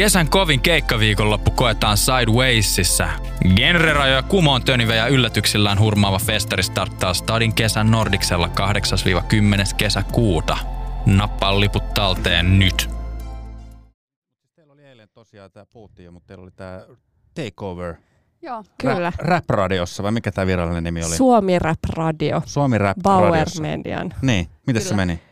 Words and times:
Kesän 0.00 0.30
kovin 0.30 0.60
keikkaviikonloppu 0.60 1.50
koetaan 1.50 1.96
Sidewaysissa. 1.96 3.08
Genrerajoja 3.56 4.22
kumoon 4.22 4.62
tönivä 4.62 4.94
ja 4.94 5.06
yllätyksillään 5.06 5.78
hurmaava 5.78 6.18
festari 6.18 6.62
starttaa 6.62 7.14
Stadin 7.14 7.54
kesän 7.54 7.90
Nordiksella 7.90 8.46
8-10. 8.46 8.50
kesäkuuta. 9.76 10.58
Nappaa 11.06 11.60
liput 11.60 11.94
talteen 11.94 12.58
nyt. 12.58 12.90
Teillä 14.54 14.72
oli 14.72 14.82
eilen 14.82 15.08
tosiaan, 15.08 15.50
tämä 15.50 15.66
puhuttiin 15.66 16.04
jo, 16.04 16.12
mutta 16.12 16.26
teillä 16.26 16.42
oli 16.42 16.50
tämä 16.50 16.80
Takeover 17.34 17.94
Joo. 18.42 18.64
Kyllä. 18.80 18.94
Rap, 18.94 19.14
Rap-radiossa, 19.18 20.02
vai 20.02 20.12
mikä 20.12 20.32
tämä 20.32 20.46
virallinen 20.46 20.84
nimi 20.84 21.04
oli? 21.04 21.16
Suomi 21.16 21.58
Rap 21.58 21.78
Radio. 21.88 22.42
Suomi 22.46 22.78
Rap 22.78 22.96
Bauer 23.02 23.30
radiossa. 23.30 23.62
Median. 23.62 24.14
Niin, 24.22 24.48
miten 24.66 24.82
se 24.82 24.94
meni? 24.94 25.29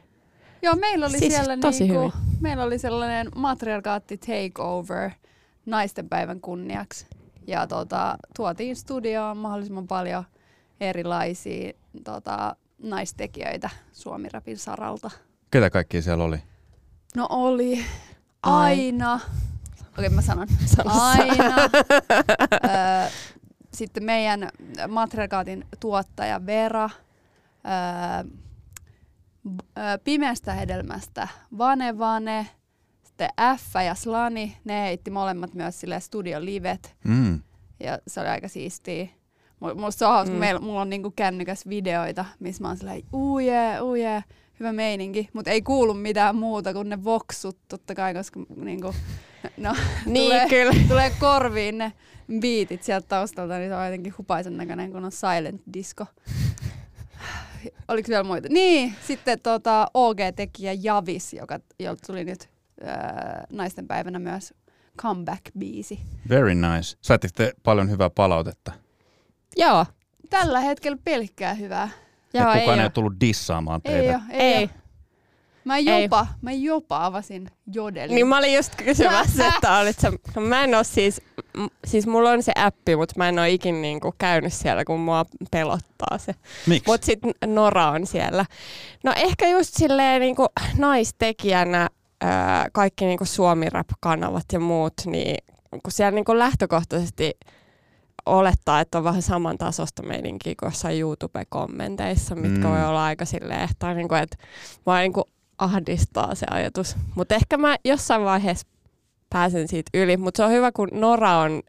Joo, 0.62 0.77
meillä 0.77 1.06
oli 1.06 1.18
Siis 1.18 1.34
siellä 1.34 1.56
tosi 1.56 1.84
niinku, 1.84 1.98
hyvin. 2.00 2.12
meillä 2.40 2.64
oli 2.64 2.79
sellainen 2.79 3.29
matriarkaatti 3.34 4.18
takeover 4.18 5.11
naisten 5.66 6.08
päivän 6.08 6.40
kunniaksi. 6.40 7.07
Ja 7.46 7.66
tota, 7.66 8.16
tuotiin 8.36 8.76
studioon 8.76 9.36
mahdollisimman 9.36 9.86
paljon 9.86 10.25
erilaisia 10.80 11.72
tota, 12.04 12.57
naistekijöitä 12.82 13.71
Suomi-rapin 13.93 14.58
saralta. 14.58 15.11
Ketä 15.50 15.71
kaikki 15.71 16.02
siellä 16.02 16.25
oli? 16.25 16.43
No 17.16 17.27
oli 17.30 17.85
Ai. 18.43 18.72
aina. 18.72 19.21
Okei, 19.99 20.08
mä 20.08 20.22
sanon. 20.22 20.49
Sano. 20.77 20.90
Aina. 21.00 21.57
Ö, 22.64 23.11
sitten 23.75 24.04
meidän 24.04 24.49
matriarkaatin 24.88 25.66
tuottaja 25.80 26.46
Vera. 26.46 26.90
Ö, 28.25 28.29
pimeästä 30.05 30.53
hedelmästä 30.55 31.29
Vane 31.59 31.99
Vane. 31.99 32.47
Sitten 33.03 33.28
F 33.59 33.75
ja 33.87 33.95
Slani, 33.95 34.56
ne 34.64 34.83
heitti 34.83 35.11
molemmat 35.11 35.55
myös 35.55 35.81
sille 35.81 36.01
studiolivet. 36.01 36.97
Mm. 37.05 37.41
Ja 37.80 37.98
se 38.06 38.20
oli 38.20 38.28
aika 38.28 38.48
siistiä. 38.48 39.05
Mu- 39.64 39.75
Musta 39.80 39.98
se 39.98 40.06
on 40.06 40.12
hauska, 40.12 40.34
Mm. 40.34 40.41
meillä, 40.41 40.61
mulla 40.61 40.80
on 40.80 40.91
niinku 40.91 41.11
kännykäs 41.17 41.67
videoita, 41.69 42.25
missä 42.41 42.62
mä 42.62 42.69
oon 42.69 42.77
silleen, 42.77 43.03
uu 43.12 43.39
jee, 43.39 43.80
uu 43.80 43.95
jee, 43.95 44.25
hyvä 44.61 44.72
meininki. 44.72 45.28
Mutta 45.33 45.50
ei 45.50 45.62
kuulu 45.62 45.95
mitään 45.95 46.36
muuta 46.36 46.73
kuin 46.73 46.89
ne 46.89 47.05
voksut 47.05 47.58
totta 47.69 47.95
kai, 47.95 48.14
koska 48.14 48.41
niinku, 48.56 48.95
no, 49.56 49.75
Niin, 50.06 50.25
tulee, 50.25 50.48
kyllä. 50.48 50.73
tulee 50.89 51.12
korviin 51.20 51.78
ne 51.78 51.92
biitit 52.41 52.83
sieltä 52.83 53.06
taustalta, 53.08 53.58
niin 53.58 53.70
se 53.70 53.75
on 53.77 53.84
jotenkin 53.84 54.14
hupaisen 54.19 54.56
näköinen, 54.56 54.92
kun 54.92 55.05
on 55.05 55.12
silent 55.12 55.62
disco. 55.73 56.06
Oliko 57.89 58.09
vielä 58.09 58.25
muita? 58.25 58.48
Niin, 58.51 58.95
sitten 59.06 59.41
tota 59.41 59.91
OG-tekijä 59.95 60.73
Javis, 60.83 61.33
joka, 61.33 61.61
jolta 61.78 62.03
tuli 62.06 62.25
nyt 62.25 62.48
ää, 62.84 63.45
naisten 63.53 63.87
päivänä 63.87 64.19
myös 64.19 64.55
comeback-biisi. 65.03 65.98
Very 66.29 66.55
nice. 66.55 66.97
Saatitte 67.03 67.53
paljon 67.62 67.91
hyvää 67.91 68.11
palautetta. 68.11 68.73
Joo. 69.56 69.86
Tällä 70.31 70.61
hetkellä 70.61 70.98
pelkkää 71.05 71.55
hyvää. 71.55 71.89
Joo, 72.34 72.51
Et 72.51 72.55
ei 72.56 72.61
kukaan 72.61 72.79
ei, 72.79 72.83
oo. 72.83 72.84
ole 72.86 72.91
tullut 72.91 73.14
dissaamaan 73.20 73.83
teitä. 73.83 73.98
Ei, 74.09 74.14
oo, 74.14 74.20
ei, 74.31 74.55
Ei. 74.55 74.64
oo. 74.64 74.70
Mä 75.69 75.77
Ei. 75.77 76.02
jopa, 76.02 76.27
mä 76.42 76.52
jopa 76.52 77.05
avasin 77.06 77.50
jodelin. 77.72 78.14
Niin 78.14 78.27
mä 78.27 78.38
olin 78.38 78.55
just 78.55 78.74
kysymässä, 78.74 79.47
että 79.55 79.78
olit 79.78 79.98
sä, 80.00 80.12
no 80.36 80.42
mä 80.42 80.64
en 80.64 80.74
oo 80.74 80.84
siis, 80.84 81.20
m- 81.56 81.66
siis 81.86 82.06
mulla 82.06 82.30
on 82.30 82.42
se 82.42 82.52
appi, 82.56 82.97
mutta 82.97 83.14
mä 83.19 83.28
en 83.28 83.38
oo 83.38 83.44
ikin 83.44 83.83
niinku 83.83 84.14
käynyt 84.19 84.52
siellä, 84.52 84.84
kun 84.84 85.00
mua 85.00 85.24
pelottaa 85.50 86.19
se. 86.19 86.34
Miksi? 86.66 86.91
Mut 86.91 87.02
sit 87.02 87.19
Nora 87.46 87.89
on 87.91 88.06
siellä. 88.06 88.44
No 89.05 89.12
ehkä 89.16 89.48
just 89.48 89.74
silleen 89.74 90.20
niinku 90.20 90.46
naistekijänä 90.78 91.89
ää, 92.20 92.69
kaikki 92.72 93.05
niinku 93.05 93.24
Suomi-rap-kanavat 93.24 94.44
ja 94.52 94.61
muut, 94.61 94.94
niin 95.06 95.36
kun 95.70 95.92
siellä 95.92 96.11
niinku 96.14 96.39
lähtökohtaisesti 96.39 97.33
olettaa, 98.27 98.80
että 98.80 98.98
on 98.98 99.05
vähän 99.05 99.22
samantasosta 99.22 100.02
meininkiä 100.02 100.55
kuin 100.61 100.66
jossain 100.66 101.00
YouTube-kommenteissa, 101.00 102.35
mitkä 102.35 102.58
Mm. 102.68 102.70
voi 102.74 102.85
olla 102.85 103.05
aika 103.05 103.24
silleen, 103.24 103.68
niinku, 103.95 104.14
että 104.14 104.36
mä 104.86 105.00
niinku 105.00 105.24
ahdistaa 105.58 106.35
se 106.35 106.46
ajatus. 106.51 106.96
Mutta 107.14 107.35
ehkä 107.35 107.57
mä 107.57 107.77
jossain 107.85 108.24
vaiheessa 108.24 108.67
pääsen 109.30 109.69
siitä 109.69 109.91
yli, 109.95 110.17
mutta 110.17 110.36
se 110.36 110.45
on 110.45 110.51
hyvä, 110.51 110.73
kun 110.73 110.89
Nora 110.92 111.36
on 111.39 111.63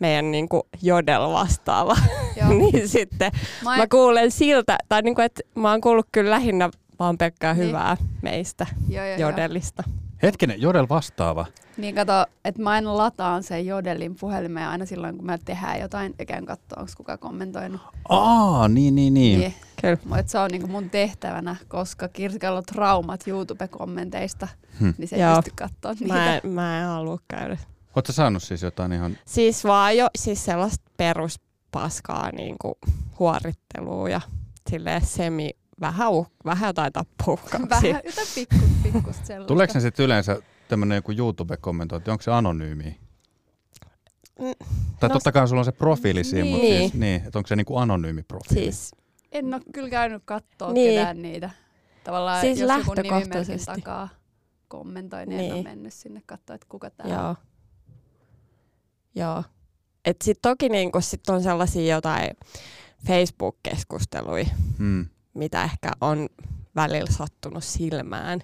meidän 0.00 0.30
niinku 0.30 0.68
jodel 0.82 1.32
vastaava, 1.32 1.96
niin 2.58 2.88
sitten 2.88 3.32
mä, 3.64 3.76
Mä 3.76 3.86
kuulen 3.88 4.30
siltä, 4.30 4.78
tai 4.88 5.02
niinku, 5.02 5.20
että 5.20 5.42
mä 5.54 5.70
oon 5.70 5.80
kuullut 5.80 6.06
kyllä 6.12 6.30
lähinnä 6.30 6.70
vaan 6.98 7.18
pelkkää 7.18 7.54
Niin. 7.54 7.68
hyvää 7.68 7.96
meistä 8.22 8.66
joo, 8.88 9.04
joo, 9.04 9.16
joo. 9.18 9.36
Hetkinen, 10.22 10.60
Jodel 10.62 10.86
vastaava. 10.88 11.46
Niin 11.76 11.94
kato, 11.94 12.12
että 12.44 12.62
mä 12.62 12.70
aina 12.70 12.96
lataan 12.96 13.42
sen 13.42 13.66
jodelin 13.66 14.16
puhelimeen 14.20 14.68
aina 14.68 14.86
silloin, 14.86 15.16
kun 15.16 15.26
me 15.26 15.38
tehdään 15.44 15.80
jotain, 15.80 16.14
ja 16.18 16.26
käyn 16.26 16.46
katsoa, 16.46 16.80
onko 16.80 16.92
kukaan 16.96 17.18
kommentoinut. 17.18 17.80
Aa, 18.08 18.68
niin, 18.68 18.94
niin, 18.94 19.14
niin. 19.14 19.40
Niin. 19.40 19.54
Mutta 20.04 20.22
se 20.26 20.38
on 20.38 20.50
niinku 20.50 20.66
mun 20.68 20.90
tehtävänä, 20.90 21.56
koska 21.68 22.08
Kirsikalla 22.08 22.58
on 22.58 22.64
traumat 22.64 23.24
YouTube-kommenteista, 23.28 24.48
Hmm. 24.80 24.94
niin 24.98 25.08
se 25.08 25.16
ei 25.16 25.22
Joo. 25.22 25.36
pysty 25.36 25.50
katsoa 25.56 25.92
niitä. 25.92 26.14
Mä 26.14 26.36
en, 26.36 26.50
mä 26.50 26.80
en 26.82 26.86
halua 26.88 27.18
käydä. 27.28 27.56
Oletko 27.96 28.12
saanut 28.12 28.42
siis 28.42 28.62
jotain 28.62 28.92
ihan... 28.92 29.18
Siis 29.24 29.64
vaan 29.64 29.96
jo 29.96 30.08
siis 30.18 30.44
sellaista 30.44 30.90
peruspaskaa 30.96 32.30
niinku 32.32 32.78
huorittelua 33.18 34.08
ja 34.08 34.20
silleen 34.70 35.06
semi, 35.06 35.50
vähän, 35.80 36.10
uh, 36.10 36.30
vähän 36.44 36.68
jotain 36.68 36.92
tappouhkauksia. 36.92 37.68
Vähän 37.70 38.02
jotain 38.04 38.26
pikku, 38.34 38.56
pikkusta 38.82 39.26
sellaista. 39.26 39.48
Tuleeko 39.48 39.72
ne 39.74 39.80
sitten 39.80 40.04
yleensä 40.04 40.38
tämmöinen 40.68 40.96
joku 40.96 41.12
YouTube-kommentointi, 41.12 42.10
onko 42.10 42.22
se 42.22 42.30
anonyymi? 42.32 43.00
Mm, 44.40 44.54
Tai 45.00 45.08
no 45.08 45.12
totta 45.12 45.32
kai 45.32 45.48
sulla 45.48 45.60
on 45.60 45.64
se 45.64 45.72
profiili 45.72 46.24
siinä, 46.24 46.42
niin. 46.44 46.54
mutta 46.56 46.66
siis, 46.78 46.92
Niin. 46.92 47.00
niin, 47.00 47.22
että 47.26 47.38
onko 47.38 47.46
se 47.48 47.56
niinku 47.56 47.76
anonyymi 47.76 48.22
profiili? 48.22 48.62
Siis 48.72 48.90
En 49.32 49.54
ole 49.54 49.62
kyllä 49.72 49.90
käynyt 49.90 50.22
katsoa 50.24 50.72
Niin. 50.72 50.74
niin. 50.88 50.98
ketään 50.98 51.22
niitä. 51.22 51.50
Tavallaan 52.04 52.40
Siis 52.40 52.58
jos 52.60 52.70
joku 52.78 52.94
nimimerkin 52.94 53.64
takaa 53.66 54.08
kommentoi, 54.68 55.26
niin, 55.26 55.38
Niin. 55.38 55.50
en 55.50 55.54
ole 55.56 55.62
mennyt 55.62 55.92
sinne 55.92 56.22
katsoa, 56.26 56.54
että 56.54 56.66
kuka 56.68 56.90
tää 56.90 57.06
on. 57.06 57.12
Joo. 57.12 57.36
Joo. 59.14 59.44
Et 60.04 60.16
sit 60.24 60.38
toki 60.42 60.68
niinku 60.68 61.00
sit 61.00 61.28
on 61.28 61.42
sellaisia 61.42 61.94
jotain 61.94 62.30
Facebook-keskusteluja, 63.06 64.46
Mm. 64.78 65.06
Mitä 65.36 65.64
ehkä 65.64 65.90
on 66.00 66.28
välillä 66.76 67.10
sattunut 67.12 67.64
silmään. 67.64 68.40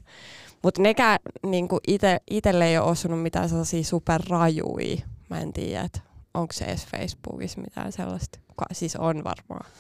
Mutta 0.62 0.82
nekään 0.82 1.19
niinku 1.47 1.80
ite, 1.88 2.20
itelle 2.30 2.66
ei 2.66 2.78
ole 2.78 2.91
osunut 2.91 3.22
mitään 3.22 3.48
sellaisia 3.48 3.84
superrajuja. 3.84 4.97
Mä 5.30 5.41
en 5.41 5.53
tiedä, 5.53 5.80
että 5.84 6.00
onko 6.34 6.53
se 6.53 6.64
edes 6.64 6.86
Facebookissa 6.86 7.60
mitään 7.60 7.92
sellaista. 7.92 8.38
Ka- 8.56 8.66
siis 8.72 8.97
on 8.97 9.25
varmaan. 9.25 9.70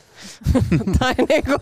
tai 0.98 1.14
niinku, 1.28 1.52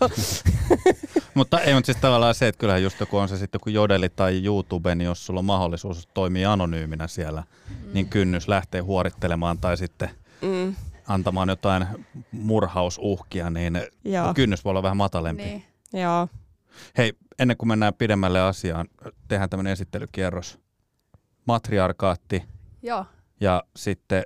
Mutta 1.33 1.59
ei, 1.59 1.73
mutta 1.73 1.85
siis 1.85 1.97
tavallaan 1.97 2.35
se, 2.35 2.47
että 2.47 2.59
kyllähän 2.59 2.83
just 2.83 2.99
joku 2.99 3.17
on 3.17 3.29
se 3.29 3.37
sitten 3.37 3.59
joku 3.59 3.69
Jodeli 3.69 4.09
tai 4.09 4.43
YouTube, 4.45 4.95
niin 4.95 5.05
jos 5.05 5.25
sulla 5.25 5.39
on 5.39 5.45
mahdollisuus 5.45 6.07
toimia 6.13 6.53
anonyyminä 6.53 7.07
siellä, 7.07 7.43
Mm. 7.69 7.93
niin 7.93 8.09
kynnys 8.09 8.47
lähtee 8.47 8.81
huorittelemaan 8.81 9.57
tai 9.57 9.77
sitten 9.77 10.09
mm, 10.41 10.75
antamaan 11.07 11.49
jotain 11.49 11.87
murhausuhkia, 12.31 13.49
niin 13.49 13.81
joo, 14.05 14.33
kynnys 14.33 14.65
voi 14.65 14.71
olla 14.71 14.83
vähän 14.83 14.97
matalempi. 14.97 15.43
Niin. 15.43 15.65
joo. 15.93 16.27
Hei, 16.97 17.13
ennen 17.39 17.57
kuin 17.57 17.67
mennään 17.67 17.93
pidemmälle 17.93 18.41
asiaan, 18.41 18.87
tehdään 19.27 19.49
tämmöinen 19.49 19.73
esittelykierros. 19.73 20.59
Matriarkaatti 21.45 22.43
Joo. 22.81 23.05
ja 23.39 23.63
sitten 23.75 24.23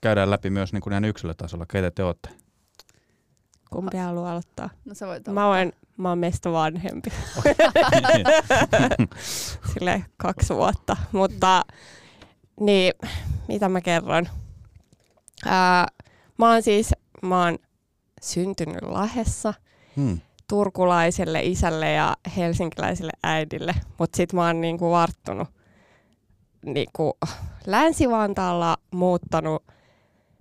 käydään 0.00 0.30
läpi 0.30 0.50
myös 0.50 0.72
niin 0.72 0.80
kuin 0.80 0.92
ihan 0.92 1.04
yksilötasolla, 1.04 1.66
keitä 1.66 1.90
te 1.90 2.04
olette. 2.04 2.28
Kumpi 3.70 3.96
haluaa 3.96 4.30
aloittaa? 4.30 4.70
No 4.84 4.94
sä 4.94 5.06
voit 5.06 5.28
Mä 5.28 5.46
oon, 5.46 5.72
mä 5.96 6.08
oon 6.08 6.18
meistä 6.18 6.52
vanhempi. 6.52 7.10
Sille 9.72 10.04
kaksi 10.16 10.54
vuotta. 10.54 10.96
Mutta 11.12 11.64
niin, 12.60 12.92
mitä 13.48 13.68
mä 13.68 13.80
kerron? 13.80 14.28
Ää, 15.44 15.86
mä 16.38 16.52
oon 16.52 16.62
siis, 16.62 16.94
mä 17.22 17.44
oon 17.44 17.58
syntynyt 18.22 18.82
Lahessa 18.82 19.54
hmm. 19.96 20.20
turkulaiselle 20.48 21.42
isälle 21.42 21.92
ja 21.92 22.16
helsinkiläiselle 22.36 23.12
äidille, 23.22 23.74
mutta 23.98 24.16
sit 24.16 24.32
mä 24.32 24.46
oon 24.46 24.60
niinku 24.60 24.90
varttunut 24.90 25.48
niinku 26.64 27.18
Länsi-Vantaalla 27.66 28.76
muuttanut, 28.90 29.64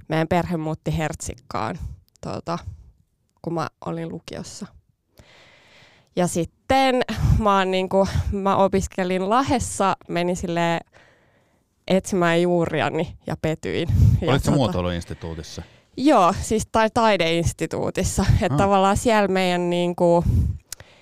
meidän 0.08 0.28
perhe 0.28 0.58
muutti 0.58 0.98
Hertsikkaan, 0.98 1.80
tota, 2.22 2.60
kun 3.42 3.54
mä 3.54 3.68
olin 3.86 4.10
lukiossa. 4.10 4.66
Ja 6.16 6.28
sitten 6.28 7.02
mä, 7.40 7.58
oon 7.58 7.72
niinku, 7.72 8.08
mä 8.32 8.56
opiskelin 8.56 9.30
Lahessa, 9.30 9.98
menin 10.08 10.36
silleen 10.36 10.80
etsimään 11.88 12.42
juuriani 12.42 13.18
ja 13.28 13.36
petyin. 13.42 13.88
Ja 14.22 14.32
Olitko 14.32 14.52
tota- 14.52 14.56
muotoiluinstituutissa? 14.56 15.62
Joo, 15.98 16.34
siis 16.42 16.68
tai 16.72 16.90
taideinstituutissa. 16.94 18.26
Että 18.42 18.54
Ah. 18.54 18.58
tavallaan 18.58 18.98
siellä 18.98 19.28
meidän 19.28 19.70
niinku, 19.70 20.24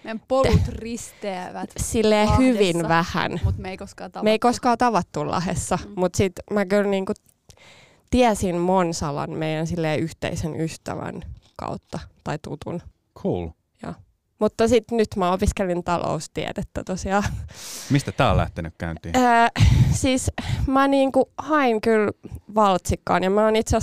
Meidän 0.04 0.22
polut 0.28 0.68
risteävät, 0.68 1.70
silleen 1.78 2.28
Lahdessa. 2.30 2.44
hyvin 2.54 2.88
vähän. 2.88 3.40
mutta 3.44 3.62
me 3.62 3.70
ei 3.70 3.78
koskaan 3.78 4.12
tavattu. 4.12 4.24
Me 4.24 4.32
ei 4.32 4.40
koskaan 4.40 4.78
tavattu 4.78 5.28
Lahdessa, 5.28 5.80
Mm. 5.86 5.94
mutta 5.96 6.18
sitten 6.18 6.44
mä 6.52 6.66
kyllä 6.66 6.90
niinku 6.90 7.14
tiesin 8.12 8.56
Monsalan 8.58 9.32
meidän 9.32 9.68
silleen 9.68 10.00
yhteisen 10.00 10.62
ystävän 10.62 11.22
kautta 11.58 12.00
tai 12.24 12.40
tutun. 12.42 12.82
Cool. 13.20 13.48
Mutta 14.40 14.68
sitten 14.68 14.98
nyt 14.98 15.08
mä 15.16 15.32
opiskelin 15.32 15.84
taloustiedettä 15.84 16.84
tosiaan. 16.84 17.24
Mistä 17.90 18.12
tää 18.12 18.32
on 18.32 18.38
lähtenyt 18.38 18.74
käyntiin? 18.78 19.16
Öö, 19.18 19.48
siis 19.92 20.32
mä 20.68 20.88
niinku 20.88 21.32
hain 21.38 21.82
kyllä 21.82 22.12
valtsikkaan 22.56 23.24
ja 23.24 23.30
mä 23.30 23.46
oon 23.46 23.56
itse 23.56 23.78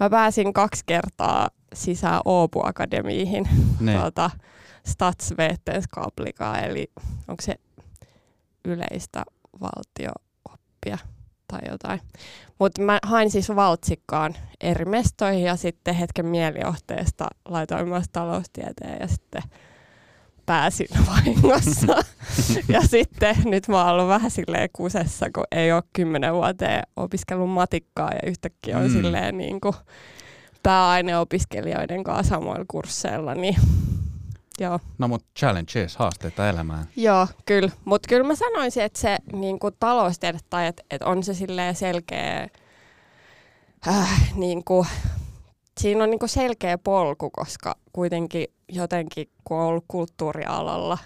mä 0.00 0.10
pääsin 0.10 0.52
kaksi 0.52 0.82
kertaa 0.86 1.48
sisään 1.74 2.20
Åbo 2.20 2.68
Akademiihin 2.68 3.48
Niin. 3.80 3.98
tuolta 3.98 4.30
Statsvetenskaplikaa, 4.86 6.58
eli 6.58 6.90
onko 7.28 7.42
se 7.42 7.54
yleistä 8.64 9.22
valtiooppia 9.60 10.98
tai 11.54 11.70
jotain. 11.72 12.00
Mutta 12.58 12.82
mä 12.82 12.98
hain 13.02 13.30
siis 13.30 13.48
valtsikkaan 13.48 14.34
eri 14.60 14.84
mestoihin 14.84 15.42
ja 15.44 15.56
sitten 15.56 15.94
hetken 15.94 16.26
mielijohteesta 16.26 17.26
laitoin 17.48 17.88
myös 17.88 18.04
taloustieteen 18.12 18.98
ja 19.00 19.08
sitten 19.08 19.42
pääsin 20.46 20.86
vahingossa. 21.06 21.96
ja 22.74 22.80
sitten 22.80 23.36
nyt 23.44 23.68
mä 23.68 23.84
oon 23.84 23.92
ollut 23.92 24.08
vähän 24.08 24.30
silleen 24.30 24.68
kusessa, 24.72 25.26
kun 25.34 25.44
ei 25.52 25.72
ole 25.72 25.82
kymmenen 25.92 26.34
vuoteen 26.34 26.82
opiskellut 26.96 27.50
matikkaa 27.50 28.10
ja 28.10 28.28
yhtäkkiä 28.30 28.76
on 28.78 28.82
Mm. 28.84 28.88
mm. 28.88 28.94
silleen 29.02 29.38
niin 29.38 29.60
kuin 29.60 29.74
pääaineopiskelijoiden 30.62 32.04
kanssa 32.04 32.34
samoilla 32.34 32.64
kursseilla, 32.68 33.34
niin 33.34 33.56
joo. 34.60 34.80
No 34.98 35.08
mut 35.08 35.24
challenges, 35.38 35.96
haasteita 35.96 36.48
elämään. 36.48 36.88
Joo, 36.96 37.26
kyllä. 37.46 37.70
Mutta 37.84 38.08
kyllä 38.08 38.26
mä 38.26 38.34
sanoisin, 38.34 38.82
että 38.82 39.00
se 39.00 39.18
niinku, 39.32 39.70
taloustiede 39.70 40.38
tai 40.50 40.66
että 40.66 40.82
et 40.90 41.02
on 41.02 41.22
se 41.22 41.34
silleen 41.34 41.74
selkeä, 41.74 42.48
äh, 43.88 44.32
niinku, 44.34 44.86
siinä 45.80 46.04
on 46.04 46.10
niinku 46.10 46.28
selkeä 46.28 46.78
polku, 46.78 47.30
koska 47.30 47.74
kuitenkin 47.92 48.46
jotenkin 48.68 49.30
kun 49.44 49.56
on 49.56 49.66
ollut 49.66 49.84
kulttuurialalla, 49.88 50.98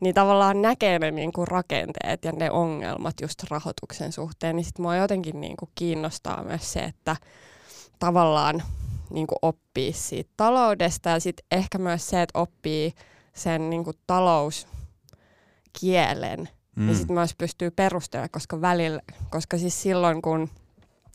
niin 0.00 0.14
tavallaan 0.14 0.62
näkee 0.62 0.98
ne 0.98 1.10
niinku 1.10 1.44
rakenteet 1.44 2.24
ja 2.24 2.32
ne 2.32 2.50
ongelmat 2.50 3.14
just 3.22 3.42
rahoituksen 3.50 4.12
suhteen, 4.12 4.56
niin 4.56 4.64
sit 4.64 4.78
mua 4.78 4.96
jotenkin 4.96 5.40
niinku 5.40 5.70
kiinnostaa 5.74 6.44
myös 6.44 6.72
se, 6.72 6.80
että 6.80 7.16
tavallaan 7.98 8.62
niinku 9.10 9.34
oppii 9.42 9.92
siitä 9.92 10.30
taloudesta 10.36 11.10
ja 11.10 11.20
sitten 11.20 11.46
ehkä 11.50 11.78
myös 11.78 12.10
se, 12.10 12.22
että 12.22 12.38
oppii 12.38 12.92
sen 13.34 13.70
niinku 13.70 13.92
talouskielen, 14.06 16.48
mm. 16.76 16.86
niin 16.86 16.96
sitten 16.96 17.14
myös 17.14 17.34
pystyy 17.38 17.70
perustelemaan, 17.70 18.30
koska 18.30 18.60
välillä, 18.60 19.00
koska 19.30 19.58
siis 19.58 19.82
silloin 19.82 20.22
kun, 20.22 20.48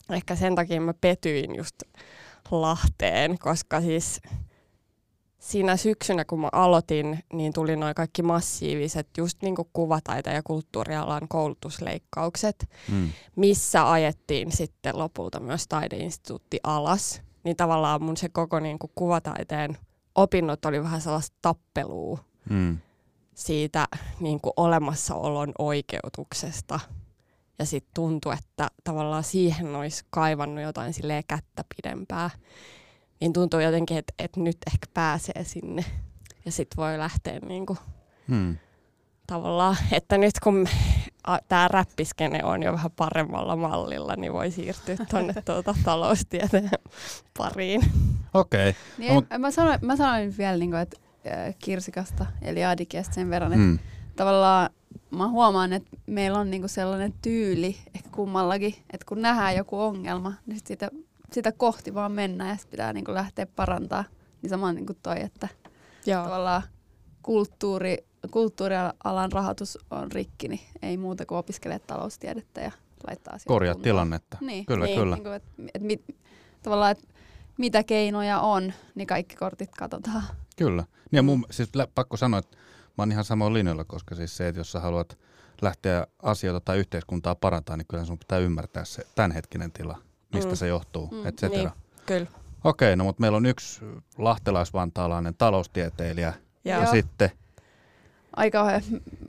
ehkä 0.09 0.36
sen 0.36 0.56
takia 0.56 0.81
mä 0.81 0.94
petyin 0.94 1.56
just 1.56 1.75
Lahteen, 2.51 3.39
koska 3.39 3.81
siis 3.81 4.21
siinä 5.39 5.77
syksynä, 5.77 6.25
kun 6.25 6.39
mä 6.39 6.50
aloitin, 6.51 7.19
niin 7.33 7.53
tuli 7.53 7.75
noin 7.75 7.95
kaikki 7.95 8.21
massiiviset 8.21 9.07
just 9.18 9.42
niin 9.42 9.56
kuin 9.56 9.69
kuvataita 9.74 10.30
ja 10.30 10.44
kulttuurialan 10.44 11.27
koulutusleikkaukset, 11.27 12.69
Mm. 12.92 13.09
missä 13.35 13.92
ajettiin 13.92 14.51
sitten 14.51 14.97
lopulta 14.97 15.39
myös 15.39 15.68
taideinstituutti 15.68 16.59
alas. 16.63 17.21
Niin 17.44 17.56
tavallaan 17.56 18.03
mun 18.03 18.18
se 18.18 18.30
koko 18.30 18.59
niin 18.59 18.80
kuin 18.80 18.91
kuvataiteen 18.95 19.77
opinnot 20.15 20.65
oli 20.65 20.83
vähän 20.83 21.01
sellaista 21.01 21.38
tappelua 21.41 22.19
Mm. 22.50 22.77
siitä 23.36 23.88
niin 24.19 24.41
kuin 24.41 24.53
olemassaolon 24.57 25.51
oikeutuksesta. 25.59 26.80
Ja 27.59 27.65
sitten 27.65 27.91
tuntui, 27.94 28.33
että 28.33 28.68
tavallaan 28.83 29.24
siihen 29.24 29.75
olisi 29.75 30.06
kaivannut 30.09 30.63
jotain 30.63 30.94
silleen 30.94 31.24
kättä 31.27 31.63
pidempää. 31.75 32.30
Niin 33.21 33.33
tuntuu 33.33 33.59
jotenkin, 33.59 33.97
että, 33.97 34.13
että 34.19 34.39
nyt 34.39 34.57
ehkä 34.68 34.88
pääsee 34.94 35.44
sinne. 35.44 35.85
Ja 36.45 36.51
sitten 36.51 36.77
voi 36.77 36.97
lähteä 36.97 37.39
niin 37.39 37.65
kuin 37.65 37.80
Mm. 38.27 38.57
tavallaan, 39.27 39.77
että 39.92 40.18
nyt 40.18 40.39
kun 40.44 40.68
tämä 41.48 41.68
räppiskene 41.68 42.44
on 42.44 42.64
jo 42.64 42.74
vähän 42.74 42.92
paremmalla 42.92 43.56
mallilla, 43.56 44.16
niin 44.16 44.34
voi 44.34 44.52
siirtyä 44.52 44.96
tuonne 45.10 45.34
tuota 45.46 45.76
taloustieteen 45.86 46.70
pariin. 47.38 47.81
Okei. 48.34 48.70
Okay. 48.70 48.81
Niin, 48.98 49.14
Mut- 49.14 49.38
mä, 49.38 49.52
sanoin, 49.52 49.80
mä 49.81 49.96
sanoin 49.96 50.38
vielä, 50.38 50.58
niin 50.58 50.70
kuin, 50.72 50.81
että 50.81 50.98
äh, 51.28 51.56
Kirsikasta, 51.60 52.26
eli 52.42 52.66
Adikiasta 52.66 53.14
sen 53.14 53.30
verran, 53.30 53.54
että 53.54 53.66
Mm. 53.66 53.80
tavallaan 54.16 54.70
mä 55.12 55.28
huomaan, 55.28 55.74
että 55.74 55.90
meillä 56.06 56.40
on 56.40 56.52
niinku 56.52 56.68
sellainen 56.68 57.14
tyyli 57.22 57.78
ehkä 57.96 58.10
kummallakin, 58.12 58.74
että 58.94 59.06
kun 59.08 59.22
nähdään 59.22 59.56
joku 59.56 59.81
ongelma, 59.81 60.34
niin 60.46 60.58
sit 60.58 60.68
sitä, 60.68 60.92
sitä 61.31 61.52
kohti 61.52 61.94
vaan 61.94 62.12
mennään 62.12 62.50
ja 62.50 62.56
sit 62.58 62.70
pitää 62.70 62.94
niinku 62.94 63.14
lähteä 63.14 63.46
parantaa. 63.56 64.04
Niin 64.42 64.50
sama 64.50 64.74
niin 64.74 64.86
kuin 64.86 64.98
toi, 65.04 65.22
että 65.22 65.48
Joo. 66.06 66.24
tavallaan 66.24 66.62
kulttuuri, 67.24 67.98
kulttuurialan 68.31 69.31
rahoitus 69.31 69.77
on 69.92 70.12
rikki, 70.12 70.48
niin 70.48 70.60
ei 70.81 70.98
muuta 70.98 71.25
kuin 71.25 71.38
opiskelee 71.38 71.80
taloustiedettä 71.80 72.62
ja 72.62 72.71
laittaa 73.07 73.33
asioita 73.33 73.48
Korjaa 73.54 73.74
kuntoon. 73.74 73.83
tilannetta. 73.83 74.38
Niin. 74.42 74.66
Kyllä, 74.66 74.86
Niin, 74.86 75.00
kyllä. 75.00 75.16
Niin 75.16 75.24
kuin, 75.24 75.33
et, 75.36 75.44
et 75.74 75.81
mit, 75.81 76.16
tavallaan, 76.63 76.92
että 76.92 77.07
mitä 77.57 77.83
keinoja 77.83 78.39
on, 78.39 78.74
niin 78.95 79.07
kaikki 79.07 79.36
kortit 79.36 79.71
katsotaan. 79.77 80.24
Kyllä. 80.57 80.81
Niin 80.81 81.18
ja 81.18 81.24
mun, 81.24 81.45
siis 81.51 81.71
pakko 81.95 82.18
sanoa, 82.18 82.39
että 82.39 82.57
mä 82.98 83.01
oon 83.01 83.12
ihan 83.12 83.24
samoin 83.24 83.54
linjoilla, 83.54 83.83
koska 83.83 84.16
siis 84.16 84.38
se, 84.38 84.48
että 84.48 84.60
jos 84.60 84.71
sä 84.71 84.80
haluat 84.80 85.18
lähteä 85.62 86.07
asioita 86.24 86.60
tai 86.60 86.77
yhteiskuntaa 86.77 87.36
parantaa, 87.36 87.77
niin 87.77 87.88
kyllä 87.88 88.06
sun 88.06 88.19
pitää 88.19 88.38
ymmärtää 88.38 88.86
se 88.86 89.04
tämänhetkinen 89.16 89.71
tila, 89.71 89.98
mistä 90.33 90.51
Mm. 90.51 90.56
se 90.56 90.68
johtuu, 90.68 91.07
Mm. 91.07 91.18
mm. 91.18 91.25
et 91.27 91.36
cetera. 91.38 91.62
Niin. 91.69 92.06
Kyllä. 92.06 92.27
Okei, 92.63 92.95
no 92.95 93.04
mutta 93.04 93.21
meillä 93.21 93.36
on 93.36 93.45
yksi 93.45 93.81
lahtelais-vantaalainen 94.18 95.36
taloustieteilijä 95.38 96.33
Joo. 96.66 96.81
ja 96.81 96.92
sitten, 96.92 97.30
aika 98.36 98.58
kauhean. 98.60 98.81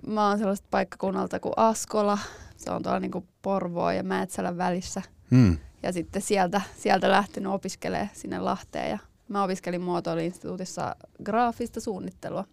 Mä 0.07 0.29
oon 0.29 0.39
sellaista 0.39 0.69
paikkakunnalta 0.71 1.41
kuin 1.41 1.53
Askola. 1.57 2.19
Se 2.57 2.71
on 2.71 2.83
tuolla 2.83 3.01
niinku 3.01 3.25
Porvoo 3.43 3.91
ja 3.91 4.03
Määtsälän 4.03 4.59
välissä. 4.59 5.03
hmm, 5.31 5.59
Ja 5.83 5.93
sitten 5.93 6.23
sieltä, 6.23 6.61
sieltä 6.77 7.11
lähtenyt 7.11 7.53
opiskelemaan 7.53 8.09
sinne 8.13 8.39
Lahteen. 8.39 8.91
Ja 8.91 8.99
mä 9.29 9.43
opiskelin 9.45 9.81
muotoiluinstituutissa 9.81 10.97
graafista 11.25 11.81
suunnittelua. 11.81 12.45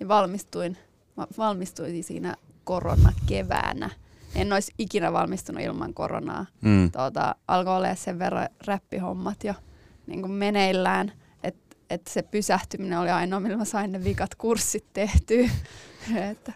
Ja 0.00 0.08
valmistuin, 0.08 0.76
valmistuin 1.38 2.04
siinä 2.04 2.34
koronakeväänä. 2.64 3.90
En 4.34 4.52
olisi 4.52 4.72
ikinä 4.78 5.12
valmistunut 5.12 5.62
ilman 5.62 5.94
koronaa. 5.94 6.46
hmm, 6.62 6.90
Tuota, 6.90 7.34
alkoi 7.48 7.76
olla 7.76 7.94
sen 7.94 8.18
verran 8.18 8.48
räppihommat 8.66 9.44
jo 9.44 9.54
niin 10.06 10.20
kuin 10.20 10.32
meneillään, 10.32 11.12
että 11.90 11.94
et 11.94 12.06
se 12.06 12.22
pysähtyminen 12.22 12.98
oli 12.98 13.10
ainoa, 13.10 13.40
millä 13.40 13.56
mä 13.56 13.64
sain 13.64 13.92
ne 13.92 14.04
vikat 14.04 14.34
kurssit 14.34 14.84
tehtyä. 14.92 15.50
että 16.30 16.52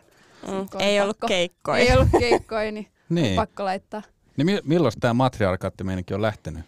Mm. 0.48 0.66
Ei 0.78 1.00
ollut 1.00 1.16
pakko. 1.16 1.26
keikkoja. 1.26 1.78
ei 1.78 1.92
ollut 1.92 2.08
keikkoja, 2.18 2.72
niin 2.72 2.86
niin. 3.08 3.36
pakko 3.36 3.64
laittaa. 3.64 4.02
niin 4.36 4.46
mi- 4.46 4.60
milloin 4.64 4.92
tämä 5.00 5.14
matriarkaattimeininki 5.14 6.14
on 6.14 6.22
lähtenyt? 6.22 6.64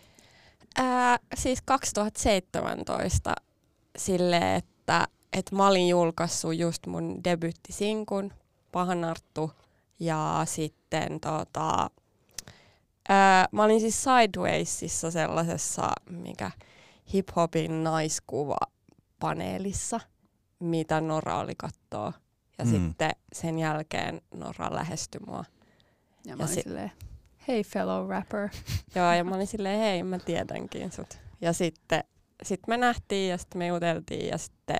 Ää, 0.76 1.18
siis 1.34 1.62
2017 1.64 3.34
sille, 3.98 4.56
että, 4.56 5.08
että 5.32 5.56
mä 5.56 5.66
olin 5.66 5.88
julkaissut 5.88 6.56
just 6.56 6.86
mun 6.86 7.24
debyttisinkun 7.24 8.32
Pahan 8.72 9.04
Arttu 9.04 9.52
ja 10.00 10.42
sitten 10.44 11.20
tota, 11.20 11.90
ää, 13.08 13.48
mä 13.52 13.64
olin 13.64 13.80
siis 13.80 14.04
Sidewaysissa 14.04 15.10
sellaisessa 15.10 15.90
mikä 16.10 16.50
hip-hopin 17.14 17.84
naiskuva-paneelissa, 17.84 20.00
mitä 20.58 21.00
Nora 21.00 21.38
oli 21.38 21.54
kattoo. 21.58 22.12
Ja 22.58 22.64
Mm. 22.64 22.70
sitten 22.70 23.10
sen 23.32 23.58
jälkeen 23.58 24.20
Nora 24.34 24.74
lähestyi 24.74 25.20
mua. 25.26 25.44
Ja 26.24 26.30
Ja 26.30 26.36
mä 26.36 26.42
olin 26.44 26.54
si- 26.54 26.62
silleen, 26.62 26.92
hey 27.48 27.62
fellow 27.64 28.10
rapper. 28.10 28.48
Joo, 28.94 29.12
ja 29.12 29.24
mä 29.24 29.34
olin 29.34 29.46
silleen, 29.46 29.80
hei, 29.80 30.02
mä 30.02 30.18
tiedänkin 30.18 30.92
sut. 30.92 31.18
Ja 31.40 31.52
sitten 31.52 32.04
sit 32.42 32.60
me 32.66 32.76
nähtiin 32.76 33.30
ja 33.30 33.38
sitten 33.38 33.58
me 33.58 33.66
juteltiin 33.66 34.28
ja 34.28 34.38
sitten 34.38 34.78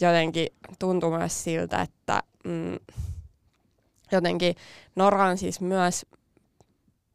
jotenkin 0.00 0.46
tuntui 0.78 1.18
myös 1.18 1.44
siltä, 1.44 1.82
että 1.82 2.22
mm, 2.44 2.78
jotenkin 4.12 4.54
Nora 4.96 5.24
on 5.26 5.38
siis 5.38 5.60
myös 5.60 6.06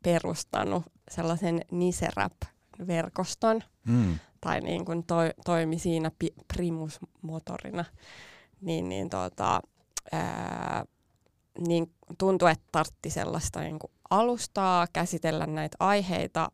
perustanut 0.04 0.84
sellaisen 1.12 1.62
Niserap-verkoston 2.80 3.62
Hmm. 3.88 4.20
tai 4.42 4.62
niin 4.62 4.86
kuin 4.86 5.04
toi, 5.04 5.30
toimi 5.46 5.80
siinä 5.80 6.12
pi- 6.20 6.34
primusmotorina, 6.54 7.86
niin, 8.62 8.90
niin, 8.90 9.10
tota, 9.10 9.62
ää, 10.12 10.86
niin 11.68 11.92
tuntui, 12.18 12.52
että 12.52 12.66
tartti 12.72 13.10
sellaista 13.10 13.60
niin 13.62 13.80
kuin 13.80 13.92
alustaa, 14.10 14.88
käsitellä 14.94 15.46
näitä 15.46 15.78
aiheita. 15.80 16.52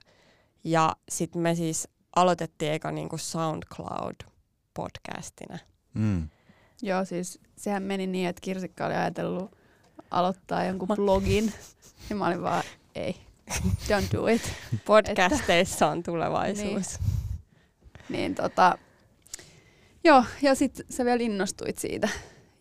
Ja 0.64 0.96
sitten 1.10 1.42
me 1.42 1.56
siis 1.56 1.88
aloitettiin 2.16 2.72
eka 2.74 2.92
niin 2.92 3.10
kuin 3.10 3.20
SoundCloud-podcastina. 3.20 5.58
Hmm. 5.96 6.30
Joo, 6.82 7.06
siis 7.06 7.40
sehän 7.58 7.84
meni 7.84 8.08
niin, 8.08 8.30
että 8.30 8.42
Kirsikka 8.42 8.86
oli 8.86 8.94
ajatellut 8.94 9.52
aloittaa 10.12 10.64
jonkun 10.64 10.88
blogin. 10.96 11.54
Ja 12.10 12.16
mä 12.16 12.28
olin 12.28 12.42
vaan, 12.42 12.64
ei, 12.96 13.16
don't 13.90 14.14
do 14.14 14.28
it. 14.28 14.42
Podcasteissa 14.86 15.88
on 15.88 16.04
tulevaisuus. 16.04 17.00
Niin 18.10 18.36
tota, 18.36 18.78
joo, 20.04 20.24
ja 20.42 20.56
sitten 20.56 20.86
sä 20.90 21.06
vielä 21.06 21.24
innostuit 21.24 21.78
siitä. 21.78 22.10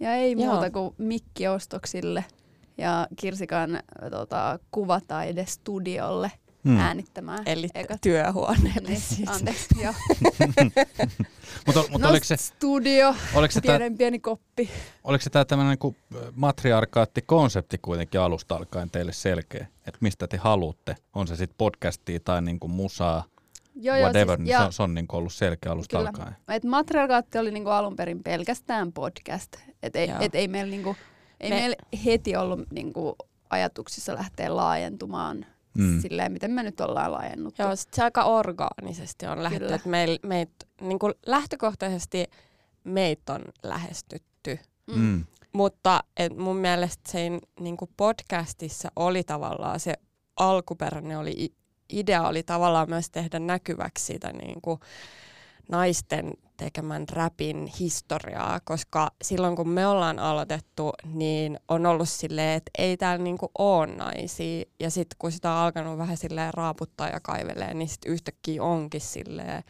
Ja 0.00 0.14
ei 0.14 0.32
Joo. 0.38 0.52
muuta 0.52 0.70
kuin 0.70 0.94
mikkiostoksille 0.98 2.24
ja 2.78 3.06
Kirsikan 3.16 3.80
tota, 4.10 4.58
kuvataidestudiolle 4.70 6.32
Hmm. 6.64 6.78
äänittämään. 6.80 7.42
Eli 7.46 7.66
ekat- 7.74 7.98
työhuoneelle 8.00 8.88
Niin, 8.88 9.00
siis. 9.00 9.28
anteeksi, 9.28 9.66
joo. 9.82 9.94
Mutta 11.66 11.80
mut 11.90 12.00
no, 12.00 12.08
oliko 12.10 12.24
se, 12.24 12.36
studio, 12.36 13.14
oliko 13.34 13.52
se, 13.52 13.60
tää, 13.60 13.78
pienen 13.78 13.98
pieni 13.98 14.18
koppi. 14.18 14.70
oliko 15.04 15.22
se 15.22 15.30
tää 15.30 15.44
tämmöinen 15.44 15.70
niinku 15.70 15.96
matriarkaatti-konsepti 16.36 17.78
kuitenkin 17.82 18.20
alusta 18.20 18.54
alkaen 18.56 18.90
teille 18.90 19.12
selkeä? 19.12 19.66
Että 19.86 19.98
mistä 20.00 20.26
te 20.28 20.36
haluatte? 20.36 20.96
On 21.14 21.26
se 21.26 21.36
sitten 21.36 21.54
podcastia 21.58 22.20
tai 22.24 22.42
niinku 22.42 22.68
musaa, 22.68 23.24
Joo, 23.74 23.96
whatever, 23.96 24.36
siis, 24.38 24.38
niin 24.38 24.52
ja, 24.52 24.58
se, 24.58 24.64
on, 24.64 24.72
se 24.72 24.82
on 24.82 24.94
niinku 24.94 25.16
ollut 25.16 25.32
selkeä 25.32 25.72
alusta 25.72 25.96
Kyllä. 25.96 26.08
alkaen. 26.08 26.36
Et 26.48 26.64
Matriarkaatti 26.64 27.38
oli 27.38 27.50
niinku 27.50 27.70
alun 27.70 27.96
perin 27.96 28.22
pelkästään 28.22 28.92
podcast. 28.92 29.56
Et 29.82 29.96
ei, 29.96 30.08
Joo. 30.08 30.16
et 30.20 30.34
ei 30.34 30.48
meillä 30.48 30.70
niinku, 30.70 30.96
ei 31.40 31.50
Me- 31.50 31.56
meil 31.56 31.74
heti 32.04 32.36
ollut 32.36 32.60
niinku 32.72 33.16
ajatuksissa 33.50 34.14
lähteä 34.14 34.56
laajentumaan 34.56 35.46
Mm. 35.74 35.84
mm. 35.84 36.00
silleen, 36.00 36.32
miten 36.32 36.50
me 36.50 36.62
nyt 36.62 36.80
ollaan 36.80 37.12
laajennuttu. 37.12 37.62
Joo, 37.62 37.76
sit 37.76 37.94
se 37.94 38.02
aika 38.02 38.24
orgaanisesti 38.24 39.26
on 39.26 39.42
lähdetty. 39.42 39.64
Kyllä. 39.64 39.76
että 39.76 39.88
Meil, 39.88 40.18
meit, 40.22 40.50
niin 40.80 40.98
kuin 40.98 41.14
lähtökohtaisesti 41.26 42.26
meitä 42.84 43.32
on 43.32 43.42
lähestytty. 43.62 44.58
Mm. 44.94 45.24
Mutta 45.52 46.04
et 46.16 46.36
mun 46.36 46.56
mielestä 46.56 47.10
siinä 47.10 47.38
niin 47.60 47.76
kuin 47.76 47.90
podcastissa 47.96 48.88
oli 48.96 49.24
tavallaan 49.24 49.80
se 49.80 49.94
alkuperäinen 50.36 51.18
oli, 51.18 51.52
idea 51.88 52.28
oli 52.28 52.42
tavallaan 52.42 52.88
myös 52.88 53.10
tehdä 53.10 53.38
näkyväksi 53.38 54.04
sitä 54.04 54.32
niin 54.32 54.60
kuin 54.62 54.80
naisten 55.70 56.32
tekemän 56.56 57.04
räpin 57.12 57.66
historiaa, 57.80 58.60
koska 58.64 59.10
silloin 59.22 59.56
kun 59.56 59.68
me 59.68 59.86
ollaan 59.86 60.18
aloitettu, 60.18 60.92
niin 61.04 61.60
on 61.68 61.86
ollut 61.86 62.08
silleen, 62.08 62.56
että 62.56 62.70
ei 62.78 62.96
täällä 62.96 63.24
niinku 63.24 63.50
ole 63.58 63.86
naisia. 63.86 64.64
Ja 64.80 64.90
sitten 64.90 65.16
kun 65.18 65.32
sitä 65.32 65.52
on 65.52 65.56
alkanut 65.56 65.98
vähän 65.98 66.16
silleen 66.16 66.54
raaputtaa 66.54 67.08
ja 67.08 67.20
kaivelee, 67.20 67.74
niin 67.74 67.88
sitten 67.88 68.12
yhtäkkiä 68.12 68.62
onkin 68.62 69.00
silleen 69.00 69.62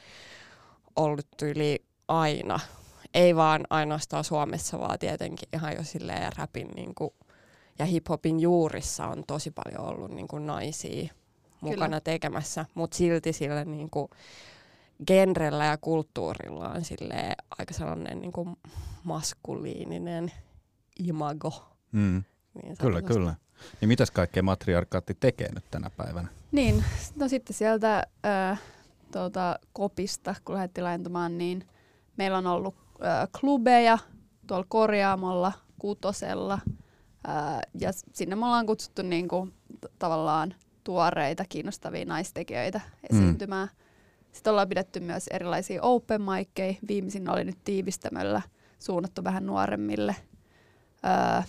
ollut 0.96 1.42
yli 1.42 1.84
aina. 2.08 2.60
Ei 3.14 3.36
vaan 3.36 3.66
ainoastaan 3.70 4.24
Suomessa, 4.24 4.80
vaan 4.80 4.98
tietenkin 4.98 5.48
ihan 5.52 5.76
jo 5.76 5.84
silleen 5.84 6.32
räpin 6.36 6.68
niinku, 6.68 7.14
ja 7.78 7.84
hiphopin 7.84 8.40
juurissa 8.40 9.06
on 9.06 9.24
tosi 9.26 9.50
paljon 9.50 9.80
ollut 9.80 10.10
niinku 10.10 10.38
naisia 10.38 11.12
mukana 11.60 12.00
tekemässä, 12.00 12.66
mutta 12.74 12.96
silti 12.96 13.32
sillä 13.32 13.64
niinku 13.64 14.10
genrellä 15.06 15.64
ja 15.64 15.78
kulttuurilla 15.78 16.68
on 16.68 16.84
silleen 16.84 17.34
aika 17.58 17.74
sellainen 17.74 18.20
niinku 18.20 18.58
maskuliininen 19.04 20.32
imago. 20.98 21.76
Mm. 21.92 22.24
Niin 22.62 22.76
Kyllä, 22.80 23.02
kyllä. 23.02 23.34
Niin 23.80 23.88
mitäs 23.88 24.10
kaikkea 24.10 24.42
matriarkaatti 24.42 25.16
tekee 25.20 25.54
nyt 25.54 25.64
tänä 25.70 25.90
päivänä? 25.90 26.28
Niin, 26.52 26.84
no 27.16 27.28
sitten 27.28 27.56
sieltä 27.56 28.06
äh, 28.26 28.60
tuota, 29.12 29.58
kopista, 29.72 30.34
kun 30.44 30.54
lähdettiin 30.54 30.84
laajentumaan, 30.84 31.38
niin 31.38 31.68
meillä 32.16 32.38
on 32.38 32.46
ollut 32.46 32.74
äh, 33.04 33.28
klubeja 33.40 33.98
tuolla 34.46 34.66
Korjaamolla, 34.68 35.52
Kutosella. 35.78 36.58
Äh, 37.28 37.60
ja 37.80 37.90
sinne 38.12 38.36
me 38.36 38.46
ollaan 38.46 38.66
kutsuttu 38.66 39.02
niinku, 39.02 39.48
t- 39.80 39.92
tavallaan 39.98 40.54
tuoreita, 40.84 41.44
kiinnostavia 41.48 42.04
naistekijöitä 42.04 42.80
esiintymään. 43.10 43.68
Mm. 43.68 43.80
Sitten 44.32 44.50
ollaan 44.50 44.68
pidetty 44.68 45.00
myös 45.00 45.28
erilaisia 45.28 45.82
open 45.82 46.22
mickeja. 46.22 46.74
Viimeisin 46.88 47.30
oli 47.30 47.44
nyt 47.44 47.58
tiivistämöllä 47.64 48.42
suunnattu 48.78 49.24
vähän 49.24 49.46
nuoremmille 49.46 50.16
äh, 51.04 51.48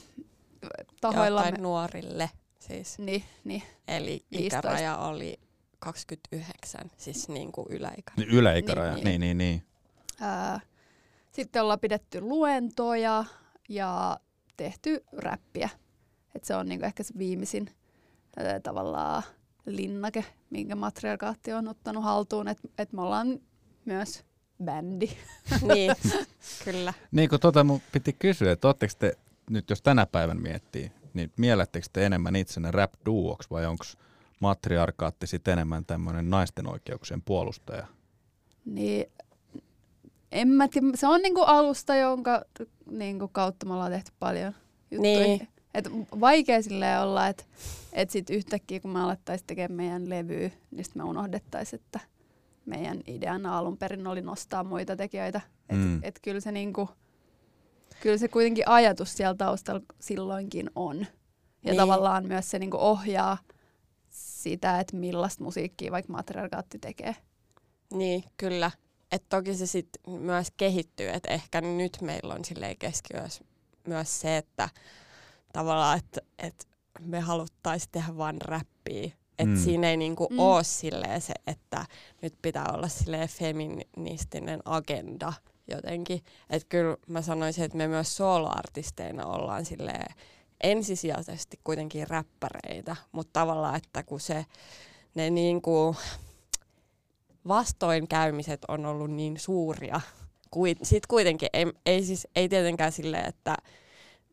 tahoilla. 1.02 1.42
Ja, 1.46 1.52
tai 1.52 1.62
nuorille 1.62 2.30
siis. 2.60 3.00
Niin, 3.00 3.24
niin, 3.44 3.64
Eli 3.88 4.26
15. 4.32 4.60
ikäraja 4.60 4.98
oli 4.98 5.40
29, 5.80 6.92
siis 6.98 7.30
niin 7.30 7.52
kuin 7.52 7.68
yläikä. 7.70 8.14
Niin 8.18 8.30
Yläikäraja, 8.30 8.94
Niin, 8.94 9.04
niin, 9.06 9.22
niin, 9.22 9.38
niin. 9.38 9.38
niin. 9.38 9.64
Ää, 10.20 10.60
Sitten 11.32 11.62
ollaan 11.62 11.80
pidetty 11.80 12.22
luentoja 12.22 13.26
ja 13.70 14.20
tehty 14.58 15.04
räppiä. 15.18 15.70
Et 16.36 16.44
se 16.44 16.56
on 16.56 16.70
niinku 16.70 16.86
ehkä 16.86 17.04
se 17.04 17.14
viimeisin 17.18 17.70
tavallaan 18.64 19.24
linnake, 19.66 20.26
minkä 20.50 20.76
matriarkaatti 20.76 21.54
on 21.54 21.68
ottanut 21.68 22.04
haltuun. 22.04 22.48
Että 22.48 22.68
et 22.78 22.94
me 22.94 23.02
ollaan 23.02 23.40
myös 23.86 24.24
bändi. 24.64 25.10
niin, 25.74 25.92
kyllä. 26.66 26.94
Niin 27.12 27.30
kuin 27.30 27.40
tota 27.40 27.64
mun 27.64 27.82
piti 27.92 28.14
kysyä, 28.14 28.52
että 28.52 28.68
ootteko 28.68 28.94
te 29.00 29.18
nyt 29.50 29.70
jos 29.70 29.82
tänä 29.82 30.06
päivän 30.06 30.42
miettii, 30.42 30.92
niin 31.14 31.32
miellettekö 31.38 31.88
te 31.94 32.06
enemmän 32.06 32.36
itsenne 32.36 32.72
rap 32.72 32.94
duoksi 33.06 33.50
vai 33.50 33.66
onko 33.66 33.86
matriarkaatti 34.40 35.28
sitten 35.28 35.52
enemmän 35.52 35.86
tämmöinen 35.86 36.30
naisten 36.30 36.68
oikeuksien 36.68 37.22
puolustaja? 37.22 37.88
Niin 38.66 39.06
en 40.32 40.48
mä 40.48 40.68
tiedä, 40.68 40.88
se 40.96 41.08
on 41.08 41.22
niinku 41.22 41.42
alusta, 41.42 41.96
jonka 41.96 42.46
niinku 42.92 43.28
kautta 43.28 43.66
me 43.66 43.74
ollaan 43.74 43.92
tehty 43.92 44.12
paljon 44.20 44.54
juttuja. 44.92 45.20
Niin. 45.20 45.48
Et 45.74 45.90
vaikea 46.20 46.62
silleen 46.62 47.02
olla, 47.02 47.28
että 47.28 47.44
et 47.94 48.10
sit 48.10 48.30
yhtäkkiä 48.30 48.80
kun 48.80 48.92
me 48.92 49.02
alettaisiin 49.02 49.48
tekemään 49.48 49.78
meidän 49.78 50.10
levyä, 50.10 50.50
niin 50.72 50.86
sit 50.86 50.96
me 50.96 51.04
unohdettaisiin, 51.04 51.82
että 51.82 52.00
meidän 52.66 53.02
ideana 53.08 53.58
alun 53.58 53.78
perin 53.78 54.08
oli 54.08 54.22
nostaa 54.22 54.64
muita 54.64 54.96
tekijöitä. 54.96 55.42
Et, 55.70 55.78
Mm. 55.78 56.00
et 56.04 56.20
kyllä 56.22 56.40
se 56.40 56.52
niinku, 56.52 56.90
kyllä 58.02 58.18
se 58.18 58.28
kuitenkin 58.28 58.68
ajatus 58.68 59.18
siellä 59.18 59.36
taustalla 59.36 59.82
silloinkin 60.00 60.70
on. 60.76 60.98
Ja 61.00 61.04
Niin. 61.04 61.10
niin. 61.64 61.78
tavallaan 61.78 62.26
myös 62.28 62.52
se 62.52 62.60
niinku 62.60 62.78
ohjaa 62.80 63.38
sitä, 64.10 64.80
että 64.80 64.96
millaista 64.98 65.44
musiikkia 65.44 65.92
vaikka 65.92 66.14
matriarkaatti 66.14 66.80
tekee. 66.80 67.16
Niin, 67.94 68.24
kyllä. 68.38 68.72
Et 69.12 69.24
toki 69.30 69.54
se 69.56 69.66
sitten 69.66 70.14
myös 70.14 70.48
kehittyy, 70.58 71.10
että 71.10 71.30
ehkä 71.34 71.62
nyt 71.62 71.98
meillä 72.02 72.34
on 72.34 72.46
silleen 72.46 72.78
keskiössä 72.78 73.44
myös 73.88 74.22
se, 74.22 74.38
että 74.38 74.70
tavallaan, 75.54 75.98
että 75.98 76.22
et 76.40 76.68
me 77.00 77.20
haluttaisiin 77.20 77.92
tehdä 77.92 78.18
vain 78.18 78.42
räppiä. 78.42 79.12
Että 79.40 79.56
Mm. 79.56 79.64
siinä 79.64 79.90
ei 79.90 79.98
niinku 79.98 80.28
Mm. 80.30 80.34
mm. 80.36 80.40
ole 80.40 80.64
silleen 80.64 81.22
se, 81.22 81.34
että 81.48 81.86
nyt 82.22 82.34
pitää 82.42 82.66
olla 82.74 82.88
silleen 82.88 83.30
feministinen 83.30 84.60
agenda 84.66 85.34
jotenkin. 85.68 86.24
Että 86.50 86.68
kyllä 86.70 86.98
mä 87.08 87.22
sanoisin, 87.22 87.64
että 87.64 87.78
me 87.78 87.88
myös 87.88 88.18
soloartisteina 88.18 89.26
ollaan 89.26 89.66
silleen 89.66 90.16
ensisijaisesti 90.64 91.60
kuitenkin 91.64 92.08
räppäreitä, 92.08 92.96
mutta 93.12 93.40
tavallaan, 93.40 93.76
että 93.76 94.04
kun 94.04 94.20
se 94.20 94.46
ne 95.16 95.30
niinku 95.30 95.96
vastoinkäymiset 97.48 98.66
on 98.68 98.86
ollut 98.86 99.12
niin 99.12 99.40
suuria. 99.40 100.02
Sitten 100.84 101.08
kuitenkin 101.08 101.50
ei, 101.54 101.66
ei, 101.86 102.04
siis, 102.04 102.28
ei 102.36 102.50
tietenkään 102.50 102.92
silleen, 102.92 103.26
että 103.26 103.58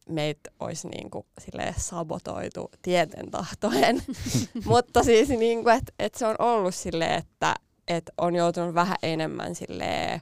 meitä 0.08 0.50
olisi 0.60 0.88
niinku 0.88 1.26
silleen 1.38 1.74
sabotoitu 1.76 2.70
tieten 2.82 3.30
tahtoen, 3.30 4.02
mutta 4.64 5.02
siis 5.04 5.28
niinku, 5.28 5.68
että 5.68 5.92
et 5.98 6.14
se 6.14 6.26
on 6.26 6.36
ollut 6.38 6.74
silleen, 6.74 7.14
että 7.14 7.54
et 7.88 8.10
on 8.18 8.34
joutunut 8.34 8.74
vähän 8.74 8.96
enemmän 9.02 9.54
silleen 9.54 10.20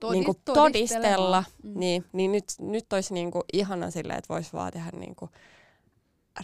Todi- 0.00 0.12
niinku 0.12 0.34
todistelemaan. 0.44 0.62
todistella, 1.16 1.44
Mm. 1.62 1.72
niin, 1.80 2.04
niin 2.12 2.32
nyt, 2.32 2.44
nyt 2.58 2.92
olisi 2.92 3.14
niinku 3.14 3.44
ihana 3.52 3.90
silleen, 3.90 4.18
että 4.18 4.34
voisi 4.34 4.52
vaan 4.52 4.72
tehdä 4.72 4.90
niinku 4.92 5.30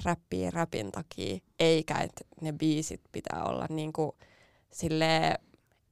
räppiä 0.04 0.50
räpin 0.50 0.92
takia, 0.92 1.38
eikä 1.61 1.95
että 1.99 2.25
ne 2.40 2.52
biisit 2.52 3.00
pitää 3.12 3.45
olla 3.45 3.66
niinku 3.71 4.16
silleen 4.73 5.38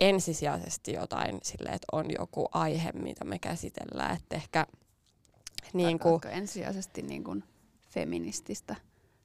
ensisijaisesti 0.00 0.92
jotain 0.92 1.38
silleen, 1.42 1.74
että 1.74 1.86
on 1.92 2.06
joku 2.18 2.48
aihe, 2.52 2.92
mitä 2.92 3.24
me 3.24 3.38
käsitellään, 3.38 4.16
että 4.16 4.36
ehkä 4.36 4.66
niinku, 5.72 6.10
Vaikka 6.10 6.30
ensisijaisesti 6.30 7.02
niin 7.02 7.24
kuin 7.24 7.44
feminististä 7.88 8.76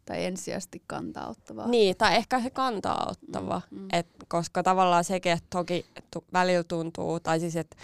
tai 0.05 0.25
ensisijaisesti 0.25 0.83
kantaa 0.87 1.29
ottavaa. 1.29 1.67
niin, 1.67 1.97
tai 1.97 2.15
ehkä 2.15 2.41
se 2.41 2.49
kantaa 2.49 3.07
ottava, 3.11 3.61
Mm, 3.71 3.79
mm. 3.79 3.87
Et, 3.91 4.07
koska 4.27 4.63
tavallaan 4.63 5.03
sekin, 5.03 5.31
että 5.31 5.47
toki 5.49 5.85
tu, 6.11 6.23
välillä 6.33 6.63
tuntuu, 6.63 7.19
tai 7.19 7.39
siis 7.39 7.55
että 7.55 7.77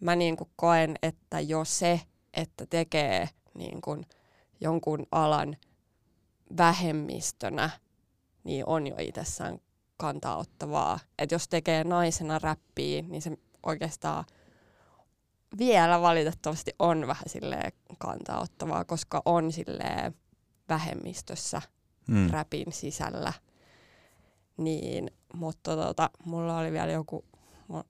mä 0.00 0.16
niinku 0.16 0.48
koen, 0.56 0.94
että 1.02 1.40
jo 1.40 1.64
se, 1.64 2.00
että 2.34 2.66
tekee 2.66 3.28
niinku 3.54 3.96
jonkun 4.60 5.06
alan 5.12 5.56
vähemmistönä, 6.56 7.70
niin 8.44 8.66
on 8.66 8.86
jo 8.86 8.94
itsessään 8.98 9.58
kantaa 9.96 10.36
ottavaa. 10.36 10.98
Että 11.18 11.34
jos 11.34 11.48
tekee 11.48 11.84
naisena 11.84 12.38
räppiä, 12.38 13.02
niin 13.02 13.22
se 13.22 13.30
oikeastaan 13.62 14.24
vielä 15.58 16.00
valitettavasti 16.00 16.74
on 16.78 17.06
vähän 17.06 17.24
silleen 17.26 17.72
kantaottavaa, 17.98 18.84
koska 18.84 19.22
on 19.24 19.52
silleen 19.52 20.14
vähemmistössä 20.68 21.62
mm. 22.08 22.30
räpin 22.30 22.72
sisällä. 22.72 23.32
Niin, 24.56 25.10
mutta 25.34 25.76
tota, 25.76 26.10
mulla 26.24 26.58
oli 26.58 26.72
vielä 26.72 26.92
joku, 26.92 27.24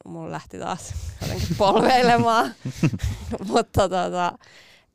mulla 0.05 0.33
lähti 0.33 0.59
taas 0.59 0.95
jotenkin 1.23 1.57
polveilemaan. 1.59 2.55
mutta 3.53 3.89
tota, 3.89 4.39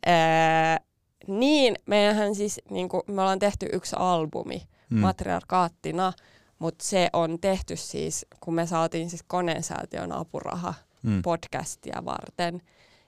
ää, 0.06 0.80
niin, 1.28 1.76
meidän 1.86 2.36
siis, 2.36 2.62
niin 2.70 2.90
kuin, 2.90 3.02
me 3.08 3.22
ollaan 3.22 3.40
tehty 3.40 3.70
yksi 3.74 3.96
albumi 4.00 4.68
mm. 4.90 5.00
matriarkaattina, 5.00 6.14
mutta 6.60 6.86
se 6.86 7.10
on 7.14 7.40
tehty 7.40 7.76
siis, 7.76 8.26
kun 8.40 8.54
me 8.54 8.66
saatiin 8.66 9.10
siis 9.10 9.24
koneensäätiön 9.28 10.12
apuraha 10.12 10.74
mm. 11.06 11.22
podcastia 11.22 12.02
varten. 12.06 12.62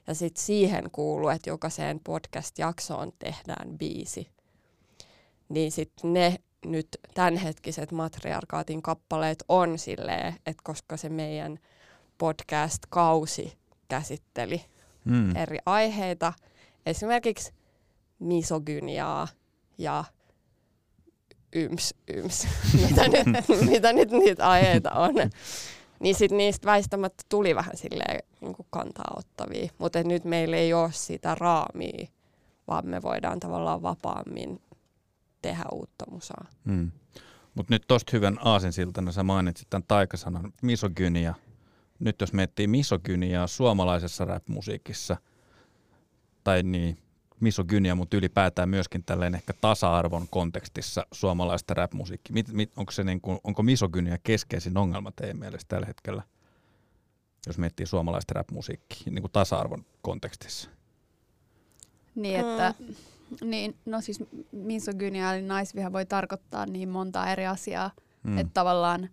Ja 0.06 0.14
sitten 0.14 0.44
siihen 0.44 0.90
kuuluu, 0.90 1.28
että 1.28 1.50
jokaiseen 1.50 2.00
podcast-jaksoon 2.00 3.12
tehdään 3.18 3.78
biisi. 3.78 4.28
Niin 5.48 5.72
sitten 5.72 6.12
ne 6.12 6.38
nyt 6.66 6.88
tämänhetkiset 7.14 7.92
matriarkaatin 7.92 8.82
kappaleet 8.82 9.44
on 9.48 9.78
silleen, 9.78 10.34
että 10.46 10.62
koska 10.64 10.96
se 10.96 11.08
meidän 11.08 11.58
podcast-kausi 12.18 13.52
käsitteli 13.88 14.64
mm. 15.04 15.36
eri 15.36 15.58
aiheita, 15.66 16.32
esimerkiksi 16.86 17.52
misogyniaa 18.18 19.28
ja 19.78 20.04
yms, 21.52 21.94
yms, 22.08 22.46
mitä, 22.88 23.08
nyt, 23.08 23.48
mitä 23.70 23.92
nyt 23.92 24.10
niitä 24.10 24.48
aiheita 24.48 24.90
on. 24.90 25.14
Niin 26.00 26.14
sit 26.14 26.30
niistä 26.30 26.66
väistämättä 26.66 27.24
tuli 27.28 27.54
vähän 27.54 27.76
silleen 27.76 28.22
niin 28.40 28.56
kantaa 28.70 29.14
ottavia, 29.16 29.70
mutta 29.78 30.02
nyt 30.02 30.24
meillä 30.24 30.56
ei 30.56 30.72
ole 30.72 30.92
sitä 30.92 31.34
raamia, 31.34 32.08
vaan 32.68 32.86
me 32.86 33.02
voidaan 33.02 33.40
tavallaan 33.40 33.82
vapaammin 33.82 34.60
tehdä 35.42 35.64
uutta 35.72 36.04
musaa. 36.10 36.46
Hmm. 36.64 36.90
Mutta 37.54 37.74
nyt 37.74 37.82
tosta 37.88 38.10
hyvän 38.12 38.38
aasinsiltana 38.44 39.12
sä 39.12 39.22
mainitsit 39.22 39.70
tämän 39.70 39.84
taikasanan 39.88 40.52
misogynia. 40.62 41.34
Nyt 41.98 42.20
jos 42.20 42.32
miettii 42.32 42.66
misogyniaa 42.66 43.46
suomalaisessa 43.46 44.24
rap-musiikissa, 44.24 45.16
tai 46.44 46.62
niin, 46.62 46.98
misogynia, 47.40 47.94
mutta 47.94 48.16
ylipäätään 48.16 48.68
myöskin 48.68 49.04
tällainen 49.04 49.38
ehkä 49.38 49.52
tasa-arvon 49.60 50.26
kontekstissa 50.30 51.06
suomalaista 51.12 51.74
rap-musiikki. 51.74 52.32
Mit, 52.32 52.52
mit, 52.52 52.72
onko, 52.76 52.92
se 52.92 53.04
niin 53.04 53.20
kuin, 53.20 53.38
onko 53.44 53.62
misogynia 53.62 54.18
keskeisin 54.22 54.76
ongelma 54.76 55.12
teidän 55.12 55.38
mielestä 55.38 55.68
tällä 55.68 55.86
hetkellä, 55.86 56.22
jos 57.46 57.58
miettii 57.58 57.86
suomalaista 57.86 58.34
rap-musiikkia 58.34 59.12
niin 59.12 59.22
kuin 59.22 59.32
tasa-arvon 59.32 59.84
kontekstissa? 60.02 60.70
Niin, 62.14 62.40
että 62.40 62.74
mm. 62.78 62.94
niin, 63.50 63.76
no 63.86 64.00
siis 64.00 64.24
misogynia 64.52 65.34
eli 65.34 65.42
naisviha 65.42 65.92
voi 65.92 66.06
tarkoittaa 66.06 66.66
niin 66.66 66.88
monta 66.88 67.32
eri 67.32 67.46
asiaa, 67.46 67.90
mm. 68.22 68.38
että 68.38 68.54
tavallaan 68.54 69.08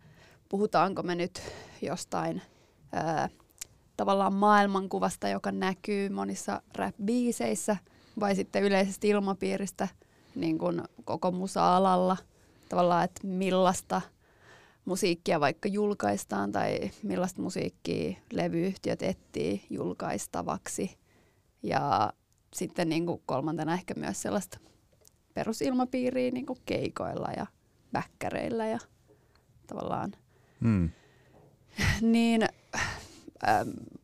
puhutaanko 0.49 1.03
me 1.03 1.15
nyt 1.15 1.41
jostain 1.81 2.41
ää, 2.91 3.29
tavallaan 3.97 4.33
maailmankuvasta, 4.33 5.29
joka 5.29 5.51
näkyy 5.51 6.09
monissa 6.09 6.61
rap-biiseissä– 6.77 7.77
vai 8.19 8.35
sitten 8.35 8.63
yleisestä 8.63 9.07
ilmapiiristä 9.07 9.87
niin 10.35 10.57
kuin 10.57 10.81
koko 11.05 11.31
musa-alalla. 11.31 12.17
Tavallaan, 12.69 13.03
että 13.03 13.27
millaista 13.27 14.01
musiikkia 14.85 15.39
vaikka 15.39 15.69
julkaistaan 15.69 16.51
tai 16.51 16.91
millaista 17.03 17.41
musiikkia 17.41 18.17
levyyhtiöt 18.31 19.03
etsii 19.03 19.65
julkaistavaksi. 19.69 20.97
Ja 21.63 22.13
sitten 22.53 22.89
niin 22.89 23.05
kuin 23.05 23.21
kolmantena 23.25 23.73
ehkä 23.73 23.93
myös 23.97 24.21
sellaista 24.21 24.59
perusilmapiiriä 25.33 26.31
niin 26.31 26.45
kuin 26.45 26.59
keikoilla 26.65 27.27
ja 27.37 27.45
väkkäreillä 27.93 28.67
ja 28.67 28.79
tavallaan. 29.67 30.11
Hmm. 30.61 30.89
Niin 32.01 32.47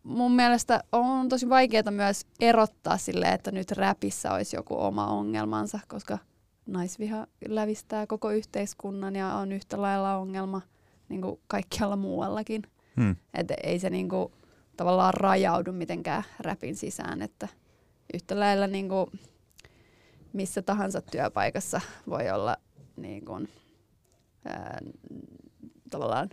mun 0.04 0.32
mielestä 0.32 0.84
on 0.92 1.30
tosi 1.30 1.50
vaikeaa 1.50 1.92
myös 1.92 2.26
erottaa 2.40 2.98
sille, 2.98 3.26
että 3.26 3.52
nyt 3.52 3.72
räpissä 3.72 4.34
olisi 4.34 4.56
joku 4.56 4.76
oma 4.82 5.08
ongelmansa, 5.08 5.80
koska 5.88 6.18
naisviha 6.66 7.28
lävistää 7.48 8.08
koko 8.08 8.32
yhteiskunnan 8.32 9.16
ja 9.16 9.36
on 9.36 9.52
yhtä 9.52 9.82
lailla 9.82 10.18
ongelma 10.18 10.62
niin 11.10 11.22
kuin 11.22 11.40
kaikkialla 11.48 11.96
muuallakin. 11.96 12.62
Hmm. 12.96 13.16
Että 13.34 13.54
ei 13.64 13.80
se 13.80 13.90
niin 13.90 14.10
kuin, 14.10 14.34
tavallaan 14.78 15.14
rajaudu 15.14 15.72
mitenkään 15.72 16.24
räpin 16.40 16.76
sisään, 16.76 17.22
että 17.22 17.48
yhtä 18.14 18.40
lailla 18.40 18.68
niin 18.68 18.90
kuin, 18.90 19.08
missä 20.34 20.62
tahansa 20.62 21.02
työpaikassa 21.02 21.82
voi 22.10 22.32
olla 22.32 22.58
niin 22.96 23.26
kuin, 23.26 23.50
ää, 24.46 24.80
tavallaan 25.90 26.30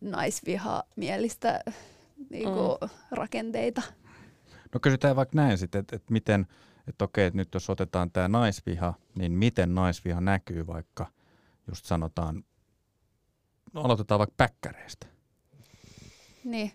naisvihamielistä 0.00 1.60
niin 2.30 2.48
kuin, 2.48 2.78
mm. 2.82 2.88
rakenteita. 3.10 3.82
No 4.74 4.80
kysytään 4.80 5.16
vaikka 5.16 5.36
näin 5.36 5.58
sitten, 5.58 5.78
että, 5.78 5.96
että 5.96 6.12
miten, 6.12 6.46
että 6.88 7.04
okei, 7.04 7.26
että 7.26 7.36
nyt 7.36 7.54
jos 7.54 7.70
otetaan 7.70 8.10
tämä 8.10 8.28
naisviha, 8.28 8.94
niin 9.18 9.32
miten 9.32 9.74
naisviha 9.74 10.20
näkyy 10.20 10.66
vaikka, 10.66 11.06
just 11.68 11.84
sanotaan, 11.84 12.44
no 13.72 13.80
aloitetaan 13.80 14.18
vaikka 14.18 14.34
päkkäreistä. 14.36 15.06
Niin. 16.44 16.72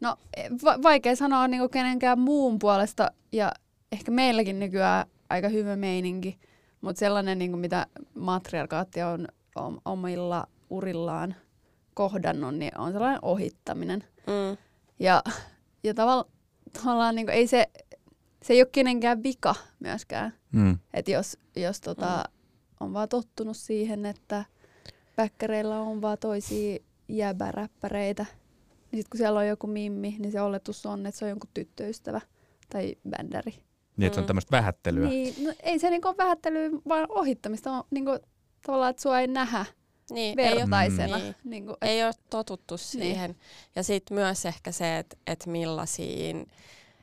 No 0.00 0.16
va- 0.64 0.82
vaikea 0.82 1.16
sanoa 1.16 1.48
niin 1.48 1.60
kuin 1.60 1.70
kenenkään 1.70 2.18
muun 2.18 2.58
puolesta 2.58 3.10
ja 3.32 3.52
ehkä 3.92 4.10
meilläkin 4.10 4.58
nykyään 4.58 5.06
aika 5.30 5.48
hyvä 5.48 5.76
meininki, 5.76 6.38
mutta 6.80 7.00
sellainen, 7.00 7.38
niin 7.38 7.50
kuin 7.50 7.60
mitä 7.60 7.86
matriarkaatti 8.14 9.02
on 9.02 9.28
omilla 9.84 10.46
urillaan 10.70 11.34
kohdannut, 12.00 12.54
niin 12.54 12.78
on 12.78 12.92
sellainen 12.92 13.18
ohittaminen. 13.22 14.04
Mm. 14.26 14.56
Ja, 14.98 15.22
ja 15.84 15.94
tavalla, 15.94 16.26
tavallaan 16.72 17.14
niin 17.14 17.26
kuin, 17.26 17.34
ei 17.34 17.46
se, 17.46 17.70
se 18.42 18.52
ei 18.52 18.62
ole 18.62 18.68
kenenkään 18.72 19.22
vika 19.22 19.54
myöskään. 19.80 20.34
Mm. 20.52 20.78
Että 20.94 21.10
jos, 21.10 21.38
jos 21.56 21.80
tota, 21.80 22.24
mm. 22.26 22.32
on 22.80 22.92
vaan 22.92 23.08
tottunut 23.08 23.56
siihen, 23.56 24.06
että 24.06 24.44
päkkäreillä 25.16 25.80
on 25.80 26.02
vaan 26.02 26.18
toisia 26.18 26.78
jäbäräppäreitä, 27.08 28.26
niin 28.92 28.98
sitten 29.02 29.10
kun 29.10 29.18
siellä 29.18 29.38
on 29.38 29.48
joku 29.48 29.66
mimmi, 29.66 30.16
niin 30.18 30.32
se 30.32 30.40
oletus 30.40 30.86
on, 30.86 31.06
että 31.06 31.18
se 31.18 31.24
on 31.24 31.28
jonkun 31.28 31.50
tyttöystävä 31.54 32.20
tai 32.70 32.96
bändäri. 33.10 33.52
Niin, 33.96 34.06
että 34.06 34.14
se 34.14 34.20
on 34.20 34.24
mm. 34.24 34.26
tämmöistä 34.26 34.56
vähättelyä. 34.56 35.08
Niin, 35.08 35.44
no, 35.44 35.52
ei 35.62 35.78
se 35.78 35.90
niinku 35.90 36.08
ole 36.08 36.16
vähättelyä, 36.16 36.70
vaan 36.88 37.06
ohittamista. 37.08 37.72
On 37.72 37.84
niinku, 37.90 38.18
tavallaan, 38.66 38.90
että 38.90 39.02
sua 39.02 39.20
ei 39.20 39.26
nähdä 39.26 39.64
niin, 40.10 40.36
vertaisena. 40.36 41.16
Ei 41.16 41.22
ole, 41.22 41.22
niin. 41.22 41.34
Niin 41.44 41.66
kuin, 41.66 41.76
et, 41.82 41.88
ei 41.88 42.04
ole 42.04 42.12
totuttu 42.30 42.74
niin. 42.74 42.78
siihen. 42.78 43.30
Niin. 43.30 43.40
Ja 43.76 43.82
sitten 43.82 44.14
myös 44.14 44.46
ehkä 44.46 44.72
se, 44.72 44.98
että 44.98 45.16
et 45.26 45.46
millaisiin, 45.46 46.46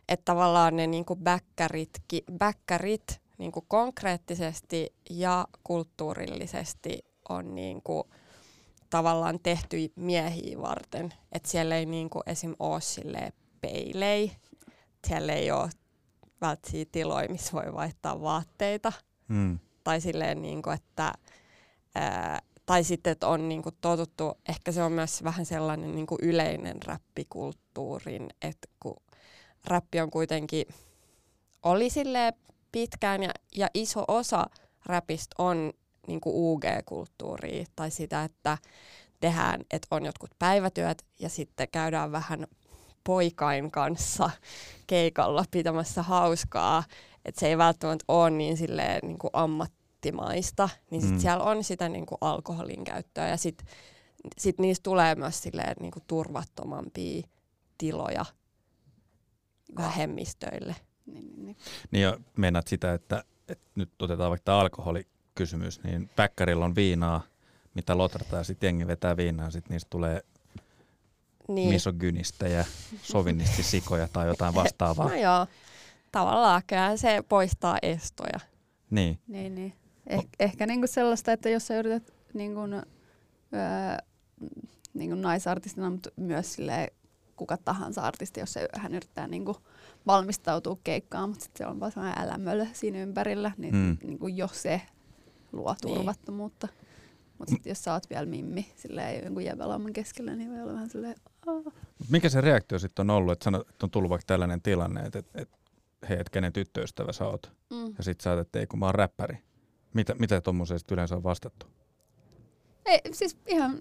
että 0.10 0.26
tavallaan 0.26 0.76
ne 0.76 0.88
niinku 0.88 1.15
bäkkäritkin, 1.15 2.24
bäkkärit 2.38 3.22
niinku 3.38 3.65
konkreettisesti 3.67 4.93
ja 5.10 5.48
kulttuurillisesti 5.63 7.06
on 7.30 7.56
niinku 7.56 8.10
tavallaan 8.89 9.39
tehty 9.43 9.78
miehiä 9.96 10.62
varten. 10.62 11.13
Että 11.32 11.50
siellä 11.50 11.76
ei 11.76 11.86
niinku 11.86 12.22
esim. 12.26 12.56
ole 12.60 12.82
silleen 12.82 13.34
peilei, 13.62 14.32
siellä 15.08 15.34
ei 15.34 15.52
ole 15.52 15.70
välttämättä 16.41 16.91
tiloja, 16.91 17.30
missä 17.30 17.52
voi 17.54 17.74
vaihtaa 17.74 18.22
vaatteita. 18.22 18.93
Mm. 19.28 19.60
Tai 19.84 20.02
silleen, 20.02 20.41
niinku, 20.41 20.70
että 20.70 21.13
ää, 21.96 22.41
tai 22.67 22.84
sitten, 22.84 23.12
että 23.12 23.27
on 23.27 23.49
niinku 23.49 23.69
totuttu, 23.82 24.38
ehkä 24.49 24.71
se 24.71 24.84
on 24.84 24.91
myös 24.91 25.23
vähän 25.23 25.45
sellainen 25.45 25.95
niinku 25.95 26.17
yleinen 26.21 26.77
räppikulttuurin, 26.86 28.27
että 28.41 28.67
kun 28.80 28.95
räppi 29.67 29.99
on 30.01 30.12
kuitenkin, 30.12 30.65
oli 31.63 31.89
sille 31.89 32.34
pitkään 32.71 33.23
ja, 33.23 33.30
ja 33.56 33.67
iso 33.73 34.03
osa 34.08 34.45
räpistä 34.86 35.36
on 35.38 35.73
niinku 36.08 36.53
UG-kulttuuria 36.53 37.65
tai 37.75 37.91
sitä, 37.91 38.23
että 38.23 38.58
tehdään, 39.19 39.62
että 39.71 39.88
on 39.91 40.06
jotkut 40.06 40.32
päivätyöt 40.39 41.06
ja 41.19 41.30
sitten 41.30 41.67
käydään 41.71 42.12
vähän 42.12 42.47
poikain 43.03 43.71
kanssa 43.71 44.30
keikalla 44.88 45.45
pitämässä 45.51 46.03
hauskaa. 46.03 46.84
Että 47.25 47.39
se 47.39 47.47
ei 47.47 47.58
välttämättä 47.58 48.06
ole 48.08 48.30
niin 48.30 48.58
silleen 48.58 48.99
niin 49.03 49.19
kuin 49.19 49.32
ammat, 49.34 49.71
ammattimaista, 49.97 50.69
niin 50.91 51.01
sit 51.01 51.12
mm. 51.12 51.19
siellä 51.19 51.43
on 51.43 51.63
sitä 51.63 51.89
niin 51.89 52.05
kuin 52.05 52.17
alkoholin 52.21 52.83
käyttöä 52.83 53.27
ja 53.27 53.38
sitten 53.38 53.67
sit 54.38 54.60
niistä 54.60 54.83
tulee 54.83 55.15
myös 55.15 55.43
silleen, 55.43 55.75
niin 55.79 55.91
kuin 55.91 56.03
turvattomampia 56.07 57.27
tiloja 57.77 58.25
vähemmistöille. 59.77 60.75
Niin, 61.05 61.25
niin, 61.25 61.45
niin. 61.45 61.57
niin 61.91 62.03
ja 62.03 62.17
meinaat 62.38 62.67
sitä, 62.67 62.93
että, 62.93 63.23
että 63.47 63.65
nyt 63.75 63.89
otetaan 64.01 64.29
vaikka 64.29 64.45
tämä 64.45 64.60
alkoholikysymys, 64.60 65.83
niin 65.83 66.10
päkkärillä 66.15 66.65
on 66.65 66.75
viinaa, 66.75 67.21
mitä 67.73 67.97
lotrataan 67.97 68.39
ja 68.39 68.43
sitten 68.43 68.67
jengi 68.67 68.88
vetää 68.88 69.17
viinaa, 69.17 69.51
sitten 69.51 69.73
niistä 69.73 69.89
tulee 69.89 70.21
Niin. 71.47 71.69
misogynistä 71.69 72.47
ja 72.47 72.65
sovinnistisikoja 73.01 74.07
tai 74.07 74.27
jotain 74.27 74.55
vastaavaa. 74.55 75.10
No 75.10 75.15
joo, 75.15 75.47
tavallaan 76.12 76.62
se 76.95 77.23
poistaa 77.29 77.77
estoja. 77.81 78.39
Niin. 78.89 79.19
Niin, 79.27 79.55
niin. 79.55 79.73
Eh, 80.08 80.26
ehkä 80.39 80.65
niinku 80.65 80.88
sellaista, 80.88 81.32
että 81.32 81.50
jos 81.50 81.67
sä 81.67 81.80
yrität 81.80 82.13
niinku, 82.34 82.60
öö, 82.62 83.98
niinku 84.93 85.15
naisartistina, 85.15 85.89
mutta 85.89 86.10
myös 86.15 86.54
silleen, 86.54 86.88
kuka 87.36 87.58
tahansa 87.58 88.02
artisti, 88.02 88.39
jos 88.39 88.54
se, 88.54 88.67
hän 88.74 88.93
yrittää 88.96 89.28
niinku 89.28 89.58
valmistautua 90.08 90.78
keikkaan, 90.84 91.30
mutta 91.30 91.43
sitten 91.43 91.65
se 91.65 91.72
on 91.72 91.80
vaan 91.80 91.91
sellainen 91.91 92.24
älämölö 92.24 92.65
siinä 92.74 93.00
ympärillä, 93.00 93.52
niin 93.58 93.76
Mm. 93.76 93.98
niinku 94.04 94.28
jo 94.28 94.48
se 94.52 94.82
luo 95.52 95.76
Niin. 95.84 95.96
turvattomuutta. 95.96 96.67
Mutta 97.38 97.52
sitten 97.52 97.70
jos 97.72 97.84
sä 97.84 97.93
oot 97.93 98.10
vielä 98.10 98.26
mimmi 98.26 98.72
silleen 98.76 99.24
jonkun 99.24 99.43
jäbälauman 99.46 99.93
keskellä, 99.93 100.36
niin 100.36 100.52
voi 100.52 100.62
olla 100.62 100.74
vähän 100.74 100.89
silleen, 100.89 101.15
Aa. 101.48 101.72
Mikä 102.10 102.30
se 102.30 102.41
reaktio 102.41 102.80
sitten 102.80 103.10
on 103.10 103.15
ollut, 103.17 103.32
että, 103.32 103.43
sanot, 103.43 103.70
että 103.70 103.86
on 103.86 103.91
tullut 103.91 104.10
vaikka 104.10 104.24
tällainen 104.28 104.62
tilanne, 104.62 105.02
että, 105.02 105.20
että, 105.20 105.41
että 105.41 105.58
hei, 106.10 106.17
et 106.20 106.30
kenen 106.30 106.54
tyttöystävä 106.54 107.12
sä 107.13 107.26
oot? 107.28 107.52
Mm. 107.70 107.93
Ja 107.98 108.04
sit 108.04 108.22
sä 108.22 108.32
oot, 108.32 108.39
että 108.39 108.60
ei 108.60 108.67
kun 108.67 108.80
mä 108.80 108.86
oon 108.86 108.96
räppäri. 108.96 109.38
Mitä, 109.93 110.15
mitä 110.15 110.41
tuommoisesta 110.41 110.93
yleensä 110.93 111.15
on 111.15 111.23
vastattu? 111.23 111.65
Ei, 112.86 113.00
siis 113.12 113.38
ihan 113.47 113.80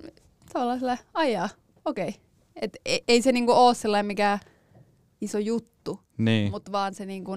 tavallaan 0.52 0.78
silleen, 0.78 0.98
aijaa, 1.14 1.48
okei. 1.84 2.14
Et 2.62 2.76
ei, 2.84 3.04
ei 3.08 3.22
se 3.22 3.32
niinku 3.32 3.52
ole 3.52 3.74
sellainen 3.74 4.06
mikään 4.06 4.38
iso 5.20 5.38
juttu, 5.38 6.00
Niin. 6.18 6.50
mutta 6.50 6.72
vaan 6.72 6.94
se 6.94 7.06
niinku, 7.06 7.32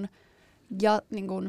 ja, 0.82 1.02
niinku, 1.10 1.44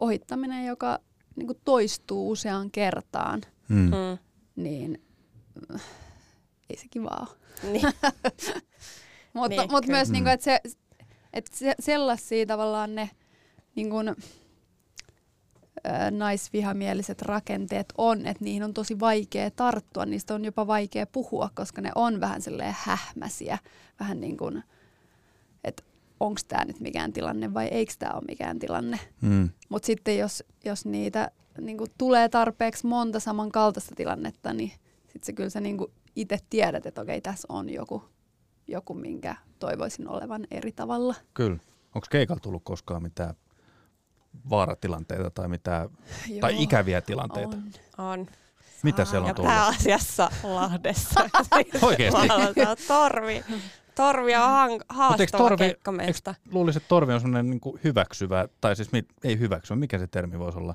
ohittaminen, 0.00 0.66
joka 0.66 0.98
niinku 1.36 1.54
toistuu 1.64 2.30
useaan 2.30 2.70
kertaan, 2.70 3.40
Mm. 3.68 3.76
Mm. 3.78 4.18
niin 4.56 5.02
äh, 5.74 5.82
ei 6.70 6.76
se 6.76 6.86
kivaa 6.90 7.26
ole. 7.30 7.38
Niin. 7.72 7.82
Mutta 9.34 9.48
Niin, 9.48 9.70
mut 9.70 9.86
myös, 9.86 10.08
Mm. 10.08 10.12
niinku, 10.12 10.30
että 10.30 10.44
se, 10.44 10.60
et 11.32 11.46
se, 11.46 11.74
sellaisia 11.80 12.46
tavallaan 12.46 12.94
ne 12.94 13.10
niinku, 13.74 13.96
naisvihamieliset 16.10 17.22
rakenteet 17.22 17.92
on, 17.98 18.26
että 18.26 18.44
niihin 18.44 18.62
on 18.62 18.74
tosi 18.74 19.00
vaikea 19.00 19.50
tarttua, 19.50 20.06
niistä 20.06 20.34
on 20.34 20.44
jopa 20.44 20.66
vaikea 20.66 21.06
puhua, 21.06 21.50
koska 21.54 21.80
ne 21.80 21.90
on 21.94 22.20
vähän 22.20 22.42
silleen 22.42 22.76
hähmäsiä, 22.78 23.58
vähän 24.00 24.20
niin 24.20 24.36
kuin, 24.36 24.64
että 25.64 25.82
onko 26.20 26.40
tämä 26.48 26.64
nyt 26.64 26.80
mikään 26.80 27.12
tilanne 27.12 27.54
vai 27.54 27.66
eikö 27.66 27.92
tämä 27.98 28.12
ole 28.12 28.22
mikään 28.28 28.58
tilanne. 28.58 28.98
Mm. 29.20 29.50
Mutta 29.68 29.86
sitten 29.86 30.18
jos, 30.18 30.44
jos 30.64 30.86
niitä 30.86 31.30
niin 31.60 31.78
tulee 31.98 32.28
tarpeeksi 32.28 32.86
monta 32.86 33.20
samankaltaista 33.20 33.94
tilannetta, 33.94 34.52
niin 34.52 34.72
sitten 34.98 35.24
se 35.26 35.32
kyllä 35.32 35.50
sä 35.50 35.60
niin 35.60 35.78
itse 36.16 36.38
tiedät, 36.50 36.86
että 36.86 37.00
okei, 37.00 37.20
tässä 37.20 37.46
on 37.48 37.70
joku, 37.70 38.04
joku, 38.68 38.94
minkä 38.94 39.36
toivoisin 39.58 40.08
olevan 40.08 40.46
eri 40.50 40.72
tavalla. 40.72 41.14
Kyllä. 41.34 41.58
Onko 41.94 42.06
keikalla 42.10 42.40
tullut 42.40 42.64
koskaan 42.64 43.02
mitään 43.02 43.34
vaaratilanteita 44.50 45.30
tai 45.30 45.48
mitään, 45.48 45.88
tai 46.40 46.62
ikäviä 46.62 47.00
tilanteita? 47.00 47.56
On. 47.98 48.04
On. 48.10 48.26
Mitä 48.82 49.04
siellä 49.04 49.26
Ja 49.26 49.30
on 49.30 49.34
tullut? 49.36 49.50
pääasiassa 49.52 50.30
Lahdessa. 50.42 51.20
Oikeesti? 51.82 52.26
Maalataan 52.28 52.76
torvi. 52.88 53.44
Torvi 53.94 54.34
on 54.36 54.42
hang- 54.42 54.84
haastava 54.88 55.48
torvi- 55.48 55.56
keikkamesta. 55.58 56.34
Luulisin, 56.52 56.80
että 56.80 56.88
torvi 56.88 57.12
on 57.12 57.20
semmoinen 57.20 57.50
niin 57.50 57.60
hyväksyvä, 57.84 58.48
tai 58.60 58.76
siis 58.76 58.92
mit, 58.92 59.06
ei 59.24 59.38
hyväksyvä, 59.38 59.78
mikä 59.80 59.98
se 59.98 60.06
termi 60.06 60.38
voisi 60.38 60.58
olla? 60.58 60.74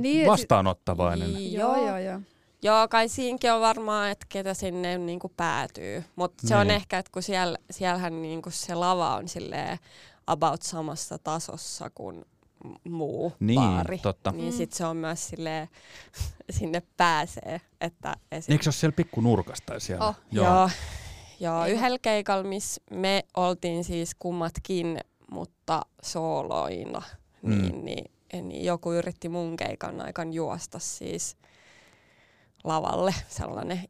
Niin, 0.00 0.26
vastaanottavainen. 0.26 1.34
Niin. 1.34 1.52
Joo, 1.52 1.76
Joo. 1.76 1.98
joo, 1.98 2.20
joo. 2.62 2.88
Kai 2.88 3.08
siinäkin 3.08 3.52
on 3.52 3.60
varmaan, 3.60 4.10
että 4.10 4.26
ketä 4.28 4.54
sinne 4.54 4.98
niinku 4.98 5.32
päätyy. 5.36 6.04
Mutta 6.16 6.48
se 6.48 6.56
on 6.56 6.66
Niin. 6.66 6.76
ehkä, 6.76 6.98
että 6.98 7.10
kun 7.12 7.22
siellä, 7.22 7.58
siellähän 7.70 8.22
niinku 8.22 8.50
se 8.50 8.74
lava 8.74 9.16
on 9.16 9.28
silleen 9.28 9.78
about 10.26 10.62
samassa 10.62 11.18
tasossa 11.18 11.90
kuin 11.94 12.24
muu 12.88 13.32
Niin, 13.40 13.60
baari. 13.60 13.98
totta. 13.98 14.30
Niin 14.30 14.52
Mm. 14.52 14.56
sit 14.56 14.72
se 14.72 14.84
on 14.86 14.96
myös 14.96 15.28
silleen, 15.28 15.68
sinne 16.50 16.82
pääsee. 16.96 17.60
Että 17.80 18.14
esim... 18.32 18.52
Eikö 18.52 18.62
se 18.64 18.68
ole 18.68 18.74
siellä 18.74 18.96
pikku 18.96 19.20
nurkasta 19.20 19.80
siellä? 19.80 20.08
Oh, 20.08 20.14
Joo. 20.32 20.46
Joo, 20.46 20.70
joo 21.40 21.66
yhdellä 21.66 21.98
keikalla, 22.02 22.44
missä 22.44 22.80
me 22.90 23.22
oltiin 23.36 23.84
siis 23.84 24.14
kummatkin, 24.18 24.98
mutta 25.30 25.82
sooloina, 26.02 27.02
Mm. 27.42 27.50
niin, 27.62 27.84
niin, 27.84 28.04
niin 28.48 28.64
joku 28.64 28.92
yritti 28.92 29.28
mun 29.28 29.56
keikan 29.56 30.00
aikan 30.00 30.32
juosta 30.32 30.78
siis 30.78 31.36
lavalle 32.64 33.14
sellainen 33.28 33.80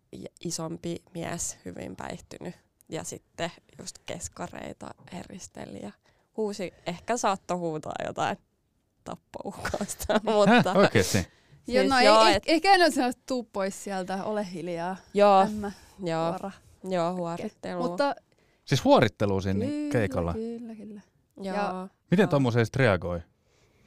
isompi 0.44 0.96
mies, 1.14 1.58
hyvin 1.64 1.96
päihtynyt. 1.96 2.54
Ja 2.88 3.04
sitten 3.04 3.50
just 3.78 3.98
keskareita 4.06 4.90
heristeli 5.12 5.82
ja 5.82 5.92
huusi, 6.36 6.74
ehkä 6.86 7.16
saattoi 7.16 7.56
huutaa 7.56 7.92
jotain 8.06 8.36
tappouhkausta, 9.04 10.20
mutta 10.24 10.70
Häh, 10.70 10.76
oikeesti? 10.76 11.18
Joo, 11.66 11.80
Siis 11.82 11.90
no 11.90 12.00
joo, 12.00 12.26
ei, 12.26 12.34
et- 12.34 12.42
ehkä 12.46 12.74
en 12.74 12.80
ole 12.80 12.90
sellaista, 12.90 13.22
tuu 13.26 13.42
pois 13.52 13.84
sieltä, 13.84 14.24
ole 14.24 14.46
hiljaa, 14.52 14.96
joo, 15.14 15.40
ämmä, 15.40 15.72
joo, 16.04 16.30
vuora. 16.30 16.50
joo, 16.90 17.14
huorittelu. 17.14 17.82
Mutta 17.82 18.14
Siis 18.64 18.84
huorittelu 18.84 19.40
sinne 19.40 19.66
kyllä, 19.66 19.92
keikalla. 19.92 20.32
kyllä, 20.34 20.74
kyllä. 20.74 21.00
joo. 21.42 21.56
ja- 21.56 21.88
Miten 22.10 22.28
tuommoiseen 22.28 22.66
reagoi? 22.76 23.20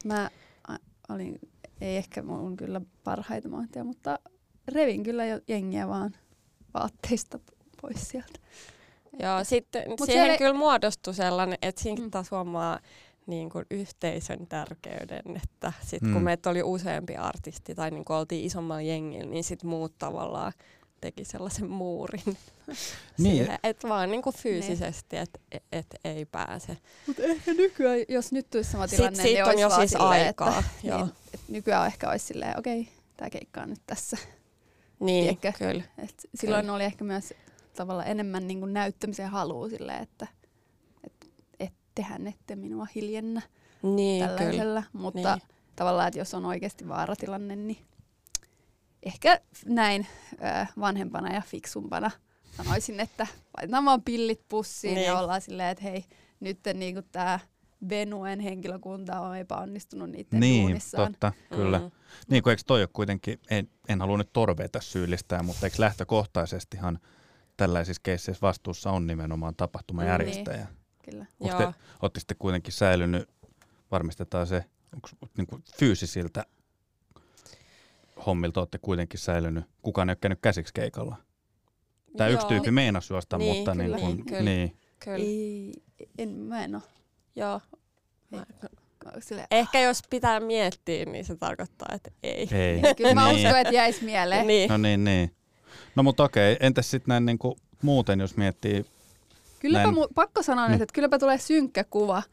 Mä 0.05 0.29
olin, 1.09 1.39
ei 1.81 1.97
ehkä 1.97 2.21
mun 2.23 2.57
kyllä 2.57 2.81
parhaita 3.03 3.49
momenttejä, 3.49 3.83
mutta 3.83 4.19
revin 4.67 5.03
kyllä 5.03 5.25
jo 5.25 5.39
jengiä 5.47 5.87
vaan 5.87 6.15
vaatteista 6.73 7.39
pois 7.81 8.09
sieltä. 8.09 8.39
Joo, 9.19 9.43
sitten 9.43 9.83
Mut 9.89 9.99
siihen 9.99 10.23
siellä 10.25 10.37
kyllä 10.37 10.53
muodostui 10.53 11.13
sellainen, 11.13 11.57
että 11.61 11.81
siinä 11.81 12.03
Mm. 12.03 12.11
taas 12.11 12.31
huomaa 12.31 12.79
niin 13.27 13.49
kuin 13.49 13.65
yhteisön 13.71 14.47
tärkeyden, 14.47 15.37
että 15.43 15.73
sit 15.81 16.01
Mm. 16.01 16.13
kun 16.13 16.23
meitä 16.23 16.49
oli 16.49 16.63
useampi 16.63 17.15
artisti 17.15 17.75
tai 17.75 17.91
niin 17.91 18.05
kuin 18.05 18.17
oltiin 18.17 18.45
isommalla 18.45 18.81
jengillä, 18.81 19.29
niin 19.31 19.43
sit 19.43 19.63
muut 19.63 19.93
tavallaan 19.99 20.53
teki 21.01 21.25
sellaisen 21.25 21.69
muurin 21.69 22.23
Niin. 23.17 23.47
että 23.63 23.89
vaan 23.89 24.11
niin 24.11 24.21
kuin 24.21 24.35
fyysisesti, 24.35 25.17
että 25.17 25.39
et, 25.51 25.63
et 25.71 25.87
ei 26.03 26.25
pääse. 26.25 26.77
Mutta 27.07 27.23
ehkä 27.23 27.53
nykyään, 27.53 27.99
jos 28.07 28.31
nyt 28.31 28.49
tulisi 28.49 28.71
sama 28.71 28.87
tilanne, 28.87 29.21
siitä 29.23 29.27
niin 29.29 29.43
on 29.43 29.49
olisi 29.49 29.61
jo 29.61 29.69
siis 29.69 29.91
silleen, 29.91 30.27
aikaa. 30.27 30.59
Että, 30.59 30.63
joo. 30.87 30.97
niin, 30.97 31.11
että 31.33 31.45
nykyään 31.51 31.87
ehkä 31.87 32.09
olisi 32.09 32.25
silleen, 32.25 32.59
okei, 32.59 32.87
tämä 33.17 33.29
keikka 33.29 33.61
on 33.61 33.69
nyt 33.69 33.81
tässä. 33.87 34.17
Niin, 34.99 35.37
tiedätkö? 35.37 35.65
kyllä. 35.65 35.83
Et 35.97 36.29
silloin 36.35 36.69
oli 36.69 36.83
ehkä 36.83 37.03
myös 37.03 37.33
tavallaan 37.75 38.07
enemmän 38.07 38.47
niin 38.47 38.59
kuin 38.59 38.73
näyttämisen 38.73 39.27
halua 39.29 39.69
silleen, 39.69 40.03
että 40.03 40.27
et, 40.33 40.42
et 40.42 40.42
tehän 41.95 42.27
ette 42.27 42.55
minua 42.55 42.87
hiljennä 42.95 43.41
Niin, 43.83 44.23
kyllä. 44.25 44.37
tällaisella. 44.37 44.83
Mutta 44.93 45.35
Niin. 45.35 45.47
tavallaan, 45.75 46.07
että 46.07 46.19
jos 46.19 46.33
on 46.33 46.45
oikeasti 46.45 46.87
vaaratilanne, 46.87 47.55
niin 47.55 47.77
ehkä 49.03 49.41
näin 49.65 50.07
vanhempana 50.79 51.33
ja 51.33 51.41
fiksumpana 51.41 52.11
sanoisin, 52.57 52.99
että 52.99 53.27
laitetaan 53.57 53.85
vaan 53.85 54.01
pillit 54.03 54.41
pussiin 54.49 54.95
Niin. 54.95 55.05
ja 55.05 55.19
ollaan 55.19 55.41
silleen, 55.41 55.69
että 55.69 55.83
hei, 55.83 56.05
nyt 56.39 56.59
niin 56.73 57.03
tämä 57.11 57.39
Venuen 57.89 58.39
henkilökunta 58.39 59.19
on 59.21 59.37
epäonnistunut 59.37 60.09
niiden 60.09 60.39
Niin, 60.39 60.61
duunissaan. 60.67 61.11
totta, 61.11 61.31
kyllä. 61.49 61.79
Mm. 61.79 61.91
Niin 62.29 62.43
kuin 62.43 62.51
eikö 62.51 62.63
toi 62.67 62.81
ole 62.81 62.89
kuitenkin, 62.93 63.39
en, 63.49 63.69
en 63.89 63.99
halua 64.01 64.17
nyt 64.17 64.33
torveita 64.33 64.81
syyllistää, 64.81 65.43
mutta 65.43 65.65
eikö 65.65 65.75
lähtökohtaisestihan 65.79 66.99
tällaisissa 67.57 68.01
keisseissä 68.03 68.41
vastuussa 68.41 68.91
on 68.91 69.07
nimenomaan 69.07 69.55
tapahtumajärjestäjä? 69.55 70.67
Kyllä. 71.11 71.25
Onko 71.39 71.57
te, 71.57 71.63
Joo. 71.63 71.73
ootte 72.01 72.19
sitten 72.19 72.37
kuitenkin 72.37 72.73
säilynyt, 72.73 73.29
varmistetaan 73.91 74.47
se, 74.47 74.65
onko 74.93 75.09
niin 75.37 75.47
kuin 75.47 75.63
fyysisiltä 75.79 76.45
hommilta 78.25 78.59
olette 78.61 78.77
kuitenkin 78.77 79.19
säilynyt, 79.19 79.65
kukaan 79.81 80.09
ei 80.09 80.11
ole 80.11 80.17
käynyt 80.21 80.39
käsiksi 80.41 80.73
keikalla? 80.73 81.15
Tämä 82.17 82.27
yksi 82.29 82.43
Joo, 82.43 82.49
tyyppi 82.49 82.71
meinasi 82.71 83.13
juosta, 83.13 83.37
Niin, 83.37 83.55
mutta 83.57 83.71
kyllä, 83.71 83.83
niin, 83.87 83.99
kuin, 83.99 84.15
niin, 84.15 84.25
kyllä. 84.25 84.41
niin. 84.41 84.77
Kyllä. 84.99 85.17
Ei, 85.17 85.73
en, 86.17 86.29
mä 86.29 86.63
en 86.63 86.75
ole. 86.75 86.83
Joo. 87.35 87.61
Silleen, 89.19 89.47
Ehkä 89.51 89.79
jos 89.79 90.01
pitää 90.09 90.39
miettiä, 90.39 91.05
niin 91.05 91.25
se 91.25 91.35
tarkoittaa, 91.35 91.87
että 91.95 92.11
ei. 92.23 92.47
Ei. 92.51 92.81
Kyllä 92.97 93.13
mä 93.13 93.31
Niin. 93.31 93.47
uskon, 93.47 93.59
että 93.61 93.73
jäisi 93.73 94.05
mieleen. 94.05 94.47
Niin. 94.47 94.69
No 94.69 94.77
niin, 94.77 95.03
niin. 95.03 95.35
No 95.95 96.03
mutta 96.03 96.23
okei, 96.23 96.57
entäs 96.59 96.91
sitten 96.91 97.09
näin 97.11 97.25
niin 97.25 97.37
kuin 97.39 97.55
muuten, 97.81 98.19
jos 98.19 98.37
miettii, 98.37 98.85
Kylläpä 99.63 99.89
mu- 99.89 100.13
pakko 100.15 100.43
sanoa 100.43 100.65
Niin. 100.67 100.71
nyt, 100.71 100.81
että 100.81 100.93
kylläpä 100.93 101.19
tulee 101.19 101.37
synkkä 101.37 101.83
kuva 101.83 102.23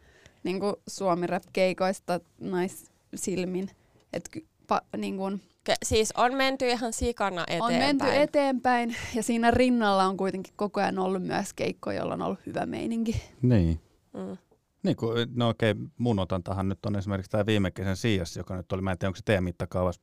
niin 0.43 0.61
kuin 0.61 0.75
suomi 0.89 1.27
rap 1.27 1.43
keikoista 1.53 2.21
naissilmin. 2.41 3.71
Että 4.13 4.31
ky- 4.33 4.47
pa- 4.73 4.99
niin 4.99 5.17
kuin 5.17 5.43
Ke- 5.71 5.75
Siis 5.85 6.13
on 6.17 6.35
menty 6.35 6.69
ihan 6.69 6.93
sikana 6.93 7.45
eteenpäin. 7.49 7.75
on 7.75 7.79
menty 7.87 8.05
eteenpäin 8.23 8.97
ja 9.15 9.23
siinä 9.23 9.51
rinnalla 9.51 10.05
on 10.07 10.17
kuitenkin 10.17 10.53
koko 10.57 10.81
ajan 10.81 10.99
ollut 10.99 11.23
myös 11.23 11.53
keikkoja, 11.53 11.97
joilla 11.99 12.15
on 12.15 12.23
ollut 12.23 12.39
hyvä 12.47 12.67
meininki. 12.67 13.23
niin. 13.43 13.81
Mm. 14.13 14.37
Niin 14.83 14.97
kuin, 14.97 15.29
no 15.35 15.49
okei, 15.49 15.75
mun 15.99 16.19
otantahan 16.19 16.69
nyt 16.69 16.87
on 16.87 16.97
esimerkiksi 16.97 17.31
tämä 17.31 17.47
viime 17.47 17.71
kesän 17.71 17.97
Siias, 17.97 18.37
joka 18.37 18.57
nyt 18.57 18.73
oli, 18.73 18.83
mä 18.83 18.93
en 18.93 18.99
tiedä, 18.99 19.09
onko 19.09 19.17
se 19.17 19.23
teidän 19.25 19.45
mittakaavassa 19.45 20.03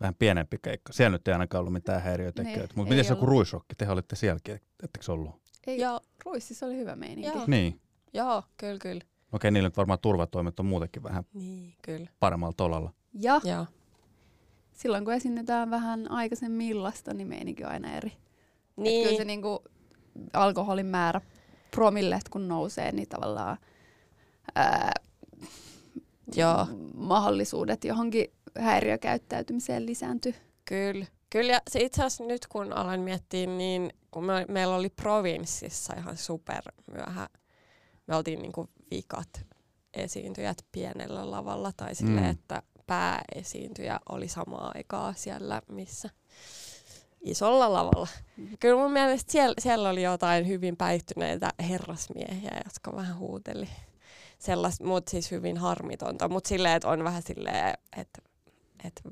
vähän 0.00 0.14
pienempi 0.14 0.58
keikka. 0.62 0.92
Siellä 0.92 1.12
nyt 1.12 1.28
ei 1.28 1.32
ainakaan 1.32 1.60
ollut 1.60 1.72
mitään 1.72 2.02
häiriötekijöitä. 2.02 2.60
Niin, 2.62 2.72
Mutta 2.74 2.88
miten 2.90 3.04
se 3.04 3.12
joku 3.12 3.26
ruisrokki, 3.26 3.74
te 3.74 3.88
olitte 3.88 4.16
sielläkin, 4.16 4.60
ettekö 4.82 5.12
ollut? 5.12 5.41
Ei, 5.66 5.80
Joo, 5.80 6.00
Ruississa 6.24 6.66
oli 6.66 6.76
hyvä 6.76 6.96
meininki. 6.96 7.36
Joo. 7.38 7.44
Niin. 7.46 7.80
joo, 8.14 8.42
kyllä, 8.56 8.78
kyllä. 8.78 9.02
Okei, 9.32 9.50
niillä 9.50 9.66
nyt 9.68 9.76
varmaan 9.76 9.98
turvatoimet 9.98 10.60
on 10.60 10.66
muutenkin 10.66 11.02
vähän 11.02 11.24
Niin, 11.34 11.74
kyllä. 11.82 12.10
paremmalla 12.20 12.54
tolalla. 12.56 12.92
Ja 13.14 13.40
Joo. 13.44 13.66
silloin 14.72 15.04
kun 15.04 15.14
esiinnytään 15.14 15.70
vähän 15.70 16.10
aikaisemmin 16.10 16.68
illasta, 16.68 17.14
niin 17.14 17.28
meininki 17.28 17.64
on 17.64 17.70
aina 17.70 17.94
eri. 17.96 18.12
Niin. 18.76 19.04
Kyllä 19.06 19.16
se 19.18 19.24
niinku 19.24 19.62
alkoholin 20.32 20.86
määrä 20.86 21.20
promillet 21.70 22.28
kun 22.28 22.48
nousee, 22.48 22.92
niin 22.92 23.08
tavallaan 23.08 23.56
ää, 24.54 24.92
joo, 26.36 26.66
mahdollisuudet 26.94 27.84
johonkin 27.84 28.26
häiriökäyttäytymiseen 28.58 29.86
lisääntyy. 29.86 30.34
kyllä. 30.64 31.06
Kyllä, 31.30 31.52
ja 31.52 31.60
se 31.70 31.80
itse 31.80 32.02
asiassa 32.04 32.24
nyt 32.24 32.46
kun 32.46 32.72
aloin 32.72 33.00
miettiä, 33.00 33.46
niin 33.46 33.92
kun 34.12 34.24
me, 34.24 34.44
meillä 34.48 34.74
oli 34.74 34.88
provinssissa 34.88 35.94
ihan 35.98 36.16
super 36.16 36.62
myöhä, 36.92 37.28
me 38.06 38.16
oltiin 38.16 38.42
niinku 38.42 38.68
vikat 38.90 39.46
esiintyjät 39.94 40.58
pienellä 40.72 41.30
lavalla, 41.30 41.72
tai 41.76 41.94
silleen, 41.94 42.24
Mm. 42.24 42.30
että 42.30 42.62
pääesiintyjä 42.86 44.00
oli 44.08 44.28
samaan 44.28 44.76
aikaa 44.76 45.12
siellä, 45.12 45.62
missä 45.68 46.10
isolla 47.20 47.72
lavalla. 47.72 48.08
Kyllä 48.60 48.76
mun 48.82 48.92
mielestä 48.92 49.32
siellä, 49.32 49.54
siellä 49.58 49.88
oli 49.88 50.02
jotain 50.02 50.46
hyvin 50.48 50.76
päihtyneitä 50.76 51.50
herrasmiehiä, 51.68 52.60
jotka 52.64 52.96
vähän 52.96 53.18
huuteli 53.18 53.68
sellaista, 54.38 54.84
mutta 54.84 55.10
siis 55.10 55.30
hyvin 55.30 55.56
harmitonta, 55.56 56.28
mutta 56.28 56.48
silleen, 56.48 56.76
että 56.76 56.88
on 56.88 57.04
vähän 57.04 57.22
silleen, 57.22 57.74
että, 57.96 58.22
että 58.84 59.02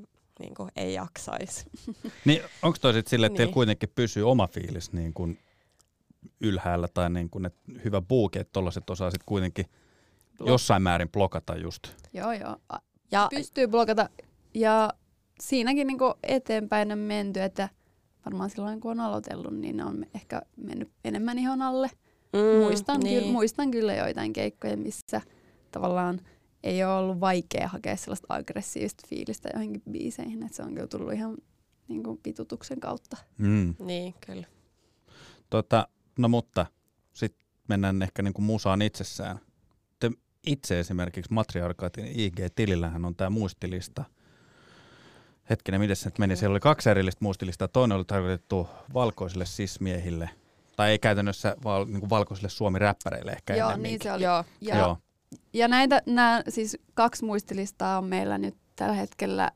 niin 0.41 0.53
kuin 0.55 0.69
ei 0.75 0.93
jaksaisi. 0.93 1.65
Niin 2.25 2.41
onko 2.61 2.77
toi 2.81 2.93
sitten 2.93 3.09
silleen, 3.09 3.27
että 3.31 3.37
teillä 3.37 3.47
Niin. 3.49 3.53
kuitenkin 3.53 3.89
pysyy 3.95 4.29
oma 4.31 4.47
fiilis 4.47 4.93
niin 4.93 5.13
kuin 5.13 5.39
ylhäällä 6.41 6.87
tai 6.87 7.09
niin 7.09 7.29
kuin, 7.29 7.45
että 7.45 7.59
hyvä 7.85 8.01
buuki, 8.01 8.39
että 8.39 8.51
tollaset 8.53 8.89
osaa 8.89 9.11
sitten 9.11 9.25
kuitenkin 9.25 9.65
jossain 10.45 10.81
määrin 10.83 11.09
blokata 11.09 11.55
just. 11.57 11.83
Joo, 12.13 12.31
joo. 12.31 12.57
Ja 13.11 13.27
Pystyy 13.35 13.67
blokata. 13.67 14.09
Ja 14.53 14.89
siinäkin 15.41 15.87
niinku 15.87 16.13
eteenpäin 16.23 16.91
on 16.91 16.99
menty, 16.99 17.41
että 17.41 17.69
varmaan 18.25 18.49
silloin 18.49 18.79
kun 18.79 18.91
on 18.91 18.99
aloitellut, 18.99 19.53
niin 19.57 19.77
ne 19.77 19.85
on 19.85 20.05
ehkä 20.15 20.41
mennyt 20.57 20.91
enemmän 21.03 21.39
ihon 21.39 21.61
alle. 21.61 21.89
mm, 22.33 22.59
muistan, 22.63 22.99
niin. 22.99 23.19
kyllä, 23.19 23.31
muistan 23.31 23.71
kyllä 23.71 23.93
joitain 23.95 24.33
keikkoja, 24.33 24.77
missä 24.77 25.21
tavallaan 25.71 26.19
ei 26.63 26.83
ole 26.83 26.93
ollut 26.93 27.19
vaikea 27.19 27.67
hakea 27.67 27.95
sellaista 27.97 28.27
aggressiivista 28.29 29.07
fiilistä 29.07 29.49
johonkin 29.53 29.81
biiseihin, 29.91 30.43
että 30.43 30.55
se 30.55 30.63
on 30.63 30.73
kyllä 30.73 30.87
tullut 30.87 31.13
ihan 31.13 31.37
niin 31.87 32.03
kuin 32.03 32.19
pitutuksen 32.23 32.79
kautta. 32.79 33.17
Mm. 33.37 33.75
Niin, 33.79 34.13
kyllä. 34.25 34.47
Tota, 35.49 35.87
no 36.17 36.27
mutta 36.27 36.65
sitten 37.13 37.47
mennään 37.67 38.01
ehkä 38.01 38.21
niin 38.21 38.33
kuin 38.33 38.45
musaan 38.45 38.81
itsessään. 38.81 39.39
Te 39.99 40.11
itse 40.45 40.79
esimerkiksi 40.79 41.33
Matriarkaatin 41.33 42.05
IG-tilillähän 42.05 43.05
on 43.05 43.15
tämä 43.15 43.29
muistilista. 43.29 44.03
Hetkinen, 45.49 45.81
miten 45.81 45.95
se 45.95 46.09
nyt 46.09 46.19
meni? 46.19 46.35
Siellä 46.35 46.53
oli 46.53 46.59
kaksi 46.59 46.89
erillistä 46.89 47.25
muistilista. 47.25 47.67
Toinen 47.67 47.97
oli 47.97 48.05
tarkoitettu 48.05 48.67
valkoisille 48.93 49.45
sismiehille, 49.45 50.29
tai 50.75 50.91
ei 50.91 50.99
käytännössä 50.99 51.55
val, 51.63 51.85
niin 51.85 52.09
valkoisille 52.09 52.49
suomi-räppäreille 52.49 53.31
ehkä 53.31 53.55
Joo, 53.55 53.69
ennemminkin. 53.69 53.99
niin 53.99 54.03
se 54.03 54.13
oli. 54.13 54.23
Joo, 54.23 54.45
Ja, 54.61 54.77
Joo. 54.77 54.97
Ja 55.53 55.67
näitä, 55.67 56.01
nämä 56.05 56.43
siis 56.49 56.77
kaksi 56.93 57.25
muistilistaa 57.25 57.97
on 57.97 58.05
meillä 58.05 58.37
nyt 58.37 58.55
tällä 58.75 58.93
hetkellä, 58.95 59.51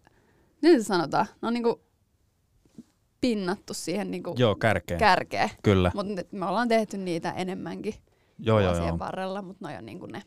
nyt 0.62 0.82
se 0.82 0.84
sanotaan, 0.84 1.26
ne 1.42 1.48
on 1.48 1.54
niin 1.54 1.64
kuin 1.64 1.76
pinnattu 3.22 3.74
siihen 3.74 4.12
niin 4.12 4.24
kuin 4.24 4.40
Joo, 4.40 4.56
kärkeen. 4.56 5.00
kärkeen. 5.00 5.50
Kyllä. 5.64 5.92
Mutta 5.94 6.14
me 6.32 6.46
ollaan 6.46 6.68
tehty 6.68 6.98
niitä 6.98 7.32
enemmänkin 7.32 7.94
Joo, 8.40 8.60
joo, 8.60 8.76
joo. 8.76 9.00
varrella, 9.00 9.42
mutta 9.42 9.70
ne 9.70 9.78
on 9.78 9.86
niin 9.86 10.00
kuin 10.00 10.12
ne 10.12 10.22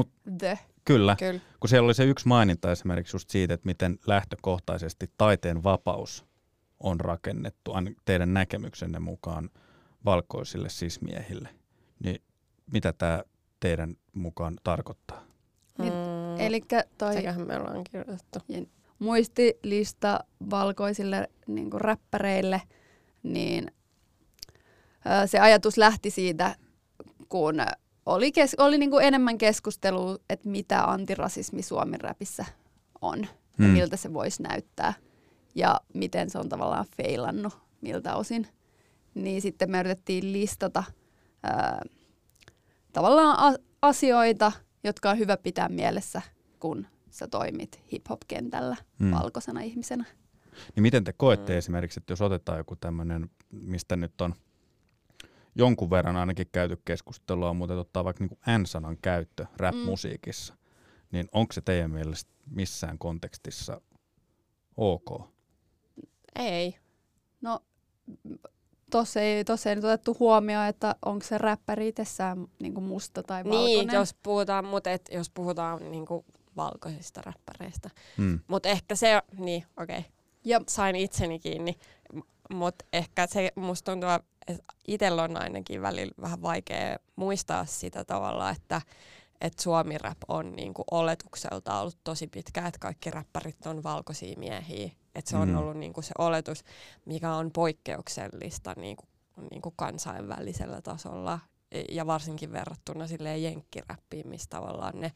Mut- 0.00 0.36
the. 0.38 0.58
Kyllä. 0.84 1.16
kyllä. 1.18 1.40
Kun 1.60 1.68
siellä 1.68 1.86
oli 1.86 1.94
se 1.94 2.04
yksi 2.04 2.28
maininta 2.28 2.72
esimerkiksi 2.72 3.14
just 3.16 3.30
siitä, 3.30 3.54
että 3.54 3.66
miten 3.66 3.98
lähtökohtaisesti 4.06 5.10
taiteen 5.18 5.62
vapaus 5.62 6.24
on 6.80 7.00
rakennettu 7.00 7.72
teidän 8.04 8.34
näkemyksenne 8.34 8.98
mukaan 8.98 9.50
valkoisille 10.04 10.68
sismiehille, 10.68 11.48
niin 12.04 12.22
mitä 12.72 12.92
tämä 12.92 13.22
teidän 13.60 13.96
mukaan 14.14 14.56
tarkoittaa? 14.64 15.22
Niin, 15.78 15.92
Mm, 15.92 16.40
Eli 16.40 16.60
toi 16.98 17.14
Sekähän 17.14 17.46
me 17.46 17.56
ollaan 17.56 17.84
kirjoitettu. 17.84 18.38
muistilista 18.98 20.20
valkoisille 20.50 21.28
niin 21.46 21.70
kuin 21.70 21.80
räppäreille, 21.80 22.62
niin 23.22 23.70
ö, 25.22 25.26
se 25.26 25.38
ajatus 25.38 25.76
lähti 25.78 26.10
siitä, 26.10 26.56
kun 27.28 27.54
oli, 28.06 28.32
kes- 28.32 28.56
oli 28.58 28.78
niin 28.78 28.90
kuin 28.90 29.04
enemmän 29.04 29.38
keskustelua, 29.38 30.16
että 30.30 30.48
mitä 30.48 30.84
antirasismi 30.84 31.62
Suomen 31.62 32.00
räpissä 32.00 32.44
on 33.00 33.18
ja 33.22 33.28
Hmm. 33.66 33.66
miltä 33.66 33.96
se 33.96 34.12
voisi 34.12 34.42
näyttää 34.42 34.94
ja 35.54 35.80
miten 35.94 36.30
se 36.30 36.38
on 36.38 36.48
tavallaan 36.48 36.86
feilannut 36.96 37.58
miltä 37.80 38.16
osin. 38.16 38.46
Niin 39.14 39.42
sitten 39.42 39.70
me 39.70 39.80
yritettiin 39.80 40.32
listata 40.32 40.84
ää, 41.42 41.82
tavallaan 42.92 43.38
a- 43.38 43.58
asioita, 43.82 44.52
jotka 44.84 45.10
on 45.10 45.18
hyvä 45.18 45.36
pitää 45.36 45.68
mielessä, 45.68 46.22
kun 46.60 46.86
sä 47.10 47.26
toimit 47.28 47.80
hip-hop-kentällä 47.92 48.76
Hmm. 48.98 49.10
valkoisena 49.10 49.60
ihmisenä. 49.60 50.04
Niin 50.74 50.82
miten 50.82 51.04
te 51.04 51.12
koette 51.12 51.52
Mm. 51.52 51.58
esimerkiksi, 51.58 52.00
että 52.00 52.12
jos 52.12 52.20
otetaan 52.20 52.58
joku 52.58 52.76
tämmöinen, 52.76 53.30
mistä 53.50 53.96
nyt 53.96 54.20
on 54.20 54.34
jonkun 55.54 55.90
verran 55.90 56.16
ainakin 56.16 56.46
käyty 56.52 56.78
keskustelua, 56.84 57.54
mutta 57.54 57.74
ottaa 57.74 58.04
vaikka 58.04 58.24
niin 58.24 58.60
N-sanan 58.62 58.96
käyttö 59.02 59.46
rap-musiikissa, 59.56 60.54
niin 61.12 61.28
onko 61.32 61.52
se 61.52 61.60
teidän 61.60 61.90
mielestä 61.90 62.30
missään 62.50 62.98
kontekstissa 62.98 63.80
ok? 64.76 65.30
Ei. 66.34 66.76
No, 67.40 67.60
tuossa 68.90 69.20
ei, 69.20 69.44
tossa 69.44 69.70
ei 69.70 69.76
nyt 69.76 69.84
otettu 69.84 70.16
huomioon, 70.20 70.66
että 70.66 70.94
onko 71.04 71.24
se 71.26 71.38
räppäri 71.38 71.88
itsessään 71.88 72.46
niin 72.62 72.82
musta 72.82 73.22
tai 73.22 73.44
valkoinen. 73.44 73.66
Niin, 73.66 73.90
jos 73.92 74.14
puhutaan, 74.22 74.64
mutta 74.64 74.90
et, 74.90 75.08
jos 75.12 75.30
puhutaan 75.30 75.90
niinku 75.90 76.24
valkoisista 76.56 77.22
räppäreistä. 77.24 77.90
Hmm. 78.16 78.40
Mutta 78.48 78.68
ehkä 78.68 78.94
se, 78.94 79.22
niin 79.38 79.66
okei, 79.76 79.98
okay. 79.98 80.10
Ja 80.44 80.60
sain 80.68 80.96
itseni 80.96 81.38
kiinni. 81.38 81.78
Mutta 82.54 82.84
ehkä 82.92 83.26
se 83.26 83.52
musta 83.56 83.92
tuntuu, 83.92 84.08
että 84.08 84.64
itsellä 84.88 85.22
on 85.22 85.42
ainakin 85.42 85.82
välillä 85.82 86.14
vähän 86.20 86.42
vaikea 86.42 86.96
muistaa 87.16 87.66
sitä 87.66 88.04
tavalla, 88.04 88.50
että 88.50 88.80
että 89.40 89.62
suomi-rap 89.62 90.18
on 90.28 90.52
niinku 90.52 90.84
oletukselta 90.90 91.80
ollut 91.80 91.98
tosi 92.04 92.26
pitkä, 92.26 92.66
että 92.66 92.78
kaikki 92.78 93.10
räppärit 93.10 93.66
on 93.66 93.82
valkoisia 93.82 94.38
miehiä. 94.38 94.90
Että 95.14 95.30
se 95.30 95.36
on 95.36 95.48
Mm. 95.48 95.56
ollut 95.56 95.76
niinku 95.76 96.02
se 96.02 96.12
oletus, 96.18 96.64
mikä 97.04 97.34
on 97.34 97.50
poikkeuksellista 97.52 98.74
niinku, 98.76 99.04
niinku 99.50 99.70
kansainvälisellä 99.76 100.80
tasolla 100.82 101.38
ja 101.90 102.06
varsinkin 102.06 102.52
verrattuna 102.52 103.06
silleen 103.06 103.42
jenkkiräppiin, 103.42 104.28
missä 104.28 104.46
tavallaan 104.50 105.00
ne 105.00 105.12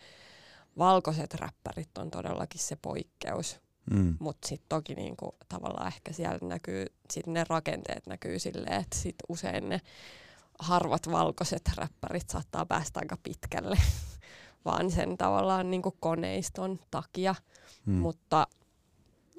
valkoiset 0.78 1.34
räppärit 1.34 1.98
on 1.98 2.10
todellakin 2.10 2.60
se 2.60 2.76
poikkeus. 2.76 3.60
Hmm. 3.94 4.16
Mutta 4.20 4.48
sitten 4.48 4.68
toki 4.68 4.94
niinku, 4.94 5.34
tavallaan 5.48 5.86
ehkä 5.86 6.12
siellä 6.12 6.38
näkyy, 6.42 6.86
sit 7.10 7.26
ne 7.26 7.44
rakenteet 7.48 8.06
näkyy 8.06 8.38
silleen, 8.38 8.80
että 8.80 8.98
sit 8.98 9.16
usein 9.28 9.68
ne 9.68 9.80
harvat 10.58 11.10
valkoiset 11.12 11.62
räppärit 11.76 12.30
saattaa 12.30 12.66
päästä 12.66 13.00
aika 13.00 13.16
pitkälle, 13.22 13.76
vaan 14.64 14.90
sen 14.90 15.16
tavallaan 15.18 15.70
niinku 15.70 15.96
koneiston 16.00 16.78
takia. 16.90 17.34
Hmm. 17.86 17.94
Mutta 17.94 18.46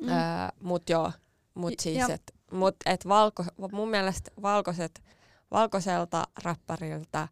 mm, 0.01 0.09
Ää, 0.09 0.51
mut 0.61 0.89
joo, 0.89 1.11
mut 1.53 1.73
siis, 1.79 1.97
ja- 1.97 2.07
et, 2.15 2.33
mut 2.51 2.75
et 2.85 3.07
valko, 3.07 3.43
mun 3.71 3.89
mielestä 3.89 4.31
valkoiset, 4.41 5.03
valkoiselta 5.51 6.23
räppäriltä 6.43 7.27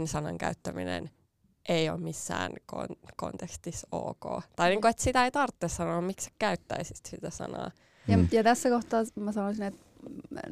N-sanan 0.00 0.38
käyttäminen 0.38 1.10
ei 1.68 1.90
ole 1.90 2.00
missään 2.00 2.52
kon- 2.72 2.96
kontekstissa 3.16 3.88
ok. 3.92 4.42
Tai 4.56 4.70
niinku, 4.70 4.86
että 4.86 5.02
sitä 5.02 5.24
ei 5.24 5.30
tarvitse 5.30 5.68
sanoa, 5.68 6.00
miksi 6.00 6.24
sä 6.24 6.30
käyttäisit 6.38 7.06
sitä 7.06 7.30
sanaa. 7.30 7.70
ja, 8.08 8.16
Hmm. 8.16 8.28
ja 8.32 8.42
tässä 8.44 8.68
kohtaa 8.68 9.02
mä 9.14 9.32
sanoisin, 9.32 9.62
että 9.64 9.80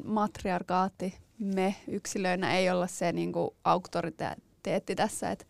matriarkaatti, 0.04 1.14
me 1.38 1.74
yksilöinä 1.88 2.56
ei 2.56 2.70
olla 2.70 2.86
se 2.86 3.12
niin 3.12 3.32
kuin 3.32 3.50
auktoriteetti 3.64 4.94
tässä, 4.96 5.30
että 5.30 5.44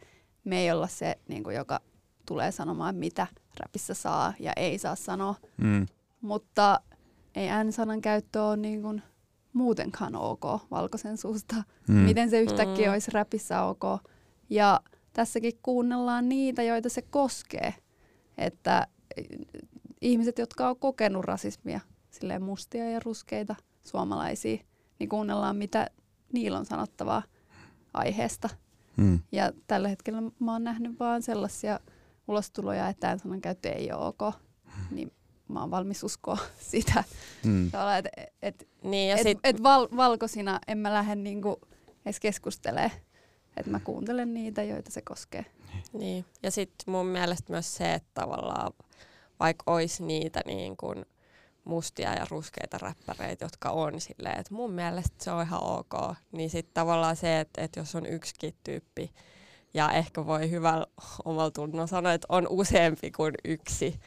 me 0.45 0.59
ei 0.61 0.71
olla 0.73 0.87
se, 0.89 1.19
niin 1.29 1.45
kuin, 1.45 1.57
joka 1.57 1.81
tulee 2.27 2.53
sanomaan, 2.53 2.95
mitä 2.97 3.27
räpissä 3.59 3.94
saa 3.94 4.33
ja 4.40 4.53
ei 4.57 4.79
saa 4.79 4.94
sanoa. 4.97 5.35
Hmm. 5.62 5.87
Mutta 6.21 6.81
ei 7.35 7.49
N-sanan 7.64 8.01
käyttö 8.01 8.44
ole 8.44 8.57
niin 8.57 8.83
kuin 8.83 9.03
muutenkaan 9.53 10.16
ok 10.16 10.44
valkoisen 10.71 11.16
suusta. 11.16 11.55
Hmm. 11.88 11.97
Miten 11.97 12.31
se 12.31 12.40
yhtäkkiä 12.40 12.87
Mm. 12.87 12.92
olisi 12.92 13.11
räpissä 13.11 13.62
ok. 13.62 13.83
Ja 14.51 14.81
tässäkin 15.12 15.53
kuunnellaan 15.62 16.29
niitä, 16.29 16.62
joita 16.62 16.88
se 16.88 17.03
koskee. 17.03 17.75
Että 18.38 18.87
eh, 19.16 19.27
ihmiset, 20.01 20.38
jotka 20.38 20.68
on 20.68 20.79
kokenut 20.79 21.25
rasismia, 21.25 21.81
silleen 22.11 22.42
mustia 22.42 22.90
ja 22.90 23.01
ruskeita 23.05 23.57
suomalaisia, 23.85 24.59
niin 24.99 25.09
kuunnellaan, 25.09 25.57
mitä 25.57 25.87
niillä 26.33 26.59
on 26.59 26.66
sanottavaa. 26.66 27.23
aiheesta. 27.94 28.49
Mm. 28.97 29.21
Ja 29.33 29.53
tällä 29.66 29.88
hetkellä 29.88 30.23
mä 30.38 30.53
oon 30.53 30.64
nähnyt 30.64 31.01
vaan 31.01 31.23
sellaisia 31.23 31.81
ulostuloja, 32.29 32.88
että 32.88 33.01
tämän 33.01 33.19
sanan 33.19 33.41
käyttö 33.41 33.69
ei 33.69 33.93
ole 33.93 34.07
ok. 34.07 34.35
Niin 34.91 35.12
mä 35.49 35.61
oon 35.61 35.71
valmis 35.71 36.05
uskoa 36.05 36.38
sitä. 36.73 37.05
Mm. 37.45 37.67
Että 37.67 38.11
et, 38.43 38.69
Niin, 38.83 39.11
ja 39.11 39.17
et, 39.17 39.23
sit, 39.23 39.38
et 39.45 39.62
val, 39.62 39.88
valkoisina 39.97 40.59
en 40.69 40.79
mä 40.79 40.95
lähde 40.95 41.14
niinku 41.14 41.61
edes 42.07 42.21
keskustelemaan. 42.21 42.91
Että 43.57 43.71
mä 43.71 43.81
kuuntelen 43.81 44.35
niitä, 44.35 44.62
joita 44.62 44.91
se 44.91 45.03
koskee. 45.03 45.47
niin. 45.93 46.25
ja 46.43 46.51
sit 46.51 46.75
mun 46.87 47.07
mielestä 47.07 47.53
myös 47.53 47.77
se, 47.77 47.95
että 47.95 48.11
tavallaan 48.14 48.73
vaikka 49.41 49.73
olisi 49.73 50.05
niitä 50.05 50.41
niin 50.47 50.77
kuin 50.77 51.05
mustia 51.64 52.14
ja 52.14 52.27
ruskeita 52.31 52.79
räppäreitä, 52.79 53.45
jotka 53.45 53.71
on 53.71 54.01
silleen, 54.01 54.41
että 54.41 54.55
mun 54.55 54.73
mielestä 54.73 55.25
se 55.25 55.31
on 55.31 55.43
ihan 55.43 55.62
ok, 55.62 56.17
niin 56.33 56.51
sitten 56.51 56.75
tavallaan 56.75 57.17
se, 57.17 57.41
että, 57.41 57.62
että 57.62 57.81
jos 57.81 57.95
on 57.95 58.07
yksikin 58.07 58.55
tyyppi, 58.64 59.12
ja 59.75 59.93
ehkä 59.93 60.27
voi 60.27 60.51
hyvällä 60.51 60.87
omalla 61.25 61.51
tunnolla 61.51 61.87
sanoa, 61.87 62.13
että 62.13 62.27
on 62.29 62.47
useampi 62.51 63.11
kuin 63.11 63.35
yksi 63.45 64.01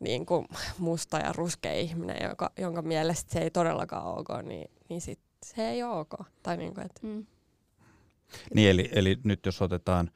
niin 0.00 0.26
kuin 0.26 0.46
musta 0.78 1.18
ja 1.18 1.32
ruskea 1.32 1.72
ihminen, 1.72 2.28
joka, 2.28 2.50
jonka 2.58 2.82
mielestä 2.82 3.32
se 3.32 3.38
ei 3.38 3.50
todellakaan 3.50 4.06
ole 4.06 4.20
ok, 4.20 4.28
niin, 4.42 4.70
niin 4.88 5.00
sit 5.00 5.20
se 5.44 5.68
ei 5.68 5.82
ole 5.82 5.96
ok. 5.96 6.14
Tai 6.42 6.56
niin 6.56 6.74
kuin, 6.74 6.86
että, 6.86 7.00
Mm. 7.02 7.26
Niin, 8.54 8.70
eli, 8.70 8.88
eli 8.92 9.18
nyt 9.24 9.46
jos 9.46 9.62
otetaan, 9.62 10.10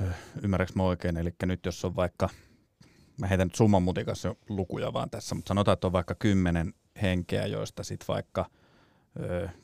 ö, 0.00 0.04
ymmärräks 0.42 0.74
mä 0.74 0.82
oikein, 0.82 1.16
eli 1.16 1.34
nyt 1.44 1.66
jos 1.66 1.84
on 1.84 1.96
vaikka, 1.96 2.28
mä 3.20 3.26
heitän 3.26 3.46
nyt 3.46 3.54
summan 3.54 3.82
mutikassa 3.82 4.34
lukuja 4.48 4.92
vaan 4.92 5.10
tässä, 5.10 5.34
mutta 5.34 5.48
sanotaan, 5.48 5.72
että 5.72 5.86
on 5.86 5.92
vaikka 5.92 6.14
kymmenen 6.14 6.74
henkeä, 7.02 7.46
joista 7.46 7.82
sitten 7.82 8.08
vaikka 8.08 8.50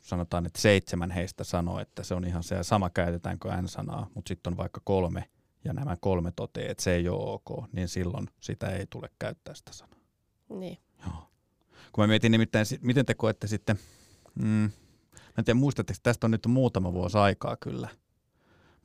sanotaan, 0.01 0.45
että 0.45 0.61
seitsemän 0.61 1.11
heistä 1.11 1.43
sanoo, 1.43 1.79
että 1.79 2.03
se 2.03 2.13
on 2.13 2.25
ihan 2.25 2.43
se 2.43 2.63
sama 2.63 2.89
käytetäänkö 2.89 3.61
N-sanaa, 3.61 4.09
mutta 4.15 4.29
sitten 4.29 4.53
on 4.53 4.57
vaikka 4.57 4.81
kolme, 4.83 5.29
ja 5.65 5.73
nämä 5.73 5.97
kolme 5.99 6.33
toteaa, 6.35 6.71
että 6.71 6.83
se 6.83 6.95
ei 6.95 7.09
ole 7.09 7.33
ok, 7.33 7.73
niin 7.73 7.87
silloin 7.87 8.29
sitä 8.39 8.67
ei 8.67 8.85
tule 8.89 9.09
käyttää 9.19 9.55
sitä 9.55 9.73
sanaa. 9.73 9.99
niin. 10.49 10.77
Joo. 11.07 11.29
Kun 11.91 12.03
mä 12.03 12.07
mietin 12.07 12.31
nimittäin, 12.31 12.65
miten 12.81 13.05
te 13.05 13.13
koette 13.13 13.47
sitten, 13.47 13.79
mm, 14.35 14.71
mä 15.15 15.37
en 15.37 15.45
tiedä 15.45 15.59
muistatteko, 15.59 15.99
tästä 16.03 16.27
on 16.27 16.31
nyt 16.31 16.45
muutama 16.47 16.93
vuosi 16.93 17.17
aikaa 17.17 17.57
kyllä, 17.57 17.89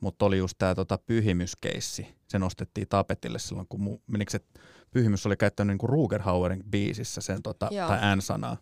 mutta 0.01 0.25
oli 0.25 0.37
just 0.37 0.57
tämä 0.57 0.75
tota, 0.75 0.97
pyhimyskeissi. 0.97 2.15
Se 2.27 2.39
nostettiin 2.39 2.87
tapetille 2.87 3.39
silloin, 3.39 3.67
kun 3.69 3.81
mu, 3.81 3.97
menikö 4.07 4.31
se 4.31 4.39
pyhimys 4.91 5.25
oli 5.25 5.37
käyttänyt 5.37 5.73
niinku 5.73 5.87
Rugerhauerin 5.87 6.63
biisissä 6.69 7.21
sen 7.21 7.43
tota, 7.43 7.67
Joo. 7.71 7.87
tai 7.87 8.15
N-sanaa. 8.17 8.57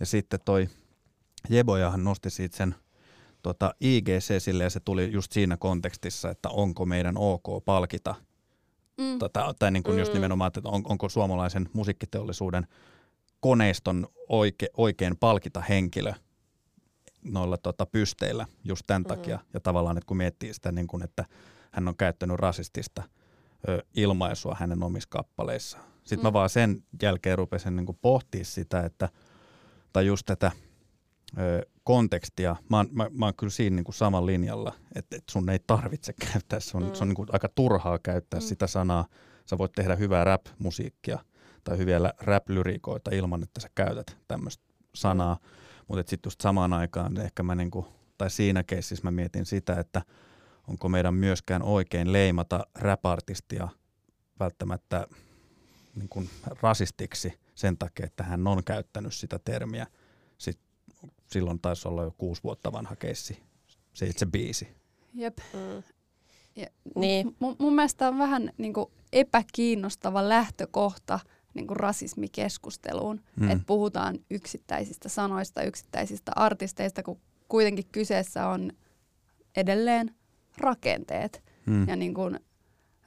Ja 0.00 0.06
sitten 0.06 0.40
toi 0.44 0.68
Jebojahan 1.48 2.04
nosti 2.04 2.30
siitä 2.30 2.56
sen 2.56 2.74
tota, 3.42 3.74
IGC 3.80 4.42
sille 4.42 4.62
ja 4.64 4.70
se 4.70 4.80
tuli 4.80 5.12
just 5.12 5.32
siinä 5.32 5.56
kontekstissa, 5.56 6.30
että 6.30 6.48
onko 6.48 6.86
meidän 6.86 7.16
ok 7.16 7.64
palkita 7.64 8.14
Mm. 8.98 9.18
tota, 9.18 9.54
tai 9.58 9.70
niin 9.70 9.82
kuin 9.82 9.98
just 9.98 10.12
Mm. 10.12 10.14
nimenomaan, 10.16 10.48
että 10.48 10.60
on, 10.64 10.82
onko 10.84 11.08
suomalaisen 11.08 11.68
musiikkiteollisuuden 11.72 12.66
koneiston 13.40 14.06
oike, 14.28 14.68
oikein 14.76 15.16
palkita 15.16 15.60
henkilö 15.60 16.12
noilla 17.24 17.56
tota, 17.58 17.86
pysteillä 17.86 18.46
just 18.64 18.82
tämän 18.86 19.02
Mm. 19.02 19.06
takia. 19.06 19.38
Ja 19.54 19.60
tavallaan, 19.60 19.98
että 19.98 20.06
kun 20.08 20.16
miettii 20.16 20.54
sitä, 20.54 20.72
niin 20.72 20.86
kuin, 20.86 21.02
että 21.02 21.24
hän 21.70 21.88
on 21.88 21.96
käyttänyt 21.96 22.36
rasistista 22.38 23.02
ö, 23.68 23.84
ilmaisua 23.94 24.56
hänen 24.60 24.82
omissa 24.82 25.08
kappaleissaan. 25.08 25.84
Sitten 26.04 26.18
mm. 26.18 26.22
mä 26.22 26.32
vaan 26.32 26.50
sen 26.50 26.84
jälkeen 27.02 27.38
rupesin 27.38 27.76
niin 27.76 27.98
pohtia 28.02 28.44
sitä, 28.44 28.80
että, 28.80 29.08
tai 29.92 30.06
just 30.06 30.26
tätä 30.26 30.52
kontekstia. 31.84 32.56
Mä 32.70 32.76
oon, 32.76 32.88
mä, 32.92 33.06
mä 33.10 33.24
oon 33.24 33.34
kyllä 33.36 33.50
siinä 33.50 33.76
niin 33.76 33.84
kuin 33.84 33.94
saman 33.94 34.26
linjalla, 34.26 34.72
että, 34.94 35.16
että 35.16 35.32
sun 35.32 35.50
ei 35.50 35.58
tarvitse 35.66 36.12
käyttää, 36.32 36.60
se 36.60 36.76
on, 36.76 36.82
Mm. 36.82 36.94
se 36.94 37.02
on 37.02 37.08
niin 37.08 37.16
kuin 37.16 37.28
aika 37.32 37.48
turhaa 37.54 37.98
käyttää 37.98 38.40
Mm. 38.40 38.44
sitä 38.44 38.66
sanaa. 38.66 39.06
Sä 39.46 39.58
voit 39.58 39.72
tehdä 39.72 39.96
hyvää 39.96 40.24
rap-musiikkia 40.24 41.18
tai 41.64 41.78
hyviä 41.78 41.98
rap-lyriikoita 42.20 43.10
ilman, 43.14 43.42
että 43.42 43.60
sä 43.60 43.68
käytät 43.74 44.16
tämmöistä 44.28 44.64
sanaa. 44.94 45.38
Mutta 45.88 46.10
sitten 46.10 46.28
just 46.28 46.40
samaan 46.40 46.72
aikaan 46.72 47.20
ehkä 47.20 47.42
mä 47.42 47.54
niinku, 47.54 47.86
tai 48.18 48.30
siinä 48.30 48.62
keississä 48.62 49.04
mä 49.04 49.10
mietin 49.10 49.46
sitä, 49.46 49.80
että 49.80 50.02
onko 50.68 50.88
meidän 50.88 51.14
myöskään 51.14 51.62
oikein 51.62 52.12
leimata 52.12 52.66
rap-artistia 52.74 53.68
välttämättä 54.40 55.06
niin 55.94 56.08
kuin 56.08 56.30
rasistiksi 56.62 57.38
sen 57.54 57.78
takia, 57.78 58.06
että 58.06 58.22
hän 58.24 58.46
on 58.46 58.64
käyttänyt 58.64 59.14
sitä 59.14 59.38
termiä. 59.44 59.86
Sit, 60.38 60.58
silloin 61.26 61.58
taisi 61.60 61.88
olla 61.88 62.02
jo 62.02 62.14
kuusi 62.18 62.42
vuotta 62.44 62.72
vanha 62.72 62.96
keissi, 62.96 63.38
se 63.94 64.06
itse 64.06 64.26
biisi. 64.26 64.68
Jep. 65.14 65.38
Mm. 65.54 65.82
Ja 66.56 66.66
Niin. 66.96 67.36
mun, 67.38 67.56
mun 67.58 67.74
mielestä 67.74 68.08
on 68.08 68.18
vähän 68.18 68.52
niin 68.58 68.72
kuin 68.72 68.86
epäkiinnostava 69.12 70.28
lähtökohta 70.28 71.20
niin 71.54 71.66
kuin 71.66 71.76
rasismikeskusteluun, 71.76 73.20
Mm. 73.36 73.50
että 73.50 73.64
puhutaan 73.66 74.18
yksittäisistä 74.30 75.08
sanoista, 75.08 75.62
yksittäisistä 75.62 76.32
artisteista, 76.36 77.02
kun 77.02 77.20
kuitenkin 77.48 77.84
kyseessä 77.92 78.46
on 78.48 78.72
edelleen 79.56 80.14
rakenteet. 80.58 81.42
Mm. 81.66 81.88
Ja 81.88 81.96
niin 81.96 82.14
kuin, 82.14 82.40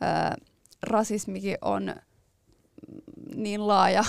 ää, 0.01 0.35
rasismikin 0.81 1.57
on 1.61 1.95
niin 3.35 3.67
laaja 3.67 4.03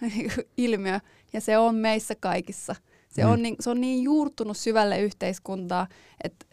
ilmiö, 0.56 1.00
ja 1.32 1.40
se 1.40 1.58
on 1.58 1.74
meissä 1.74 2.14
kaikissa. 2.14 2.74
Se, 3.12 3.24
Mm. 3.24 3.30
on, 3.30 3.42
niin, 3.42 3.56
se 3.60 3.70
on 3.70 3.80
niin 3.80 4.02
juurtunut 4.02 4.56
syvälle 4.56 5.00
yhteiskuntaa, 5.00 5.86
että 6.24 6.46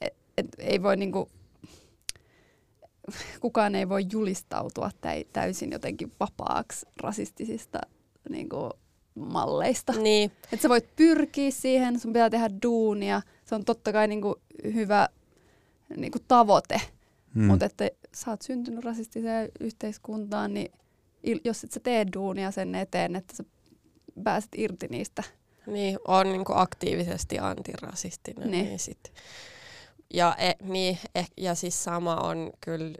et, 0.00 0.14
et 0.38 0.46
ei 0.58 0.82
voi 0.82 0.96
niinku, 0.96 1.28
kukaan 3.40 3.74
ei 3.74 3.88
voi 3.88 4.04
julistautua 4.12 4.90
täy, 5.00 5.24
täysin 5.32 5.72
jotenkin 5.72 6.12
vapaaksi 6.20 6.86
rasistisista 7.02 7.78
niinku, 8.28 8.70
malleista. 9.14 9.92
Niin, 9.92 10.32
Että 10.52 10.62
sä 10.62 10.68
voit 10.68 10.96
pyrkiä 10.96 11.50
siihen, 11.50 12.00
sun 12.00 12.12
pitää 12.12 12.30
tehdä 12.30 12.50
duunia, 12.62 13.22
se 13.44 13.54
on 13.54 13.64
totta 13.64 13.92
kai 13.92 14.08
niinku 14.08 14.36
hyvä 14.64 15.08
niinku 15.96 16.18
tavoite, 16.28 16.80
Mm. 17.34 17.44
mutta 17.44 17.64
että 17.66 17.90
sä 18.14 18.30
oot 18.30 18.42
syntynyt 18.42 18.84
rasistiseen 18.84 19.48
yhteiskuntaan, 19.60 20.54
niin 20.54 20.72
jos 21.44 21.64
et 21.64 21.72
sä 21.72 21.80
tee 21.80 22.06
duunia 22.14 22.50
sen 22.50 22.74
eteen, 22.74 23.16
että 23.16 23.36
sä 23.36 23.44
pääset 24.24 24.50
irti 24.56 24.86
niistä. 24.90 25.22
Niin 25.70 25.98
on 26.08 26.32
niinku 26.32 26.52
aktiivisesti 26.56 27.38
antirasistinen. 27.38 28.50
Niin. 28.50 28.50
Niin. 28.50 28.66
Niin 28.66 28.78
sit. 28.78 29.12
Ja, 30.14 30.36
e, 30.38 30.52
niin, 30.62 30.98
eh, 31.14 31.30
ja 31.36 31.54
siis 31.54 31.84
sama 31.84 32.16
on 32.16 32.50
kyllä 32.60 32.94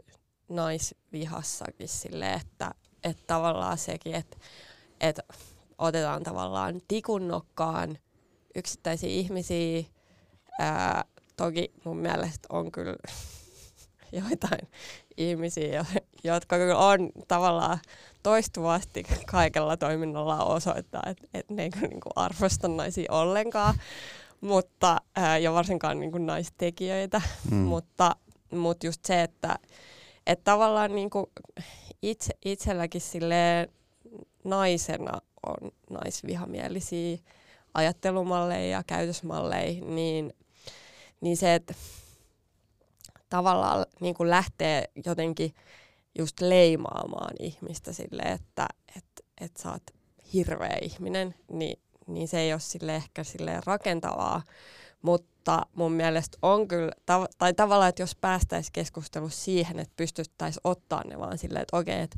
naisvihassakin 0.49 1.87
sille, 1.87 2.33
että, 2.33 2.71
että 3.03 3.23
tavallaan 3.27 3.77
sekin, 3.77 4.15
että, 4.15 4.37
että 4.99 5.23
otetaan 5.77 6.23
tavallaan 6.23 6.81
tikun 6.87 7.27
nokkaan 7.27 7.97
yksittäisiä 8.55 9.09
ihmisiä. 9.09 9.83
Ää, 10.59 11.03
toki 11.37 11.71
mun 11.83 11.97
mielestä 11.97 12.47
on 12.49 12.71
kyllä 12.71 12.95
joitain 14.21 14.67
ihmisiä, 15.17 15.75
jo- 15.75 16.01
jotka 16.23 16.57
kyllä 16.57 16.77
on 16.77 17.09
tavallaan 17.27 17.79
toistuvasti 18.23 19.03
kaikella 19.31 19.77
toiminnallaan 19.77 20.47
osoittaa, 20.47 21.03
että, 21.05 21.27
että 21.33 21.53
ne 21.53 21.63
ei 21.63 21.69
kyllä 21.69 21.87
niin 21.87 22.01
kuin 22.01 22.13
arvosta 22.15 22.67
naisia 22.67 23.11
ollenkaan, 23.11 23.75
mutta, 24.41 24.97
ää, 25.15 25.37
ja 25.37 25.53
varsinkaan 25.53 25.99
niin 25.99 26.11
kuin 26.11 26.25
naistekijöitä, 26.25 27.21
Mm. 27.51 27.57
mutta, 27.57 28.15
mutta 28.51 28.85
just 28.85 29.05
se, 29.05 29.21
että, 29.21 29.55
että 30.27 30.43
tavallaan 30.43 30.95
niin 30.95 31.09
kuin 31.09 31.25
itse, 32.01 32.33
itselläkin 32.45 33.01
silleen 33.01 33.69
naisena 34.43 35.21
on 35.45 35.71
naisvihamielisiä 35.89 37.17
ajattelumalleja 37.73 38.67
ja 38.67 38.83
käytösmalleja, 38.87 39.81
niin, 39.85 40.33
niin 41.21 41.37
se, 41.37 41.55
että 41.55 41.73
tavallaan 43.29 43.85
niin 43.99 44.15
kuin 44.15 44.29
lähtee 44.29 44.85
jotenkin 45.05 45.53
just 46.17 46.41
leimaamaan 46.41 47.33
ihmistä 47.39 47.93
sille, 47.93 48.21
että 48.21 48.67
et, 48.97 49.05
et 49.41 49.57
sä 49.57 49.71
oot 49.71 49.83
hirveä 50.33 50.77
ihminen, 50.81 51.35
niin, 51.51 51.79
niin 52.07 52.27
se 52.27 52.39
ei 52.39 52.53
ole 52.53 52.59
sille 52.59 52.95
ehkä 52.95 53.23
sille 53.23 53.61
rakentavaa. 53.65 54.41
Mutta 55.01 55.65
mun 55.75 55.91
mielestä 55.91 56.37
on 56.41 56.67
kyllä, 56.67 56.91
tav- 57.11 57.33
tai 57.37 57.53
tavallaan, 57.53 57.89
että 57.89 58.01
jos 58.01 58.15
päästäisiin 58.15 58.73
keskustelussa 58.73 59.43
siihen, 59.43 59.79
että 59.79 59.93
pystyttäisiin 59.97 60.61
ottaa 60.63 61.03
ne 61.03 61.19
vaan 61.19 61.37
silleen, 61.37 61.61
että 61.61 61.77
okei, 61.77 62.01
että 62.01 62.17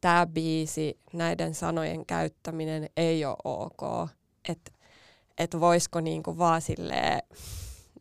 tämä 0.00 0.26
biisi, 0.26 0.98
näiden 1.12 1.54
sanojen 1.54 2.06
käyttäminen 2.06 2.90
ei 2.96 3.24
ole 3.24 3.36
ok. 3.44 4.10
Että 4.48 4.72
et 5.38 5.60
voisiko 5.60 6.00
niinku 6.00 6.38
vaan 6.38 6.62
silleen, 6.62 7.22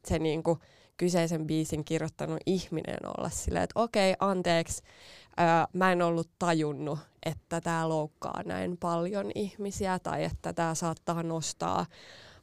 se 0.07 0.19
niinku 0.19 0.57
kyseisen 0.97 1.47
biisin 1.47 1.85
kirjoittanut 1.85 2.39
ihminen 2.45 2.97
olla 3.17 3.29
silleen, 3.29 3.63
että 3.63 3.79
okei, 3.79 4.15
anteeksi, 4.19 4.83
ää, 5.37 5.67
mä 5.73 5.91
en 5.91 6.01
ollut 6.01 6.29
tajunnut, 6.39 6.99
että 7.25 7.61
tämä 7.61 7.89
loukkaa 7.89 8.41
näin 8.45 8.77
paljon 8.77 9.31
ihmisiä 9.35 9.99
tai 9.99 10.23
että 10.23 10.53
tämä 10.53 10.75
saattaa 10.75 11.23
nostaa 11.23 11.85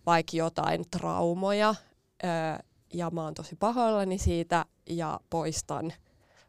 vaikka 0.06 0.36
jotain 0.36 0.84
traumoja 0.90 1.74
ää, 2.22 2.62
ja 2.94 3.10
mä 3.10 3.22
oon 3.24 3.34
tosi 3.34 3.56
pahoillani 3.56 4.18
siitä 4.18 4.64
ja 4.86 5.20
poistan 5.30 5.92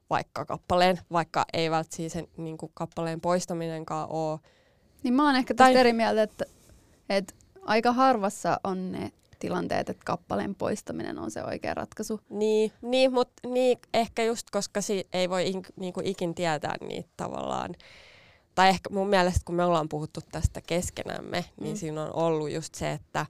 vaikka 0.10 0.46
kappaleen, 0.46 1.00
vaikka 1.12 1.46
ei 1.54 1.72
välttämättä 1.72 1.96
siis 1.96 2.14
sen 2.14 2.28
niin 2.38 2.58
kuin 2.58 2.72
kappaleen 2.74 3.22
poistaminenkaan 3.22 4.10
ole. 4.10 4.40
Niin 5.04 5.14
mä 5.14 5.26
oon 5.26 5.36
ehkä 5.36 5.54
Tai- 5.54 5.68
tästä 5.70 5.80
eri 5.80 5.94
mieltä, 5.94 6.24
että, 6.24 6.46
että 7.10 7.34
aika 7.62 7.92
harvassa 7.92 8.60
on 8.64 8.92
ne 8.92 9.12
tilanteet, 9.40 9.90
että 9.90 10.06
kappaleen 10.06 10.56
poistaminen 10.56 11.20
on 11.20 11.32
se 11.32 11.44
oikea 11.44 11.74
ratkaisu. 11.74 12.22
Niin, 12.30 12.72
niin 12.82 13.14
mutta 13.14 13.48
niin, 13.50 13.78
ehkä 13.94 14.24
just 14.24 14.50
koska 14.52 14.82
si- 14.82 15.08
ei 15.14 15.30
voi 15.30 15.48
in, 15.50 15.62
niin 15.76 15.94
kuin 15.94 16.06
ikin 16.06 16.36
tietää 16.36 16.76
niitä 16.82 17.10
tavallaan. 17.18 17.76
Tai 18.56 18.70
ehkä 18.70 18.90
mun 18.90 19.08
mielestä, 19.10 19.40
kun 19.46 19.56
me 19.56 19.66
ollaan 19.66 19.90
puhuttu 19.90 20.20
tästä 20.32 20.62
keskenämme, 20.62 21.46
niin 21.62 21.74
Mm. 21.76 21.78
siinä 21.80 22.04
on 22.04 22.16
ollut 22.16 22.52
just 22.52 22.76
se, 22.76 22.92
että, 22.92 23.26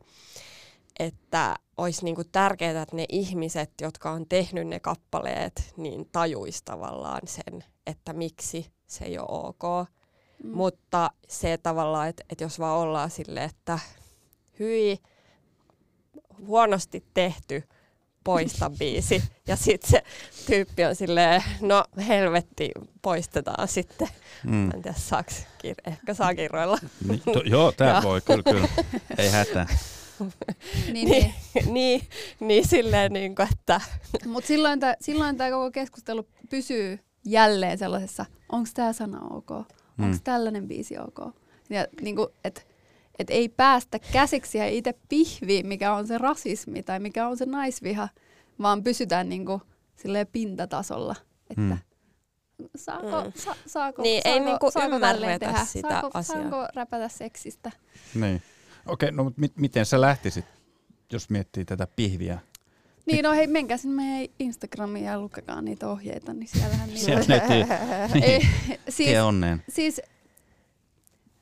että 1.00 1.56
olisi 1.78 2.06
niinku 2.06 2.24
tärkeää, 2.24 2.82
että 2.82 2.96
ne 2.96 3.06
ihmiset, 3.10 3.72
jotka 3.82 4.12
on 4.12 4.26
tehnyt 4.30 4.68
ne 4.68 4.80
kappaleet, 4.80 5.74
niin 5.78 6.10
tajuisi 6.12 6.62
tavallaan 6.66 7.22
sen, 7.26 7.64
että 7.88 8.14
miksi 8.14 8.72
se 8.88 9.06
ei 9.06 9.18
ole 9.20 9.28
ok. 9.48 9.90
Mm. 10.44 10.50
Mutta 10.52 11.12
se 11.28 11.58
tavallaan, 11.58 12.08
että, 12.08 12.24
että 12.30 12.44
jos 12.44 12.60
vaan 12.60 12.78
ollaan 12.80 13.10
sille, 13.10 13.44
että 13.44 13.80
hyi, 14.60 15.00
huonosti 16.48 17.04
tehty, 17.14 17.64
poista 18.24 18.70
biisi. 18.80 19.24
Ja 19.48 19.56
sitten 19.56 19.92
se 19.92 20.04
tyyppi 20.46 20.86
on 20.86 20.96
silleen, 20.96 21.44
no 21.62 21.84
helvetti, 22.08 22.72
poistetaan 23.02 23.68
sitten. 23.68 24.08
Mm. 24.44 24.52
Mä 24.56 24.72
en 24.76 24.82
tiedä, 24.82 24.98
saaks, 25.00 25.44
kir- 25.44 25.92
ehkä 25.92 26.14
saa 26.14 26.36
kirroilla. 26.36 26.78
Niin, 27.08 27.22
to, 27.34 27.42
joo, 27.46 27.72
tää 27.72 27.92
Joo. 27.94 28.04
voi, 28.04 28.22
kyllä, 28.22 28.44
kyllä. 28.44 28.68
Ei 29.18 29.30
hätää. 29.30 29.68
Niin, 30.94 31.10
niin. 31.10 31.34
niin, 31.74 32.02
niin 32.40 32.68
silleen, 32.68 33.14
niin 33.14 33.36
kuin, 33.36 33.48
että 33.52 33.82
Mutta 34.26 34.48
silloin 34.48 34.80
tämä 34.80 34.96
silloin 35.02 35.38
tää 35.38 35.50
koko 35.52 35.72
keskustelu 35.72 36.28
pysyy 36.50 37.00
jälleen 37.26 37.78
sellaisessa, 37.78 38.26
onko 38.52 38.70
tämä 38.74 38.94
sana 38.94 39.20
ok, 39.30 39.52
onko 39.52 39.66
Mm. 39.98 40.20
tällainen 40.24 40.68
biisi 40.68 40.96
ok. 40.98 41.36
Ja 41.70 41.88
niinku, 42.02 42.28
että 42.44 42.62
et 43.20 43.30
ei 43.30 43.50
päästä 43.50 44.00
käsiksi 44.00 44.52
siihen 44.52 44.74
itse 44.74 44.94
pihviin, 45.10 45.68
mikä 45.68 45.94
on 45.94 46.08
se 46.08 46.18
rasismi 46.18 46.84
tai 46.84 47.00
mikä 47.00 47.28
on 47.28 47.38
se 47.38 47.46
naisviha, 47.46 48.10
vaan 48.62 48.84
pysytään 48.84 49.30
niinku 49.30 49.62
silleen 49.96 50.28
pintatasolla, 50.28 51.16
että 51.50 51.62
Mm. 51.62 51.78
saako, 52.76 53.24
Mm. 53.24 53.32
sa, 53.36 53.56
saako, 53.68 54.02
Niin, 54.02 54.22
ei 54.26 54.34
saako, 54.34 54.46
niinku 54.46 54.72
saako 54.72 54.96
ymmärretä 54.96 55.46
tehdä, 55.46 55.66
sitä 55.66 55.90
saako, 55.90 56.10
asiaa. 56.14 56.42
saako 56.42 56.68
räpätä 56.76 57.08
seksistä. 57.10 57.72
Niin. 58.16 58.42
Okei, 58.86 59.12
no 59.12 59.32
mit, 59.38 59.52
miten 59.58 59.86
sä 59.86 60.02
lähtisit, 60.02 60.46
jos 61.12 61.30
miettii 61.30 61.66
tätä 61.66 61.88
pihviä? 61.96 62.40
Niin, 63.06 63.24
no 63.24 63.32
hei, 63.32 63.48
menkää 63.48 63.78
sinne 63.78 63.96
meidän 63.96 64.36
Instagramiin 64.40 65.06
ja 65.06 65.20
lukekaa 65.20 65.62
niitä 65.62 65.90
ohjeita, 65.90 66.34
niin 66.34 66.48
siellähän 66.48 66.90
niitä... 66.90 67.06
Sieltä 67.06 67.26
löytyy 67.30 67.76
Ei, 68.24 68.40
niin, 68.40 68.80
siis, 68.90 69.18
onneen. 69.20 69.64
siis 69.70 70.02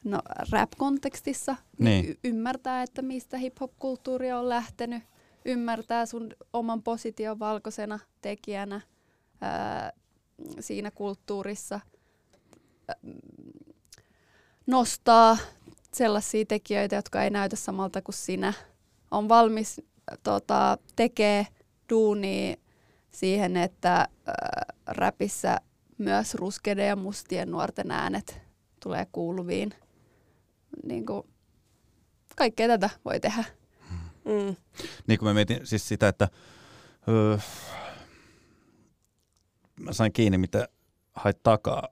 no 0.07 0.19
rap-kontekstissa 0.51 1.55
Niin. 1.79 2.05
y- 2.09 2.15
ymmärtää, 2.23 2.83
että 2.83 3.01
mistä 3.01 3.37
hip-hop-kulttuuri 3.37 4.31
on 4.31 4.49
lähtenyt, 4.49 5.03
ymmärtää 5.45 6.05
sun 6.05 6.33
oman 6.53 6.83
position 6.83 7.39
valkoisena 7.39 7.99
tekijänä 8.21 8.81
ää, 9.41 9.91
siinä 10.59 10.91
kulttuurissa, 10.91 11.79
ää, 12.87 12.95
nostaa 14.67 15.37
sellaisia 15.93 16.45
tekijöitä, 16.45 16.95
jotka 16.95 17.23
ei 17.23 17.29
näytä 17.29 17.55
samalta 17.55 18.01
kuin 18.01 18.15
sinä. 18.15 18.53
On 19.11 19.29
valmis 19.29 19.81
tota, 20.23 20.77
tekee 20.95 21.47
duunia 21.89 22.55
siihen, 23.11 23.57
että 23.57 23.91
ää, 23.93 24.07
räpissä 24.87 25.57
myös 25.97 26.35
ruskeiden 26.35 26.87
ja 26.87 26.95
mustien 26.95 27.51
nuorten 27.51 27.91
äänet 27.91 28.41
tulee 28.83 29.07
kuuluviin. 29.11 29.73
Niin 30.83 31.05
kuin, 31.05 31.23
kaikkea 32.35 32.67
tätä 32.67 32.89
voi 33.05 33.19
tehdä. 33.19 33.43
mm, 34.25 34.55
Niin 35.07 35.19
kuin 35.19 35.29
mä 35.29 35.33
mietin 35.33 35.67
siis 35.67 35.87
sitä, 35.87 36.07
että 36.07 36.29
öö, 37.07 37.37
mä 39.79 39.93
sain 39.93 40.13
kiinni, 40.13 40.37
mitä 40.37 40.67
hait 41.13 41.43
takaa 41.43 41.87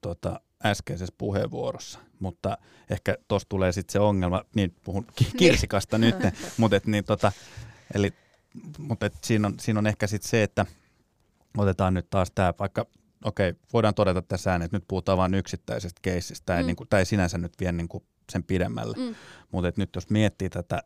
tota, 0.00 0.40
äskeisessä 0.64 1.14
puheenvuorossa, 1.18 1.98
mutta 2.20 2.58
ehkä 2.90 3.16
tuossa 3.28 3.48
tulee 3.48 3.72
sitten 3.72 3.92
se 3.92 4.00
ongelma, 4.00 4.44
niin 4.54 4.74
puhun 4.84 5.06
ki- 5.16 5.32
kirsikasta 5.36 5.98
nyt, 5.98 6.16
mutta 6.58 6.76
et, 6.76 6.86
niin, 6.86 7.04
tota, 7.04 7.32
eli, 7.94 8.12
mutta 8.78 9.06
et 9.06 9.14
siinä, 9.24 9.46
on, 9.48 9.54
siinä 9.60 9.78
on 9.78 9.86
ehkä 9.86 10.06
sitten 10.06 10.30
se, 10.30 10.42
että 10.42 10.66
otetaan 11.56 11.94
nyt 11.94 12.10
taas 12.10 12.30
tämä, 12.34 12.54
vaikka 12.58 12.86
okei, 13.24 13.54
voidaan 13.72 13.94
todeta 13.94 14.22
tässä 14.22 14.52
ääneen, 14.52 14.64
että 14.66 14.76
nyt 14.76 14.84
puhutaan 14.88 15.18
vain 15.18 15.34
yksittäisestä 15.34 15.98
keissistä, 16.02 16.46
tämä, 16.46 16.56
mm. 16.56 16.60
ei, 16.60 16.66
niin 16.66 16.76
kuin, 16.76 16.88
tämä 16.88 16.98
ei 16.98 17.04
sinänsä 17.06 17.38
nyt 17.38 17.52
vie 17.60 17.72
niin 17.72 17.88
kuin 17.88 18.04
sen 18.32 18.44
pidemmälle, 18.44 18.96
Mm. 18.96 19.14
mutta 19.52 19.72
nyt 19.76 19.90
jos 19.94 20.10
miettii 20.10 20.50
tätä 20.50 20.82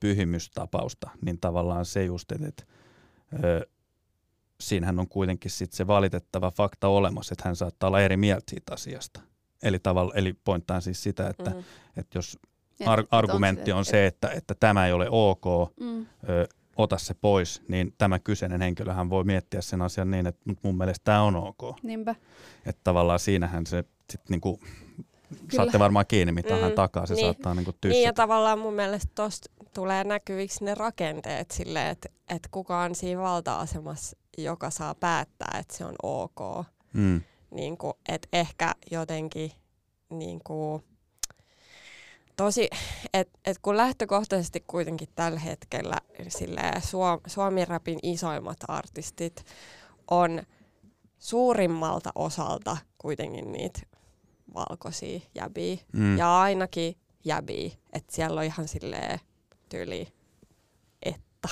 pyhimystapausta, 0.00 1.10
niin 1.24 1.38
tavallaan 1.40 1.84
se 1.86 2.04
just, 2.04 2.32
että 2.32 2.48
et, 2.48 2.66
ö, 3.44 3.66
siinähän 4.60 4.98
on 5.00 5.08
kuitenkin 5.08 5.50
sit 5.50 5.72
se 5.72 5.86
valitettava 5.86 6.50
fakta 6.50 6.88
olemassa, 6.88 7.34
että 7.34 7.48
hän 7.48 7.56
saattaa 7.56 7.86
olla 7.88 8.00
eri 8.00 8.16
mieltä 8.16 8.44
siitä 8.50 8.74
asiasta. 8.74 9.20
Eli, 9.62 9.78
tavalla, 9.78 10.12
eli 10.14 10.32
pointtaan 10.44 10.82
siis 10.82 11.02
sitä, 11.02 11.28
että, 11.28 11.50
mm. 11.50 11.56
mm, 11.56 11.62
että 11.96 12.18
jos 12.18 12.38
Et- 12.80 12.88
ar- 12.88 13.00
et 13.00 13.06
argumentti 13.10 13.72
on 13.72 13.84
se, 13.84 14.06
että, 14.06 14.28
että 14.28 14.54
tämä 14.60 14.86
ei 14.86 14.92
ole 14.92 15.06
ok, 15.10 15.44
Mm. 15.80 16.06
ö, 16.28 16.46
ota 16.76 16.98
se 16.98 17.14
pois, 17.14 17.62
niin 17.68 17.94
tämä 17.98 18.18
kyseinen 18.18 18.60
henkilöhän 18.60 19.10
voi 19.10 19.24
miettiä 19.24 19.60
sen 19.60 19.82
asian 19.82 20.10
niin, 20.10 20.26
että 20.26 20.40
"Mut 20.44 20.58
mun 20.62 20.76
mielestä 20.78 21.04
tämä 21.04 21.22
on 21.22 21.36
ok. 21.36 21.76
Niinpä. 21.82 22.14
Että 22.66 22.80
tavallaan 22.84 23.18
siinähän 23.18 23.66
se 23.66 23.84
sitten 24.10 24.24
niinku, 24.30 24.60
saatte 25.56 25.78
varmaan 25.78 26.06
kiinni, 26.08 26.32
mitä 26.32 26.56
hän 26.56 26.70
Mm, 26.70 26.74
takaa, 26.74 27.06
se 27.06 27.14
niin. 27.14 27.26
saattaa 27.26 27.54
niinku 27.54 27.70
Niin 27.84 27.90
ja 27.90 27.94
tyssätä. 27.98 28.12
tavallaan 28.22 28.58
mun 28.58 28.74
mielestä 28.74 29.12
tosta 29.14 29.50
tulee 29.74 30.04
näkyviksi 30.04 30.64
ne 30.64 30.74
rakenteet 30.74 31.50
silleen, 31.50 31.88
että, 31.88 32.08
että 32.30 32.48
kuka 32.52 32.80
on 32.80 32.94
siinä 32.94 33.20
valta-asemassa, 33.20 34.16
joka 34.38 34.70
saa 34.70 34.94
päättää, 34.94 35.56
että 35.60 35.76
se 35.76 35.84
on 35.84 35.94
ok. 36.02 36.66
Mm. 36.92 37.20
Niin 37.50 37.78
kuin, 37.78 37.92
että 38.08 38.28
ehkä 38.32 38.74
jotenkin 38.90 39.52
niin 40.10 40.40
kuin, 40.44 40.82
tosi, 42.44 42.68
että 43.14 43.38
et 43.44 43.58
kun 43.62 43.76
lähtökohtaisesti 43.76 44.64
kuitenkin 44.66 45.08
tällä 45.14 45.38
hetkellä 45.38 45.96
silleen, 46.28 46.82
Suom, 46.82 47.20
Suomi-rapin 47.26 47.98
isoimmat 48.02 48.56
artistit 48.68 49.44
on 50.10 50.42
suurimmalta 51.18 52.10
osalta 52.14 52.76
kuitenkin 52.98 53.52
niitä 53.52 53.80
valkoisia 54.54 55.20
jäbiä. 55.34 55.76
Mm. 55.92 56.18
Ja 56.18 56.40
ainakin 56.40 56.96
jäbii. 57.24 57.78
Että 57.92 58.14
siellä 58.14 58.40
on 58.40 58.46
ihan 58.46 58.68
silleen 58.68 59.20
tyyli, 59.68 60.08
että 61.02 61.48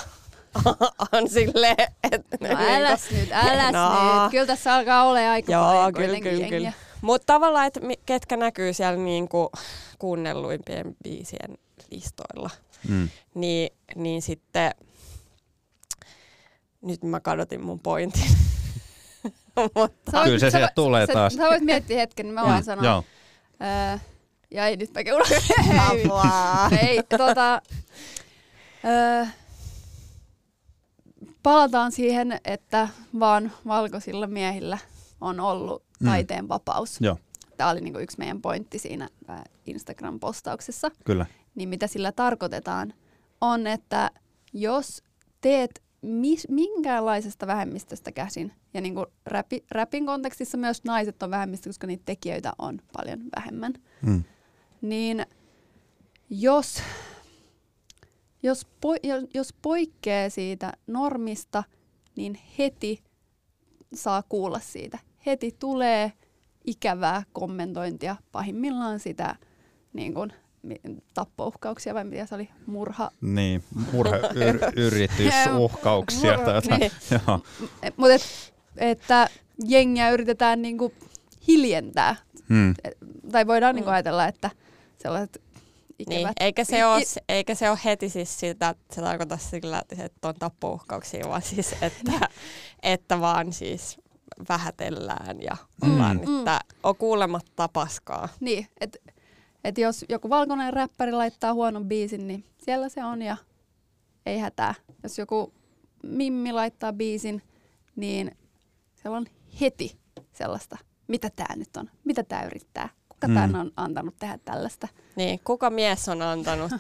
on 1.12 1.28
silleen, 1.28 1.76
että 2.12 2.36
No 2.40 2.48
äläs 2.58 3.10
nyt, 3.10 3.28
äläs 3.32 3.72
No. 3.72 4.22
nyt. 4.22 4.30
Kyllä 4.30 4.46
tässä 4.46 4.74
alkaa 4.74 5.04
olla 5.04 5.30
aika 5.32 5.52
Joo, 5.52 5.64
paljon 5.64 5.92
kyllä, 5.92 6.20
kyllä, 6.20 6.30
jengiä. 6.30 6.48
kyllä. 6.48 6.72
Mutta 7.02 7.32
tavallaan, 7.32 7.66
että 7.66 7.80
ketkä 8.06 8.36
näkyy 8.36 8.72
siellä 8.72 8.96
niinku 9.04 9.50
kuunnelluimpien 9.98 10.96
biisien 11.04 11.58
listoilla, 11.90 12.50
Mm. 12.88 13.08
niin, 13.34 13.70
niin 13.94 14.22
sitten 14.22 14.70
nyt 16.82 17.04
mä 17.04 17.20
kadotin 17.20 17.64
mun 17.64 17.80
pointin. 17.80 18.22
Mutta 19.74 20.10
Sä 20.12 20.24
Kyllä 20.24 20.38
se 20.38 20.50
sä 20.50 20.58
sieltä 20.58 20.72
tulee 20.74 21.06
sä, 21.06 21.12
taas. 21.12 21.34
Sä 21.34 21.42
voit 21.42 21.62
miettiä 21.62 21.96
hetken, 21.98 22.26
niin 22.26 22.34
mä 22.34 22.42
vaan 22.42 22.64
sanon. 22.64 22.84
Joo. 22.84 23.04
Öö, 23.92 23.98
ja 24.50 24.66
ei 24.66 24.76
nyt 24.76 24.94
mä 24.94 25.04
keula. 25.04 25.24
Apua. 25.88 26.24
ei, 26.80 27.02
tota, 27.18 27.62
öö, 28.84 29.26
palataan 31.42 31.92
siihen, 31.92 32.40
että 32.44 32.88
vaan 33.20 33.52
valkoisilla 33.66 34.26
miehillä 34.26 34.78
on 35.20 35.40
ollut 35.40 35.82
Mm. 35.82 35.89
Taiteen 36.04 36.48
vapaus. 36.48 37.00
Joo, 37.00 37.16
Tämä 37.56 37.70
oli 37.70 37.80
niinku 37.80 37.98
yksi 37.98 38.18
meidän 38.18 38.42
pointti 38.42 38.78
siinä 38.78 39.08
ää, 39.28 39.44
Instagram-postauksessa. 39.66 40.90
kyllä. 41.04 41.26
Niin 41.54 41.68
mitä 41.68 41.86
sillä 41.86 42.12
tarkoitetaan, 42.12 42.94
on, 43.40 43.66
että 43.66 44.10
jos 44.52 45.02
teet 45.40 45.82
mis, 46.02 46.46
minkäänlaisesta 46.48 47.46
vähemmistöstä 47.46 48.12
käsin, 48.12 48.52
ja 48.74 48.80
niin 48.80 48.94
kuin 48.94 49.06
räpi, 49.26 49.64
räpin 49.70 50.06
kontekstissa 50.06 50.58
myös 50.58 50.84
naiset 50.84 51.22
on 51.22 51.30
vähemmistö, 51.30 51.68
koska 51.68 51.86
niitä 51.86 52.02
tekijöitä 52.06 52.52
on 52.58 52.78
paljon 52.92 53.20
vähemmän, 53.36 53.72
Mm. 54.02 54.24
niin 54.80 55.26
jos, 56.30 56.82
jos, 58.42 58.66
po, 58.80 58.94
jos 59.34 59.54
poikkeaa 59.62 60.30
siitä 60.30 60.72
normista, 60.86 61.64
niin 62.16 62.38
heti 62.58 63.02
saa 63.94 64.22
kuulla 64.28 64.60
siitä. 64.60 64.98
Heti 65.26 65.56
tulee 65.58 66.12
ikävää 66.64 67.22
kommentointia, 67.32 68.16
pahimmillaan 68.32 69.00
sitä 69.00 69.36
niin 69.92 70.14
kuin 70.14 70.32
mi- 70.62 70.80
tappouhkauksia 71.14 71.94
vai 71.94 72.04
mitä 72.04 72.26
se 72.26 72.34
oli, 72.34 72.48
murha. 72.66 73.10
Niin, 73.20 73.64
murhayritys, 73.92 75.34
uhkauksia 75.58 76.38
tai 76.38 76.54
jotain. 76.54 76.80
Niin. 76.80 76.92
Joo. 77.10 77.40
Mutta 77.96 78.14
et, 78.14 78.22
että 78.76 79.28
jengiä 79.68 80.10
yritetään 80.10 80.62
niinku 80.62 80.92
hiljentää. 81.48 82.16
Hmm. 82.48 82.74
Tai 83.32 83.46
voidaan 83.46 83.74
Mm. 83.74 83.76
niinku 83.76 83.90
ajatella, 83.90 84.26
että 84.28 84.50
sellaiset 85.02 85.42
Niin, 86.08 86.28
eikä, 86.40 86.64
se 86.64 86.86
ole, 86.86 87.02
eikä 87.28 87.54
se 87.54 87.70
ole 87.70 87.78
heti 87.84 88.08
siis 88.08 88.40
sitä, 88.40 88.68
että 88.68 88.94
se 88.94 89.00
tarkoittaa 89.00 89.38
sillä, 89.38 89.82
että 89.98 90.28
on 90.28 90.34
tappouhkauksia, 90.38 91.28
vaan 91.28 91.42
siis, 91.42 91.72
että, 91.82 92.28
että 92.82 93.20
vaan 93.20 93.52
siis 93.52 93.98
vähätellään 94.48 95.42
ja 95.42 95.56
ollaan, 95.82 96.16
Mm. 96.26 96.38
että 96.38 96.60
on 96.82 96.96
kuulematta 96.96 97.68
paskaa. 97.68 98.28
Niin, 98.40 98.66
että 98.80 98.98
et 99.64 99.78
jos 99.78 100.04
joku 100.08 100.30
valkoinen 100.30 100.72
räppäri 100.72 101.12
laittaa 101.12 101.54
huonon 101.54 101.88
biisin, 101.88 102.28
niin 102.28 102.44
siellä 102.64 102.88
se 102.88 103.04
on 103.04 103.22
ja 103.22 103.36
ei 104.26 104.38
hätää. 104.38 104.74
Jos 105.02 105.18
joku 105.18 105.52
mimmi 106.02 106.52
laittaa 106.52 106.92
biisin, 106.92 107.42
niin 107.96 108.36
siellä 108.94 109.16
on 109.16 109.26
heti 109.60 109.98
sellaista, 110.32 110.78
mitä 111.08 111.30
tämä 111.36 111.56
nyt 111.56 111.76
on, 111.76 111.90
mitä 112.04 112.22
tämä 112.22 112.42
yrittää, 112.42 112.88
kuka 113.08 113.28
Mm. 113.28 113.34
tämän 113.34 113.56
on 113.56 113.72
antanut 113.76 114.14
tehdä 114.18 114.38
tällaista. 114.44 114.88
Niin, 115.16 115.40
kuka 115.44 115.70
mies 115.70 116.08
on 116.08 116.22
antanut 116.22 116.72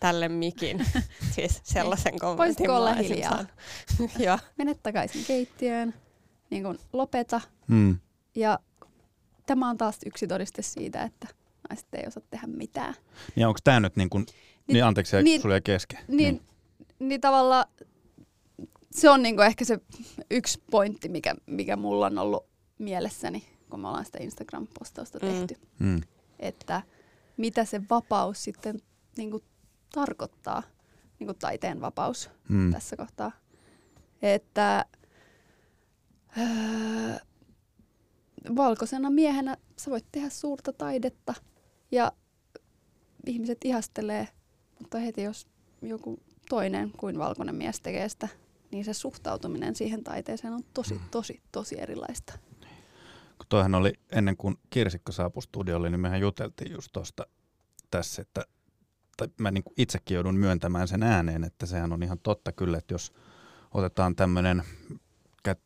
tälle 0.00 0.28
mikin? 0.28 0.86
siis 1.34 1.60
sellaisen 1.64 2.18
kommentin 2.18 2.38
Voisitko 2.38 2.76
olla 2.76 2.94
hiljaa? 2.94 3.44
Joo. 4.26 4.38
Mene 4.58 4.74
takaisin 4.74 5.24
keittiöön, 5.24 5.94
niin 6.52 6.62
kun 6.62 6.78
lopeta. 6.92 7.40
Hmm. 7.68 7.98
Ja 8.34 8.58
tämä 9.46 9.70
on 9.70 9.76
taas 9.78 9.98
yksi 10.06 10.26
todiste 10.26 10.62
siitä, 10.62 11.02
että 11.02 11.26
naiset 11.70 11.86
ei 11.94 12.06
osaa 12.06 12.22
tehdä 12.30 12.46
mitään. 12.46 12.94
Ja 13.36 13.48
onko 13.48 13.58
tämä 13.64 13.80
nyt 13.80 13.96
niin 13.96 14.10
kuin, 14.10 14.26
niin, 14.66 14.84
anteeksi, 14.84 15.16
niin, 15.16 15.24
niin- 15.24 15.42
sulla 15.42 15.54
jäi 15.54 15.60
kesken. 15.60 16.00
Niin, 16.08 16.16
niin. 16.18 16.42
niin 17.08 17.20
tavallaan 17.20 17.64
se 18.90 19.10
on 19.10 19.22
niinku 19.22 19.42
ehkä 19.42 19.64
se 19.64 19.78
yksi 20.30 20.62
pointti, 20.70 21.08
mikä, 21.08 21.34
mikä 21.46 21.76
mulla 21.76 22.06
on 22.06 22.18
ollut 22.18 22.46
mielessäni, 22.78 23.44
kun 23.70 23.80
me 23.80 23.88
ollaan 23.88 24.04
sitä 24.04 24.18
Instagram-postausta 24.18 25.18
Mm. 25.22 25.28
tehty. 25.28 25.54
Hmm. 25.78 26.00
Että 26.38 26.82
mitä 27.36 27.64
se 27.64 27.80
vapaus 27.90 28.44
sitten 28.44 28.80
niinku 29.16 29.40
tarkoittaa, 29.92 30.62
niinku 31.18 31.34
taiteen 31.34 31.80
vapaus 31.80 32.30
Hmm. 32.48 32.72
tässä 32.72 32.96
kohtaa. 32.96 33.32
Että 34.22 34.84
öö, 36.38 37.16
valkoisena 38.56 39.10
miehenä 39.10 39.56
sä 39.76 39.90
voit 39.90 40.06
tehdä 40.12 40.28
suurta 40.28 40.72
taidetta 40.72 41.34
ja 41.92 42.12
ihmiset 43.26 43.58
ihastelee, 43.64 44.28
mutta 44.78 44.98
heti 44.98 45.22
jos 45.22 45.46
joku 45.82 46.22
toinen 46.48 46.92
kuin 46.96 47.18
valkoinen 47.18 47.54
mies 47.54 47.80
tekee 47.80 48.08
sitä, 48.08 48.28
niin 48.70 48.84
se 48.84 48.94
suhtautuminen 48.94 49.74
siihen 49.74 50.04
taiteeseen 50.04 50.54
on 50.54 50.64
tosi, 50.74 51.00
tosi, 51.10 51.42
tosi 51.52 51.80
erilaista. 51.80 52.38
Kun 53.38 53.46
toihan 53.48 53.74
oli 53.74 53.92
ennen 54.12 54.36
kuin 54.36 54.58
Kirsikka 54.70 55.12
saapui 55.12 55.42
studiolle, 55.42 55.90
niin 55.90 56.00
mehän 56.00 56.20
juteltiin 56.20 56.72
just 56.72 56.88
tuosta 56.92 57.26
tässä, 57.90 58.22
että 58.22 58.44
tai 59.16 59.28
mä 59.38 59.50
niin 59.50 59.64
kuin 59.64 59.74
itsekin 59.76 60.14
joudun 60.14 60.36
myöntämään 60.36 60.88
sen 60.88 61.02
ääneen, 61.02 61.44
että 61.44 61.66
sehän 61.66 61.92
on 61.92 62.02
ihan 62.02 62.18
totta 62.18 62.52
kyllä, 62.52 62.78
että 62.78 62.94
jos 62.94 63.12
otetaan 63.74 64.16
tämmöinen, 64.16 64.62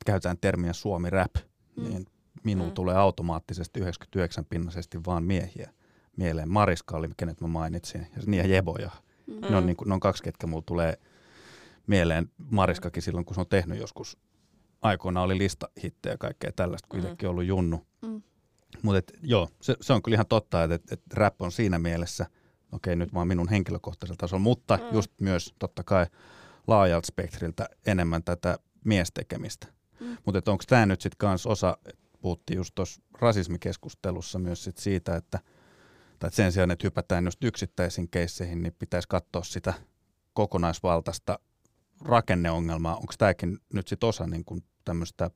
käytetään 0.06 0.38
termiä 0.40 0.72
suomi 0.72 1.10
rap, 1.10 1.34
Mm. 1.76 1.84
niin 1.84 2.06
minulla 2.44 2.68
Mm. 2.70 2.74
tulee 2.74 2.96
automaattisesti 2.96 3.80
99 3.80 4.44
pinnaisesti 4.44 4.98
vaan 5.06 5.24
miehiä 5.24 5.70
mieleen. 6.16 6.48
Mariska 6.50 6.96
oli, 6.96 7.08
kenet 7.16 7.40
mä 7.40 7.46
mainitsin, 7.46 8.00
ja 8.16 8.22
Nia 8.26 8.46
Jeboja. 8.46 8.90
Mm. 9.26 9.40
Ne, 9.50 9.56
on 9.56 9.66
niin 9.66 9.76
kuin, 9.76 9.88
ne 9.88 9.94
on 9.94 10.00
kaksi, 10.00 10.22
ketkä 10.22 10.46
mulla 10.46 10.62
tulee 10.66 10.98
mieleen. 11.86 12.30
Mariskakin 12.50 13.02
silloin, 13.02 13.24
kun 13.24 13.34
se 13.34 13.40
on 13.40 13.46
tehnyt 13.48 13.78
joskus 13.80 14.18
aikoina 14.82 15.22
oli 15.22 15.38
listahittejä 15.38 16.12
ja 16.12 16.18
kaikkea 16.18 16.52
tällaista, 16.56 16.88
kun 16.88 16.98
Mm. 17.00 17.04
itsekin 17.04 17.28
ollut 17.28 17.44
junnu. 17.44 17.86
Mm. 18.02 18.22
Mutta 18.82 19.12
joo, 19.22 19.48
se, 19.60 19.76
se 19.80 19.92
on 19.92 20.02
kyllä 20.02 20.14
ihan 20.16 20.26
totta, 20.26 20.64
että 20.64 20.74
et, 20.74 20.92
et 20.92 21.00
rap 21.14 21.42
on 21.42 21.52
siinä 21.52 21.78
mielessä, 21.78 22.26
okei 22.72 22.96
nyt 22.96 23.14
vaan 23.14 23.28
minun 23.28 23.48
henkilökohtaisella 23.48 24.16
tasolla, 24.18 24.42
mutta 24.42 24.76
mm. 24.76 24.82
just 24.92 25.12
myös 25.20 25.54
totta 25.58 25.84
kai 25.84 26.06
laajalta 26.66 27.06
spektriltä 27.06 27.68
enemmän 27.86 28.22
tätä 28.22 28.58
miestekemistä. 28.86 29.66
Mm. 30.00 30.16
Mutta 30.24 30.52
onko 30.52 30.64
tämä 30.66 30.86
nyt 30.86 31.00
sitten 31.00 31.18
kans 31.18 31.46
osa, 31.46 31.78
puhuttiin 32.20 32.56
just 32.56 32.74
tuossa 32.74 33.02
rasismikeskustelussa 33.20 34.38
myös 34.38 34.64
sit 34.64 34.76
siitä, 34.78 35.16
että, 35.16 35.38
tai 36.18 36.32
sen 36.32 36.52
sijaan, 36.52 36.70
että 36.70 36.86
hypätään 36.86 37.24
just 37.24 37.44
yksittäisiin 37.44 38.08
keisseihin, 38.10 38.62
niin 38.62 38.74
pitäisi 38.78 39.08
katsoa 39.08 39.44
sitä 39.44 39.74
kokonaisvaltaista 40.32 41.38
rakenneongelmaa. 42.04 42.96
Onko 42.96 43.14
tämäkin 43.18 43.58
nyt 43.72 43.88
sitten 43.88 44.08
osa 44.08 44.26
niin 44.26 44.44
kuin 44.44 44.64
tämmöistä, 44.84 45.30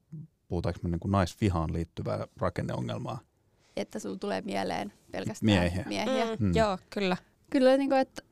puhutaanko 0.49 0.81
me 0.83 0.89
niin 0.91 1.01
kuin 1.01 1.13
naisvihaan 1.13 1.73
liittyvää 1.73 2.27
rakenneongelmaa? 2.37 3.21
Että 3.77 3.99
sulla 3.99 4.17
tulee 4.17 4.41
mieleen 4.43 4.93
pelkästään 5.13 5.47
Miehiä. 5.47 5.85
miehiä. 5.89 6.25
Mm, 6.25 6.47
Mm. 6.47 6.53
Joo, 6.55 6.79
kyllä. 6.91 7.17
Kyllä, 7.51 7.77
niin 7.77 7.89
kuin, 7.91 8.01
että 8.01 8.23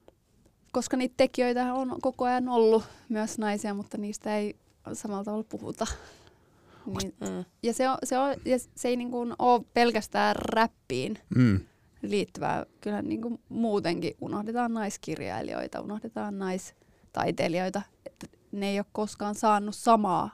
koska 0.73 0.97
niitä 0.97 1.15
tekijöitä 1.17 1.75
on 1.75 1.97
koko 2.03 2.25
ajan 2.25 2.49
ollut 2.49 2.85
myös 3.09 3.39
naisia, 3.39 3.75
mutta 3.75 3.99
niistä 3.99 4.37
ei 4.37 4.57
samalla 4.97 5.25
tavalla 5.25 5.45
puhuta. 5.49 5.87
Niin, 6.87 7.15
Mm. 7.21 7.45
ja 7.63 7.73
se, 7.75 7.89
on, 7.89 7.99
se, 8.05 8.19
on, 8.19 8.35
ja 8.45 8.59
se 8.75 8.89
ei 8.89 8.97
niin 8.97 9.11
kuin 9.11 9.35
ole 9.39 9.65
pelkästään 9.75 10.37
räppiin 10.37 11.19
Mm. 11.37 11.61
liittyvää. 12.03 12.67
Kyllä 12.81 13.03
niin 13.03 13.23
kuin 13.23 13.41
muutenkin 13.49 14.15
unohdetaan 14.21 14.75
naiskirjailijoita, 14.75 15.81
unohdetaan 15.81 16.39
naistaiteilijoita. 16.39 17.83
Että 18.07 18.27
ne 18.53 18.71
ei 18.71 18.79
ole 18.79 18.87
koskaan 18.93 19.35
saanut 19.35 19.75
samaa 19.75 20.31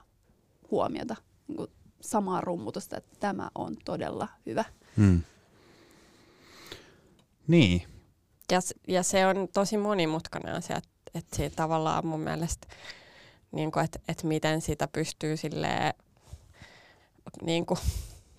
huomiota, 0.71 1.15
niin 1.47 1.57
kuin 1.57 1.71
samaa 2.01 2.41
rummutusta, 2.41 2.97
että 2.97 3.17
tämä 3.19 3.49
on 3.55 3.75
todella 3.85 4.27
hyvä. 4.45 4.65
Mm. 4.97 5.21
Niin. 7.47 7.81
Ja, 8.51 8.59
ja 8.87 9.03
se 9.03 9.25
on 9.27 9.47
tosi 9.53 9.77
monimutkainen 9.77 10.53
asia, 10.55 10.77
että 10.77 10.89
et 11.13 11.25
se 11.33 11.49
tavallaan 11.55 12.05
mun 12.07 12.19
mielestä, 12.19 12.67
niin 13.55 13.71
että 13.83 13.99
et 14.07 14.23
miten 14.23 14.61
sitä 14.61 14.87
pystyy 14.87 15.37
silleen, 15.37 15.93
niin 17.41 17.65
kuin, 17.65 17.79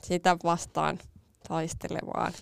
sitä 0.03 0.37
vastaan 0.45 0.99
taistelemaan. 1.49 2.33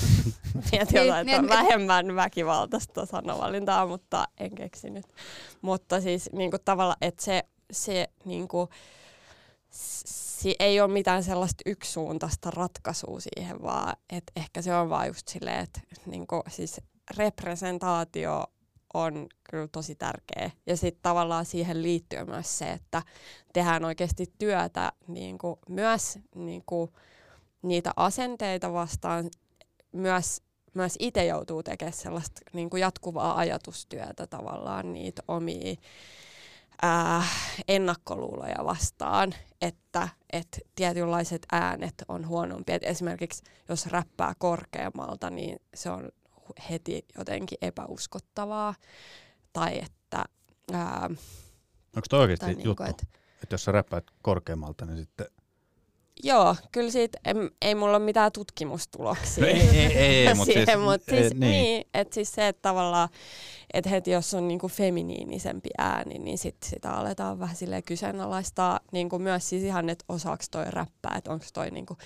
Mietin 0.72 0.94
Niin, 0.94 1.06
jotain, 1.06 1.08
että 1.08 1.16
on 1.18 1.26
niin, 1.26 1.40
niin. 1.40 1.48
vähemmän 1.48 2.16
väkivaltaista 2.16 3.06
sanavalintaa, 3.06 3.86
mutta 3.86 4.24
en 4.40 4.54
keksinyt. 4.54 5.06
Mutta 5.62 6.00
siis 6.00 6.30
niin 6.32 6.50
kuin 6.50 6.60
tavallaan, 6.64 6.98
että 7.00 7.24
se, 7.24 7.42
se 7.72 8.08
niin 8.24 8.48
kuin, 8.48 8.68
si, 9.70 10.54
ei 10.58 10.80
ole 10.80 10.92
mitään 10.92 11.24
sellaista 11.24 11.62
yksisuuntaista 11.66 12.50
ratkaisua 12.50 13.20
siihen, 13.20 13.62
vaan 13.62 13.96
että 14.10 14.32
ehkä 14.36 14.62
se 14.62 14.74
on 14.74 14.90
vaan 14.90 15.06
just 15.06 15.28
silleen, 15.28 15.64
että 15.64 15.80
niin 16.06 16.26
kuin, 16.26 16.42
siis 16.48 16.80
representaatio 17.16 18.44
on 18.94 19.26
kyllä 19.50 19.68
tosi 19.68 19.94
tärkeä. 19.94 20.50
Ja 20.66 20.76
sitten 20.76 21.02
tavallaan 21.02 21.44
siihen 21.44 21.82
liittyy 21.82 22.24
myös 22.24 22.58
se, 22.58 22.72
että 22.72 23.02
tehdään 23.52 23.84
oikeasti 23.84 24.32
työtä 24.38 24.92
niin 25.08 25.38
kuin, 25.38 25.56
myös 25.68 26.18
niin 26.34 26.62
kuin, 26.66 26.90
niitä 27.62 27.92
asenteita 27.96 28.72
vastaan. 28.72 29.30
Myös, 29.92 30.42
myös 30.74 30.96
itse 30.98 31.24
joutuu 31.24 31.62
tekemään 31.62 31.92
sellaista 31.92 32.40
niin 32.52 32.70
kuin 32.70 32.80
jatkuvaa 32.80 33.38
ajatustyötä 33.38 34.26
tavallaan 34.26 34.92
niitä 34.92 35.22
omia 35.28 35.76
ää, 36.82 37.22
ennakkoluuloja 37.68 38.64
vastaan, 38.64 39.34
että 39.60 40.08
et 40.32 40.60
tietynlaiset 40.74 41.46
äänet 41.52 41.94
on 42.08 42.28
huonompia. 42.28 42.74
Et 42.74 42.84
esimerkiksi 42.84 43.42
jos 43.68 43.86
räppää 43.86 44.34
korkeammalta, 44.38 45.30
niin 45.30 45.56
se 45.74 45.90
on 45.90 46.08
heti 46.70 47.04
jotenkin 47.18 47.58
epäuskottavaa. 47.62 48.74
Tai 49.52 49.78
että... 49.78 50.24
Ää, 50.72 51.10
Onko 51.96 52.06
toi 52.10 52.20
oikeasti 52.20 52.46
niinku, 52.46 52.68
juttu, 52.68 52.82
et, 52.82 53.02
että 53.42 53.54
jos 53.54 53.64
sä 53.64 53.72
räppäät 53.72 54.04
korkeammalta, 54.22 54.86
niin 54.86 54.98
sitten... 54.98 55.26
joo, 56.22 56.56
kyllä 56.72 56.90
siitä 56.90 57.18
ei, 57.24 57.34
ei 57.62 57.74
mulla 57.74 57.96
ole 57.96 58.04
mitään 58.04 58.32
tutkimustuloksia. 58.32 59.46
ei, 59.46 59.52
ei, 59.60 59.78
ei, 59.78 60.26
ei 60.26 60.34
mutta 60.34 60.52
siis, 60.52 60.78
mut 60.84 61.02
siis, 61.08 61.20
ei, 61.22 61.28
niin. 61.30 61.40
niin. 61.40 61.86
että 61.94 62.14
siis 62.14 62.32
se, 62.32 62.48
että 62.48 62.62
tavallaan, 62.62 63.08
että 63.74 63.90
heti 63.90 64.10
jos 64.10 64.34
on 64.34 64.48
niinku 64.48 64.68
feminiinisempi 64.68 65.68
ääni, 65.78 66.18
niin 66.18 66.38
sit 66.38 66.56
sitä 66.64 66.92
aletaan 66.92 67.38
vähän 67.38 67.56
silleen 67.56 67.82
kyseenalaistaa 67.82 68.80
niinku 68.92 69.18
myös 69.18 69.48
siis 69.48 69.62
ihan, 69.62 69.88
että 69.88 70.04
osaako 70.08 70.44
toi 70.50 70.64
räppää, 70.68 71.14
että 71.18 71.32
onko 71.32 71.44
toi 71.52 71.70
niinku 71.70 71.96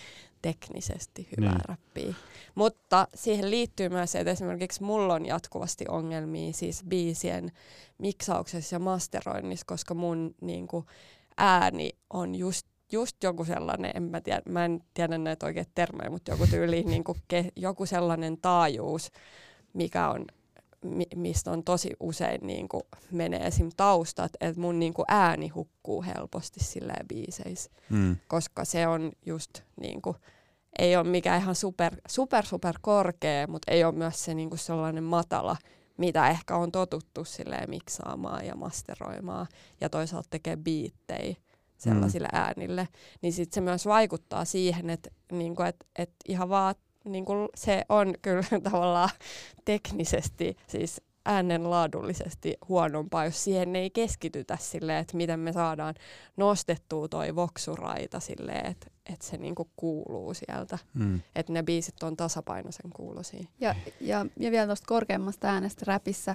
teknisesti 0.43 1.29
hyvää 1.37 1.53
Niin. 1.53 1.65
räppiä. 1.69 2.15
Mutta 2.55 3.09
siihen 3.15 3.51
liittyy 3.51 3.89
myös 3.89 4.13
se, 4.13 4.19
että 4.21 4.31
esimerkiksi 4.31 4.83
mulla 4.83 5.15
on 5.15 5.27
jatkuvasti 5.27 5.85
ongelmia 5.89 6.53
siis 6.53 6.85
biisien 6.89 7.53
miksauksessa 7.99 8.75
ja 8.77 8.81
masteroinnissa, 8.81 9.65
koska 9.67 9.95
mun 9.95 10.35
niinku, 10.41 10.85
ääni 11.37 11.91
on 12.11 12.35
just 12.35 12.67
just 12.93 13.23
joku 13.23 13.45
sellainen, 13.45 13.91
en 13.95 14.03
mä, 14.03 14.21
tiedä, 14.21 14.43
mä 14.49 14.65
en 14.65 14.81
tiedä 14.95 15.19
näitä 15.19 15.47
oikein 15.47 15.67
termejä, 15.75 16.11
mutta 16.11 16.31
joku 16.31 16.47
tyyli, 16.47 16.83
niin 16.89 17.05
kuin 17.05 17.19
ke, 17.29 17.49
joku 17.57 17.87
sellainen 17.87 18.39
taajuus, 18.43 19.11
mikä 19.73 20.09
on, 20.09 20.25
mi, 20.85 21.07
mistä 21.15 21.51
on 21.51 21.65
tosi 21.65 21.91
usein 22.01 22.41
niin 22.47 22.69
kuin 22.69 22.83
menee 23.13 23.47
esim. 23.47 23.71
taustat, 23.77 24.33
että 24.41 24.61
mun 24.61 24.79
niin 24.79 24.95
kuin 24.95 25.05
ääni 25.09 25.49
hukkuu 25.49 26.03
helposti 26.03 26.65
silleen 26.65 27.09
biiseissä, 27.09 27.71
Mm. 27.91 28.17
koska 28.29 28.65
se 28.65 28.87
on 28.87 29.13
just 29.27 29.51
niin 29.81 30.03
kuin, 30.03 30.17
ei 30.79 30.97
ole 30.97 31.09
mikään 31.09 31.41
ihan 31.41 31.55
super, 31.55 31.97
super, 32.09 32.47
super 32.47 32.75
korkea, 32.81 33.47
mutta 33.47 33.73
ei 33.73 33.85
ole 33.85 33.95
myös 33.95 34.25
se 34.25 34.35
niin 34.35 34.49
kuin 34.49 34.59
sellainen 34.59 35.05
matala, 35.05 35.57
mitä 35.97 36.29
ehkä 36.29 36.57
on 36.57 36.73
totuttu 36.73 37.25
silleen 37.25 37.71
miksaamaan 37.71 38.47
ja 38.47 38.57
masteroimaan 38.57 39.47
ja 39.81 39.91
toisaalta 39.91 40.29
tekee 40.31 40.57
biittejä 40.57 41.37
sellaisille 41.79 42.29
mm. 42.33 42.39
äänille, 42.39 42.89
niin 43.23 43.33
sit 43.33 43.53
se 43.53 43.61
myös 43.61 43.87
vaikuttaa 43.87 44.45
siihen, 44.45 44.91
että 44.91 45.11
niinku, 45.33 45.63
et, 45.63 45.87
et 45.99 46.11
ihan 46.29 46.49
vaan 46.49 46.75
niinku, 47.05 47.33
se 47.55 47.85
on 47.89 48.15
kyllä 48.23 48.43
tavallaan 48.71 49.11
teknisesti, 49.65 50.57
siis 50.67 51.01
äänenlaadullisesti 51.27 52.57
huonompaa, 52.69 53.25
jos 53.25 53.45
siihen 53.45 53.77
ei 53.77 53.91
keskitytä 53.91 54.59
silleen, 54.61 54.99
että 54.99 55.17
miten 55.17 55.41
me 55.41 55.53
saadaan 55.53 55.95
nostettua 56.37 57.09
toi 57.09 57.37
voksuraita 57.37 58.21
silleen, 58.21 58.67
että 58.67 58.91
et 59.13 59.23
se 59.23 59.37
niinku 59.37 59.71
kuuluu 59.77 60.35
sieltä. 60.35 60.79
Mm. 60.95 61.21
Että 61.35 61.53
ne 61.53 61.63
biisit 61.63 62.03
on 62.03 62.17
tasapainoisen 62.17 62.91
kuulosia. 62.91 63.47
Ja, 63.61 63.75
ja, 64.01 64.27
ja 64.37 64.51
vielä 64.51 64.67
tuosta 64.67 64.87
korkeammasta 64.87 65.49
äänestä 65.49 65.85
räpissä, 65.87 66.35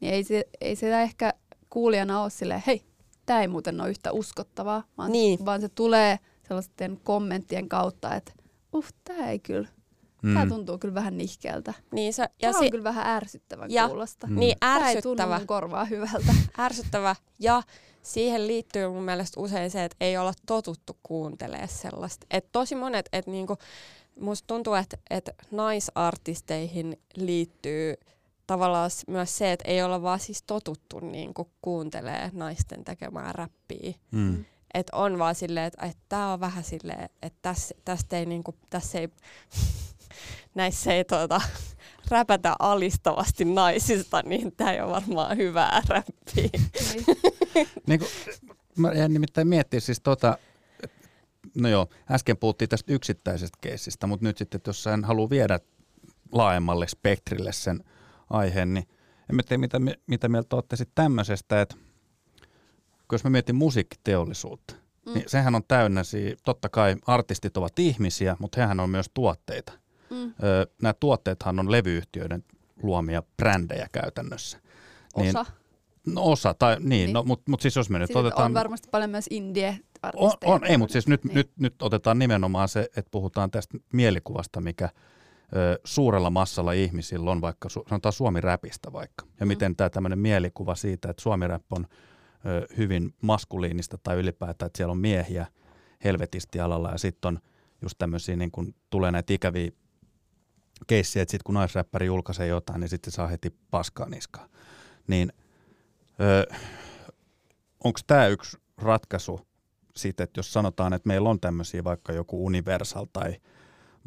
niin 0.00 0.14
ei, 0.14 0.24
se, 0.24 0.44
ei 0.60 0.76
sitä 0.76 1.02
ehkä 1.02 1.34
kuulijana 1.70 2.22
ole 2.22 2.30
silleen, 2.30 2.62
hei, 2.66 2.82
tämä 3.28 3.40
ei 3.40 3.48
muuten 3.48 3.80
ole 3.80 3.90
yhtä 3.90 4.12
uskottavaa, 4.12 4.82
vaan, 4.98 5.12
Niin. 5.12 5.44
vaan 5.46 5.60
se 5.60 5.68
tulee 5.68 6.18
sellaisten 6.48 7.00
kommenttien 7.04 7.68
kautta, 7.68 8.14
että 8.14 8.32
uh, 8.72 8.84
tämä 9.04 9.30
ei 9.30 9.38
kyllä, 9.38 9.68
mm. 10.22 10.34
tämä 10.34 10.46
tuntuu 10.46 10.78
kyllä 10.78 10.94
vähän 10.94 11.18
nihkeältä. 11.18 11.74
Niin 11.92 12.12
se, 12.14 12.22
Ja 12.22 12.28
tämä 12.40 12.52
se, 12.52 12.58
on 12.64 12.70
kyllä 12.70 12.84
vähän 12.84 13.06
ärsyttävän 13.06 13.70
Ja- 13.70 13.88
kuulosta. 13.88 14.26
Mm. 14.26 14.38
niin 14.38 14.56
Tämä 14.60 14.90
ei 14.90 15.02
tunnu 15.02 15.22
ärsyttävä. 15.22 15.46
korvaa 15.46 15.84
hyvältä. 15.84 16.34
ärsyttävä 16.58 17.16
ja 17.38 17.62
siihen 18.02 18.46
liittyy 18.46 18.88
mun 18.88 19.02
mielestä 19.02 19.40
usein 19.40 19.70
se, 19.70 19.84
että 19.84 19.96
ei 20.00 20.16
olla 20.16 20.32
totuttu 20.46 20.96
kuuntelemaan 21.02 21.68
sellaista. 21.68 22.26
Et 22.30 22.46
tosi 22.52 22.74
monet, 22.74 23.08
että 23.12 23.30
niinku, 23.30 23.56
musta 24.20 24.46
tuntuu, 24.46 24.74
että 24.74 24.98
et 25.10 25.30
naisartisteihin 25.50 27.00
liittyy 27.16 27.94
tavallaan 28.48 28.90
myös 29.08 29.38
se, 29.38 29.52
että 29.52 29.68
ei 29.68 29.82
olla 29.82 30.02
vaan 30.02 30.20
siis 30.20 30.42
totuttu 30.42 31.00
niinku 31.00 31.50
kuuntelee 31.62 32.30
naisten 32.32 32.84
tekemää 32.84 33.32
räppiä. 33.32 33.94
Mm. 34.10 34.44
Että 34.74 34.96
on 34.96 35.18
vaan 35.18 35.34
silleen, 35.34 35.66
että 35.66 35.86
et 35.86 35.96
tää 36.08 36.32
on 36.32 36.40
vähän 36.40 36.64
silleen, 36.64 37.08
että 37.22 37.38
täs, 37.42 37.74
tästä 37.84 38.18
ei 38.18 38.26
niinku, 38.26 38.54
tässä 38.70 38.98
ei, 38.98 39.08
näissä 40.54 40.92
ei 40.92 41.04
tuota, 41.04 41.40
räpätä 42.10 42.56
alistavasti 42.58 43.44
naisista, 43.44 44.22
niin 44.24 44.52
tää 44.56 44.72
ei 44.72 44.80
ole 44.80 44.92
varmaan 44.92 45.36
hyvää 45.36 45.82
räppiä. 45.88 46.14
Niin. 46.34 47.06
Niin 47.86 48.00
kuin, 48.00 48.10
mä 48.76 48.92
jäin 48.92 49.12
nimittäin 49.12 49.48
miettiä 49.48 49.80
siis 49.80 50.00
tota, 50.00 50.38
no 51.54 51.68
joo, 51.68 51.88
äsken 52.10 52.36
puhuttiin 52.36 52.68
tästä 52.68 52.92
yksittäisestä 52.92 53.58
keissistä, 53.60 54.06
mutta 54.06 54.26
nyt 54.26 54.38
sitten, 54.38 54.60
jos 54.66 54.84
hän 54.86 55.04
haluaa 55.04 55.30
viedä 55.30 55.60
laajemmalle 56.32 56.88
spektrille 56.88 57.52
sen 57.52 57.84
aiheen, 58.30 58.74
niin 58.74 58.88
en 59.30 59.36
mä 59.36 59.42
tiedä, 59.42 59.60
mitä, 59.60 59.78
mi- 59.78 60.00
mitä 60.06 60.28
mieltä 60.28 60.56
olette 60.56 60.76
sitten 60.76 61.04
tämmöisestä, 61.04 61.60
että 61.60 61.76
kun 63.08 63.14
jos 63.14 63.24
mä 63.24 63.30
mietin 63.30 63.56
musiikkiteollisuutta, 63.56 64.74
mm. 65.06 65.14
niin 65.14 65.24
sehän 65.26 65.54
on 65.54 65.62
täynnä, 65.68 66.02
totta 66.44 66.68
kai 66.68 66.96
artistit 67.06 67.56
ovat 67.56 67.78
ihmisiä, 67.78 68.36
mutta 68.38 68.60
hehän 68.60 68.80
on 68.80 68.90
myös 68.90 69.10
tuotteita. 69.14 69.72
Mm. 70.10 70.34
Öö, 70.42 70.66
nämä 70.82 70.94
tuotteethan 71.00 71.58
on 71.58 71.70
levyyhtiöiden 71.70 72.44
luomia 72.82 73.22
brändejä 73.36 73.88
käytännössä. 73.92 74.58
Niin- 75.16 75.36
Osa. 75.36 75.52
No 76.06 76.22
osa, 76.24 76.54
tai 76.54 76.76
niin, 76.76 76.88
niin. 76.88 77.12
No, 77.12 77.22
mutta 77.22 77.50
mut 77.50 77.60
siis 77.60 77.76
jos 77.76 77.90
me 77.90 77.98
nyt 77.98 78.06
Sitten 78.06 78.20
otetaan... 78.20 78.46
on 78.46 78.54
varmasti 78.54 78.88
paljon 78.90 79.10
myös 79.10 79.28
On, 79.30 79.36
indie-artisteja. 79.36 80.52
on, 80.52 80.64
ei, 80.64 80.76
mutta 80.76 80.92
siis 80.92 81.08
nyt, 81.08 81.24
niin. 81.24 81.34
nyt, 81.34 81.50
nyt 81.58 81.82
otetaan 81.82 82.18
nimenomaan 82.18 82.68
se, 82.68 82.80
että 82.96 83.10
puhutaan 83.10 83.50
tästä 83.50 83.78
mielikuvasta, 83.92 84.60
mikä 84.60 84.88
ö, 85.56 85.78
suurella 85.84 86.30
massalla 86.30 86.72
ihmisillä 86.72 87.30
on 87.30 87.40
vaikka, 87.40 87.68
sanotaan 87.68 88.12
Suomi-räpistä 88.12 88.92
vaikka. 88.92 89.26
Ja 89.40 89.46
Mm. 89.46 89.48
miten 89.48 89.76
tämä 89.76 89.90
tämmöinen 89.90 90.18
mielikuva 90.18 90.74
siitä, 90.74 91.10
että 91.10 91.22
Suomi-räp 91.22 91.72
on 91.72 91.86
ö, 92.46 92.66
hyvin 92.76 93.14
maskuliinista 93.22 93.98
tai 94.02 94.16
ylipäätään, 94.16 94.66
että 94.66 94.76
siellä 94.76 94.92
on 94.92 94.98
miehiä 94.98 95.46
helvetisti 96.04 96.60
alalla 96.60 96.90
ja 96.90 96.98
sitten 96.98 97.28
on 97.28 97.38
just 97.82 97.94
tämmöisiä, 97.98 98.36
niin 98.36 98.50
kun 98.50 98.74
tulee 98.90 99.10
näitä 99.12 99.32
ikäviä 99.32 99.70
keissiä, 100.86 101.22
että 101.22 101.30
sitten 101.30 101.44
kun 101.44 101.54
naisräppäri 101.54 102.06
julkaisee 102.06 102.46
jotain, 102.46 102.80
niin 102.80 102.88
sitten 102.88 103.12
saa 103.12 103.26
heti 103.28 103.54
paskaa 103.70 104.08
niskaan. 104.08 104.48
Niin 105.06 105.32
onko 107.84 108.00
tämä 108.06 108.26
yksi 108.26 108.56
ratkaisu 108.76 109.40
siitä, 109.96 110.24
että 110.24 110.38
jos 110.38 110.52
sanotaan, 110.52 110.92
että 110.92 111.06
meillä 111.08 111.28
on 111.30 111.40
tämmöisiä 111.40 111.84
vaikka 111.84 112.12
joku 112.12 112.46
Universal 112.46 113.06
tai 113.12 113.36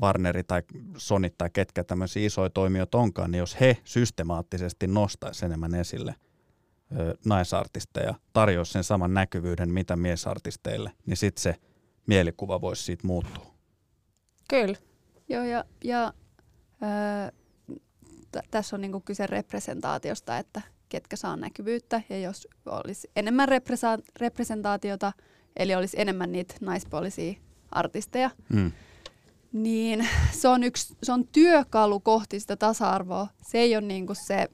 Warneri 0.01 0.43
tai 0.43 0.61
Sony 0.97 1.29
tai 1.37 1.49
ketkä 1.53 1.83
tämmöisiä 1.83 2.25
isoja 2.25 2.49
toimijoita 2.49 2.97
onkaan, 2.97 3.31
niin 3.31 3.39
jos 3.39 3.59
he 3.59 3.77
systemaattisesti 3.83 4.87
nostaisi 4.87 5.45
enemmän 5.45 5.75
esille 5.75 6.15
ö, 6.99 7.17
naisartisteja, 7.25 8.13
tarjoaisi 8.33 8.71
sen 8.71 8.83
saman 8.83 9.13
näkyvyyden 9.13 9.69
mitä 9.69 9.95
miesartisteille, 9.95 10.91
niin 11.05 11.17
sitten 11.17 11.41
se 11.41 11.55
mielikuva 12.07 12.61
voisi 12.61 12.83
siitä 12.83 13.07
muuttua. 13.07 13.53
Kyllä. 14.49 14.75
Joo, 15.29 15.43
ja, 15.43 15.65
ja 15.83 16.13
öö, 16.83 17.31
t- 18.31 18.47
tässä 18.51 18.75
on 18.75 18.81
niinku 18.81 18.99
kyse 19.01 19.27
representaatiosta, 19.27 20.37
että 20.37 20.61
ketkä 20.89 21.15
saa 21.15 21.35
näkyvyyttä, 21.35 22.01
ja 22.09 22.19
jos 22.19 22.47
olisi 22.65 23.11
enemmän 23.15 23.49
represa- 23.49 24.03
representaatiota, 24.19 25.11
eli 25.55 25.75
olisi 25.75 26.01
enemmän 26.01 26.31
niitä 26.31 26.55
naispuolisia 26.61 27.33
artisteja, 27.71 28.29
Mm. 28.49 28.71
Niin 29.53 30.07
se 30.31 30.47
on, 30.47 30.63
yksi, 30.63 30.95
se 31.03 31.11
on 31.11 31.27
työkalu 31.27 31.99
kohti 31.99 32.39
sitä 32.39 32.55
tasa-arvoa. 32.55 33.27
Se 33.47 33.57
ei 33.57 33.75
ole 33.75 33.87
niinku 33.87 34.13
se 34.27 34.47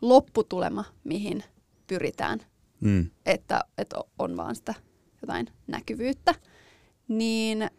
lopputulema, 0.00 0.84
mihin 1.04 1.44
pyritään, 1.86 2.40
Mm. 2.80 3.10
että, 3.26 3.60
että 3.78 3.96
on 4.18 4.36
vaan 4.36 4.56
sitä 4.56 4.74
jotain 5.22 5.46
näkyvyyttä. 5.66 6.34
Niin 7.08 7.62
öö, 7.62 7.70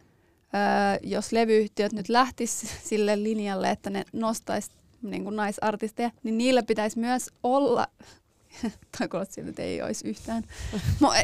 jos 1.04 1.32
levyyhtiöt 1.32 1.94
nyt 1.94 2.10
lähtis 2.10 2.66
sille 2.84 3.24
linjalle, 3.24 3.70
että 3.70 3.90
ne 3.90 4.06
nostaisi 4.14 4.72
niin 5.02 5.24
kuin 5.24 5.36
naisartisteja, 5.36 6.12
niin 6.24 6.38
niillä 6.38 6.64
pitäisi 6.64 7.00
myös 7.00 7.30
olla, 7.44 7.88
tai 8.98 9.08
että 9.50 9.62
ei 9.62 9.82
olisi 9.82 10.08
yhtään, 10.08 10.44
Mo, 11.00 11.14
e, 11.14 11.24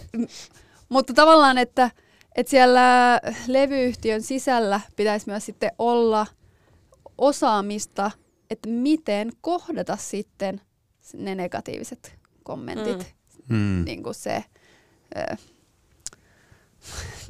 mutta 0.90 1.14
tavallaan, 1.14 1.58
että, 1.58 1.92
että 2.36 2.50
siellä 2.50 3.20
levyyhtiön 3.48 4.22
sisällä 4.22 4.82
pitäisi 4.96 5.28
myös 5.28 5.46
sitten 5.46 5.72
olla 5.80 6.28
osaamista, 7.18 8.12
että 8.50 8.70
miten 8.70 9.32
kohdata 9.42 9.96
sitten 9.98 10.62
ne 11.14 11.36
negatiiviset 11.36 12.16
kommentit. 12.44 13.16
Mm. 13.50 13.84
Niin 13.86 14.04
kuin 14.04 14.16
se, 14.16 14.44
ö, 15.18 15.22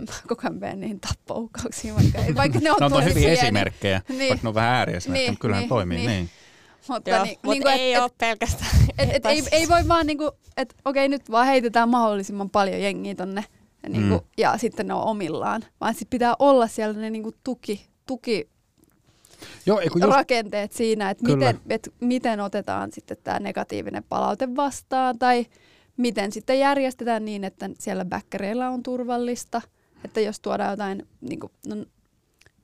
mä 0.07 0.13
koko 0.27 0.41
ajan 0.43 0.55
menen 0.59 0.79
niihin 0.79 0.99
tappouhkauksiin, 0.99 1.95
vaikka, 1.95 2.19
vaikka 2.41 2.59
ne 2.59 2.71
on, 2.71 2.77
No, 2.79 2.85
on 2.85 2.91
tosi 2.91 3.09
hyviä 3.09 3.29
esimerkkejä, 3.31 4.01
Niin. 4.09 4.17
niin. 4.17 4.29
vaikka 4.29 4.45
ne 4.45 4.49
on 4.49 4.55
vähän 4.55 4.73
ääriesimerkkejä, 4.73 5.23
Niin, 5.25 5.31
mutta 5.33 5.41
kyllähän 5.41 5.61
niin, 5.61 5.69
ne 5.69 5.75
toimii. 5.75 5.97
niin. 5.97 6.07
Niin. 6.09 6.29
Mutta 6.87 7.09
Joo, 7.09 7.23
niin, 7.23 7.37
mutta 7.43 7.49
niin 7.51 7.61
kuin, 7.63 7.73
ei 7.73 7.93
et, 7.93 8.01
ole 8.01 8.11
pelkästään. 8.17 8.71
et, 8.97 9.09
et, 9.13 9.25
ei, 9.25 9.43
ei 9.51 9.67
voi 9.69 9.87
vaan 9.87 10.07
niinku, 10.07 10.31
että 10.57 10.75
okei 10.85 11.09
nyt 11.09 11.31
vaan 11.31 11.45
heitetään 11.45 11.89
mahdollisimman 11.89 12.49
paljon 12.49 12.81
jengiä 12.81 13.15
tonne 13.15 13.43
niinku, 13.89 14.15
Mm. 14.15 14.21
ja 14.37 14.57
sitten 14.57 14.87
ne 14.87 14.93
on 14.93 15.03
omillaan, 15.03 15.61
vaan 15.81 15.93
sitten 15.93 16.09
pitää 16.09 16.35
olla 16.39 16.67
siellä 16.67 16.99
ne 16.99 17.09
niinku 17.09 17.31
tuki, 17.43 17.85
tuki 18.07 18.49
Joo, 19.65 19.81
just, 19.81 19.95
rakenteet 20.01 20.71
siinä, 20.71 21.09
että 21.09 21.25
Kyllä. 21.25 21.37
miten, 21.37 21.61
et 21.69 21.93
miten 21.99 22.39
otetaan 22.39 22.91
sitten 22.91 23.17
tämä 23.23 23.39
negatiivinen 23.39 24.03
palaute 24.09 24.55
vastaan 24.55 25.19
tai 25.19 25.45
miten 25.97 26.31
sitten 26.31 26.59
järjestetään 26.59 27.25
niin, 27.25 27.43
että 27.43 27.69
siellä 27.79 28.05
backereilla 28.05 28.69
on 28.69 28.83
turvallista, 28.83 29.61
että 30.05 30.19
jos 30.19 30.39
tuodaan 30.39 30.71
jotain 30.71 31.07
niin 31.21 31.39
kuin, 31.39 31.51
no, 31.67 31.75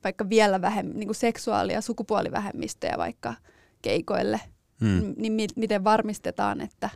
vaikka 0.04 0.30
vielä 0.30 0.62
vähem, 0.62 0.86
niin 0.94 1.08
kuin 1.08 1.16
seksuaali- 1.16 1.74
ja 1.74 1.82
sukupuolivähemmistöjä 1.82 2.98
vaikka 2.98 3.34
keikoille, 3.82 4.40
mm. 4.82 5.14
niin 5.18 5.34
mi- 5.34 5.48
miten 5.56 5.84
varmistetaan, 5.84 6.62
että 6.62 6.90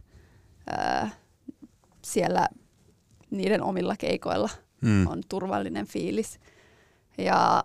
ää, 0.69 1.09
siellä 2.05 2.47
niiden 3.31 3.63
omilla 3.63 3.95
keikoilla 3.97 4.49
Mm. 4.81 5.07
on 5.07 5.21
turvallinen 5.29 5.87
fiilis. 5.87 6.39
Ja 7.17 7.63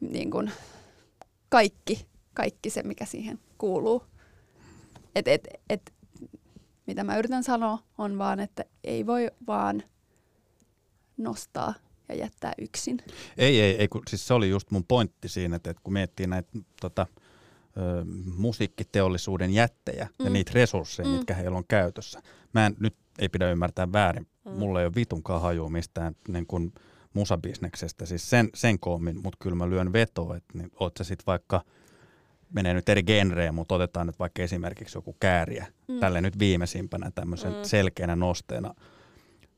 niin 0.00 0.30
kuin 0.30 0.50
kaikki, 1.48 2.06
kaikki 2.34 2.70
se, 2.70 2.82
mikä 2.82 3.04
siihen 3.04 3.38
kuuluu. 3.58 4.02
Et, 5.14 5.28
et, 5.28 5.48
et, 5.70 5.94
mitä 6.86 7.04
mä 7.04 7.18
yritän 7.18 7.44
sanoa, 7.44 7.78
on 7.98 8.18
vaan, 8.18 8.40
että 8.40 8.64
ei 8.84 9.06
voi 9.06 9.30
vaan 9.46 9.82
nostaa 11.16 11.74
ja 12.08 12.14
jättää 12.14 12.52
yksin. 12.58 12.98
Ei, 13.38 13.60
ei, 13.60 13.76
ei 13.76 13.88
kun, 13.88 14.02
siis 14.08 14.26
se 14.26 14.34
oli 14.34 14.48
just 14.48 14.70
mun 14.70 14.84
pointti 14.84 15.28
siinä, 15.28 15.56
että, 15.56 15.70
että 15.70 15.82
kun 15.82 15.92
miettii 15.92 16.26
näitä 16.26 16.48
tota, 16.80 17.06
ö, 17.76 18.04
musiikkiteollisuuden 18.36 19.54
jättejä 19.54 20.08
mm. 20.18 20.24
ja 20.24 20.30
niitä 20.30 20.50
resursseja, 20.54 21.08
mm. 21.08 21.14
mitkä 21.14 21.34
heillä 21.34 21.58
on 21.58 21.66
käytössä. 21.68 22.22
Mä 22.52 22.66
en, 22.66 22.76
nyt 22.80 22.96
ei 23.18 23.28
pidä 23.28 23.50
ymmärtää 23.50 23.92
väärin. 23.92 24.26
Mm. 24.46 24.52
Mulla 24.52 24.80
ei 24.80 24.86
ole 24.86 24.94
vitunkaan 24.94 25.42
hajua 25.42 25.68
mistään 25.70 26.14
niin 26.28 26.46
kuin 26.46 26.72
musabisneksestä, 27.14 28.06
siis 28.06 28.30
sen, 28.30 28.48
sen 28.54 28.78
koommin, 28.78 29.16
mutta 29.22 29.36
kyllä 29.42 29.56
mä 29.56 29.70
lyön 29.70 29.92
vetoa, 29.92 30.36
että 30.36 30.58
niin, 30.58 30.70
oot 30.80 30.92
sä 30.98 31.04
sit 31.04 31.26
vaikka, 31.26 31.60
menee 32.52 32.74
nyt 32.74 32.88
eri 32.88 33.02
genrejä, 33.02 33.52
mutta 33.52 33.74
otetaan 33.74 34.06
nyt 34.06 34.18
vaikka 34.18 34.42
esimerkiksi 34.42 34.98
joku 34.98 35.16
kääriä, 35.20 35.66
Mm. 35.88 36.00
tälle 36.00 36.20
nyt 36.20 36.38
viimeisimpänä 36.38 37.10
tämmöisen 37.14 37.52
Mm. 37.52 37.58
selkeänä 37.62 38.16
nosteena 38.16 38.74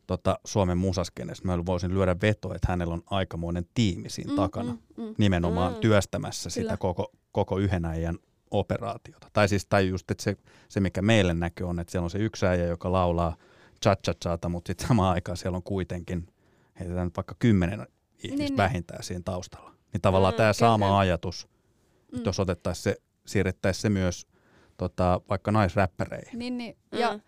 tota, 0.06 0.38
Suomen 0.44 0.78
musaskenestä. 0.78 1.46
Mä 1.48 1.66
voisin 1.66 1.94
lyödä 1.94 2.16
vetoa, 2.22 2.54
että 2.54 2.66
hänellä 2.72 2.94
on 2.94 3.02
aikamoinen 3.06 3.66
tiimi 3.74 4.10
siinä 4.10 4.32
mm, 4.32 4.36
takana, 4.36 4.72
mm, 4.72 5.02
Mm, 5.04 5.14
nimenomaan 5.18 5.72
Mm. 5.72 5.80
työstämässä 5.80 6.50
Kyllä. 6.50 6.70
sitä 6.70 6.76
koko, 6.76 7.12
koko 7.32 7.58
yhden 7.58 7.84
äijän 7.84 8.18
operaatiota. 8.50 9.26
Tai 9.32 9.48
siis 9.48 9.66
tai 9.66 9.88
just, 9.88 10.10
että 10.10 10.22
se, 10.24 10.36
se, 10.68 10.80
mikä 10.80 11.02
meille 11.02 11.34
näkyy 11.34 11.68
on, 11.68 11.80
että 11.80 11.90
siellä 11.90 12.04
on 12.04 12.10
se 12.10 12.18
yksi 12.18 12.46
äijä, 12.46 12.64
joka 12.66 12.92
laulaa 12.92 13.36
cha 13.84 13.96
cha 14.24 14.48
mutta 14.48 14.68
sitten 14.70 14.88
samaan 14.88 15.14
aikaan 15.14 15.36
siellä 15.36 15.56
on 15.56 15.62
kuitenkin, 15.62 16.26
heitetään 16.80 17.06
nyt 17.06 17.16
vaikka 17.16 17.34
kymmenen 17.38 17.80
ihmistä 17.80 18.28
Niin, 18.28 18.38
niin. 18.38 18.56
vähintään 18.56 19.02
siinä 19.02 19.22
taustalla. 19.24 19.70
Niin 19.92 20.00
tavallaan 20.00 20.32
Mm, 20.32 20.34
mm, 20.34 20.36
tämä 20.36 20.46
kyllä, 20.46 20.52
sama 20.68 20.86
kyllä. 20.86 20.98
ajatus, 20.98 21.48
Mm. 22.12 22.16
että 22.18 22.28
jos 22.28 22.40
otettaisiin 22.40 22.82
se, 22.82 22.96
siirrettäisiin 23.26 23.82
se 23.82 23.88
myös 23.88 24.26
tota, 24.76 25.20
vaikka 25.28 25.52
naisräppäreihin. 25.52 26.38
Niin, 26.38 26.58
niin. 26.58 26.76
Ja, 26.92 26.98
Ja, 26.98 27.12
mm. 27.12 27.20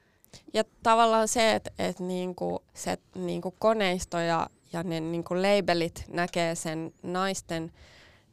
ja 0.55 0.65
tavallaan 0.83 1.29
se, 1.29 1.53
että 1.55 1.71
et 1.79 2.01
niinku, 2.01 2.65
se 2.75 2.99
niinku 3.15 3.55
koneisto 3.59 4.19
ja, 4.19 4.47
ja 4.73 4.83
ne 4.83 5.01
niinku 5.01 5.35
labelit 5.35 6.05
näkee 6.09 6.55
sen 6.55 6.93
naisten 7.03 7.73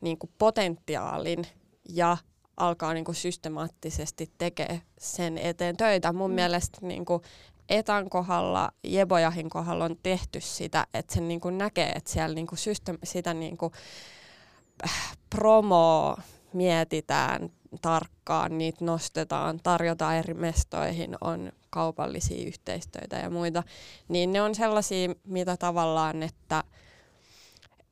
niinku 0.02 0.30
potentiaalin 0.38 1.46
ja 1.90 2.18
alkaa 2.58 2.94
niinku 2.94 3.14
systemaattisesti 3.14 4.32
tekee 4.38 4.82
sen 4.98 5.38
eteen 5.38 5.78
töitä. 5.78 6.14
Mun 6.14 6.30
Mm. 6.30 6.34
mm. 6.34 6.36
mielestä 6.36 6.78
niinku 6.82 7.22
Etan 7.70 8.10
kohdalla, 8.10 8.72
Jebojahin 8.84 9.50
kohdalla 9.50 9.86
on 9.86 9.96
tehty 10.04 10.42
sitä, 10.42 10.88
että 10.94 11.14
sen 11.14 11.28
niinku 11.28 11.50
näkee, 11.50 11.90
että 11.90 12.12
siellä 12.12 12.36
niinku 12.36 12.56
system- 12.56 13.00
sitä 13.04 13.34
niinku, 13.34 13.72
äh, 14.86 15.18
promoa 15.30 16.22
mietitään 16.54 17.50
tarkkaan, 17.82 18.58
niitä 18.58 18.86
nostetaan, 18.86 19.60
tarjotaan 19.64 20.16
eri 20.16 20.34
mestoihin, 20.34 21.16
on 21.22 21.52
kaupallisia 21.70 22.48
yhteistyötä 22.48 23.16
ja 23.16 23.30
muita, 23.30 23.64
niin 24.08 24.34
ne 24.34 24.42
on 24.42 24.56
sellaisia, 24.56 25.10
mitä 25.28 25.58
tavallaan, 25.58 26.24
että 26.24 26.64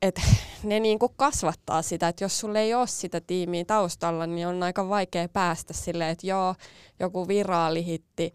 et 0.02 0.20
ne 0.62 0.80
niinku 0.80 1.08
kasvattaa 1.08 1.82
sitä, 1.82 2.08
että 2.08 2.24
jos 2.24 2.40
sulla 2.40 2.58
ei 2.58 2.74
ole 2.74 2.86
sitä 2.86 3.20
tiimiä 3.20 3.64
taustalla, 3.64 4.26
niin 4.26 4.46
on 4.46 4.62
aika 4.62 4.88
vaikea 4.88 5.28
päästä 5.28 5.72
silleen, 5.72 6.10
että 6.10 6.26
joo, 6.26 6.54
joku 7.00 7.28
viraalihitti, 7.28 8.32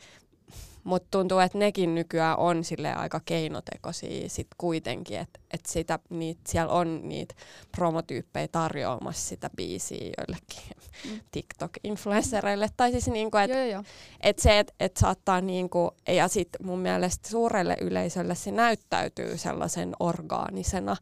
mutta 0.84 1.08
tuntuu, 1.12 1.40
että 1.40 1.58
nekin 1.58 1.96
nykyään 1.96 2.38
on 2.38 2.64
sille 2.64 2.94
aika 2.94 3.22
keinotekoisia 3.26 4.30
sit 4.30 4.48
kuitenkin, 4.58 5.20
että 5.20 5.40
et 5.54 5.66
sitä, 5.66 6.00
niit, 6.10 6.40
siellä 6.48 6.74
on 6.74 7.00
niitä 7.04 7.36
promotyyppejä 7.76 8.48
tarjoamassa 8.48 9.30
sitä 9.30 9.50
biisiä 9.58 10.12
joillekin 10.18 10.62
Mm. 11.06 11.20
TikTok-influenssereille. 11.32 12.70
Tai 12.78 12.92
siis 12.92 13.08
niinku, 13.08 13.38
että 13.38 13.84
et 14.22 14.40
se, 14.40 14.60
että 14.60 14.74
et 14.80 14.98
saattaa 14.98 15.42
niinku, 15.42 15.92
ja 16.08 16.28
sitten 16.28 16.68
mun 16.68 16.80
mielestä 16.80 17.30
suurelle 17.30 17.78
yleisölle 17.82 18.36
se 18.36 18.52
näyttäytyy 18.52 19.38
sellaisen 19.38 19.96
orgaanisena. 20.00 20.96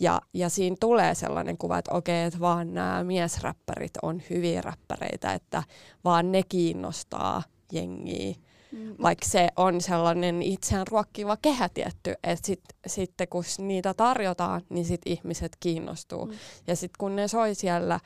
Ja, 0.00 0.20
ja 0.34 0.48
siinä 0.48 0.76
tulee 0.80 1.14
sellainen 1.14 1.58
kuva, 1.58 1.78
että 1.78 1.94
okei, 1.94 2.24
että 2.24 2.40
vaan 2.40 2.74
nämä 2.74 3.04
miesräppärit 3.04 3.92
on 4.02 4.22
hyviä 4.30 4.60
räppäreitä, 4.60 5.32
että 5.32 5.62
vaan 6.04 6.32
ne 6.32 6.42
kiinnostaa 6.42 7.42
jengiä. 7.72 8.34
Mm, 8.72 8.94
Vaikka 9.02 9.26
se 9.28 9.48
on 9.56 9.80
sellainen 9.80 10.42
itseään 10.42 10.86
ruokkiva 10.86 11.36
kehä 11.36 11.68
tietty, 11.68 12.14
että 12.22 12.46
sit, 12.46 12.60
sitten 12.86 13.28
kun 13.28 13.44
niitä 13.58 13.94
tarjotaan, 13.94 14.62
niin 14.68 14.84
sit 14.84 15.00
ihmiset 15.06 15.56
kiinnostuu. 15.60 16.26
Mm. 16.26 16.32
Ja 16.66 16.76
sitten 16.76 16.98
kun 16.98 17.16
ne 17.16 17.28
soi 17.28 17.54
siellä 17.54 18.00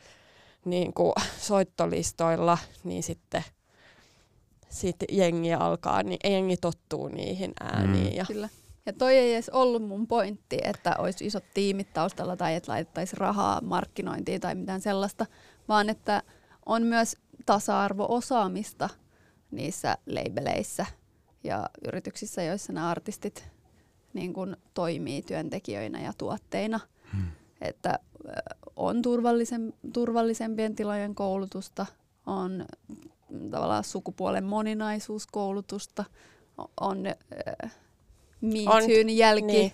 niin 0.64 0.94
kuin 0.94 1.12
soittolistoilla, 1.38 2.58
niin 2.84 3.02
sitten 3.02 3.44
sit 4.68 4.96
jengi 5.12 5.54
alkaa, 5.54 6.02
niin 6.02 6.18
jengi 6.24 6.56
tottuu 6.56 7.08
niihin 7.08 7.52
ääniin. 7.60 8.10
Mm. 8.12 8.16
Ja, 8.16 8.24
Kyllä. 8.26 8.48
Ja 8.86 8.92
toi 8.92 9.16
ei 9.16 9.34
edes 9.34 9.48
ollut 9.48 9.82
mun 9.82 10.06
pointti, 10.06 10.58
että 10.62 10.94
olisi 10.98 11.26
isot 11.26 11.44
tiimit 11.54 11.92
taustalla 11.92 12.36
tai 12.36 12.54
että 12.54 12.72
laitettaisiin 12.72 13.18
rahaa 13.18 13.60
markkinointiin 13.60 14.40
tai 14.40 14.54
mitään 14.54 14.80
sellaista, 14.80 15.26
vaan 15.68 15.90
että 15.90 16.22
on 16.66 16.82
myös 16.82 17.16
tasa-arvo-osaamista 17.46 18.88
niissä 19.51 19.99
labeleissä 20.07 20.86
ja 21.44 21.70
yrityksissä, 21.88 22.42
joissa 22.42 22.72
nämä 22.72 22.90
artistit 22.90 23.49
niin 24.12 24.32
kun 24.32 24.57
toimii 24.74 25.22
työntekijöinä 25.22 26.01
ja 26.01 26.12
tuotteina. 26.18 26.80
Hmm. 27.12 27.26
Että 27.61 27.99
on 28.76 29.03
turvallisen, 29.03 29.72
turvallisempien 29.92 30.74
tilojen 30.74 31.14
koulutusta, 31.14 31.86
on 32.26 32.64
tavallaan 33.51 33.84
sukupuolen 33.84 34.44
moninaisuuskoulutusta, 34.44 36.05
on 36.80 37.07
äh, 37.07 37.72
Me 38.40 38.59
On- 38.66 38.82
Toon 38.82 39.11
jälki 39.11 39.47
niin. 39.47 39.72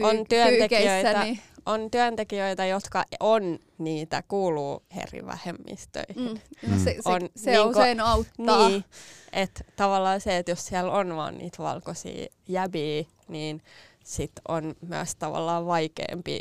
py- 0.00 0.04
On 0.04 0.26
työntekijöitä. 0.28 1.24
niin, 1.24 1.38
on 1.66 1.90
työntekijöitä, 1.90 2.66
jotka 2.66 3.04
on 3.20 3.58
niitä, 3.78 4.22
kuuluu 4.28 4.82
eri 5.02 5.26
vähemmistöihin. 5.26 6.16
mm, 6.62 6.70
Mm. 6.70 6.78
se, 6.84 6.96
se, 7.00 7.00
On 7.04 7.20
se 7.36 7.50
niinku- 7.50 7.68
usein 7.70 8.00
auttaa. 8.00 8.68
Niin, 8.68 8.84
että 9.32 9.64
tavallaan 9.76 10.20
se, 10.20 10.36
että 10.36 10.50
jos 10.52 10.66
siellä 10.66 10.92
on 10.92 11.16
vaan 11.16 11.38
niitä 11.38 11.58
valkoisia 11.62 12.26
jäbiä, 12.48 13.04
niin 13.28 13.62
sit 14.04 14.32
on 14.48 14.74
myös 14.88 15.16
tavallaan 15.16 15.66
vaikeampi 15.66 16.40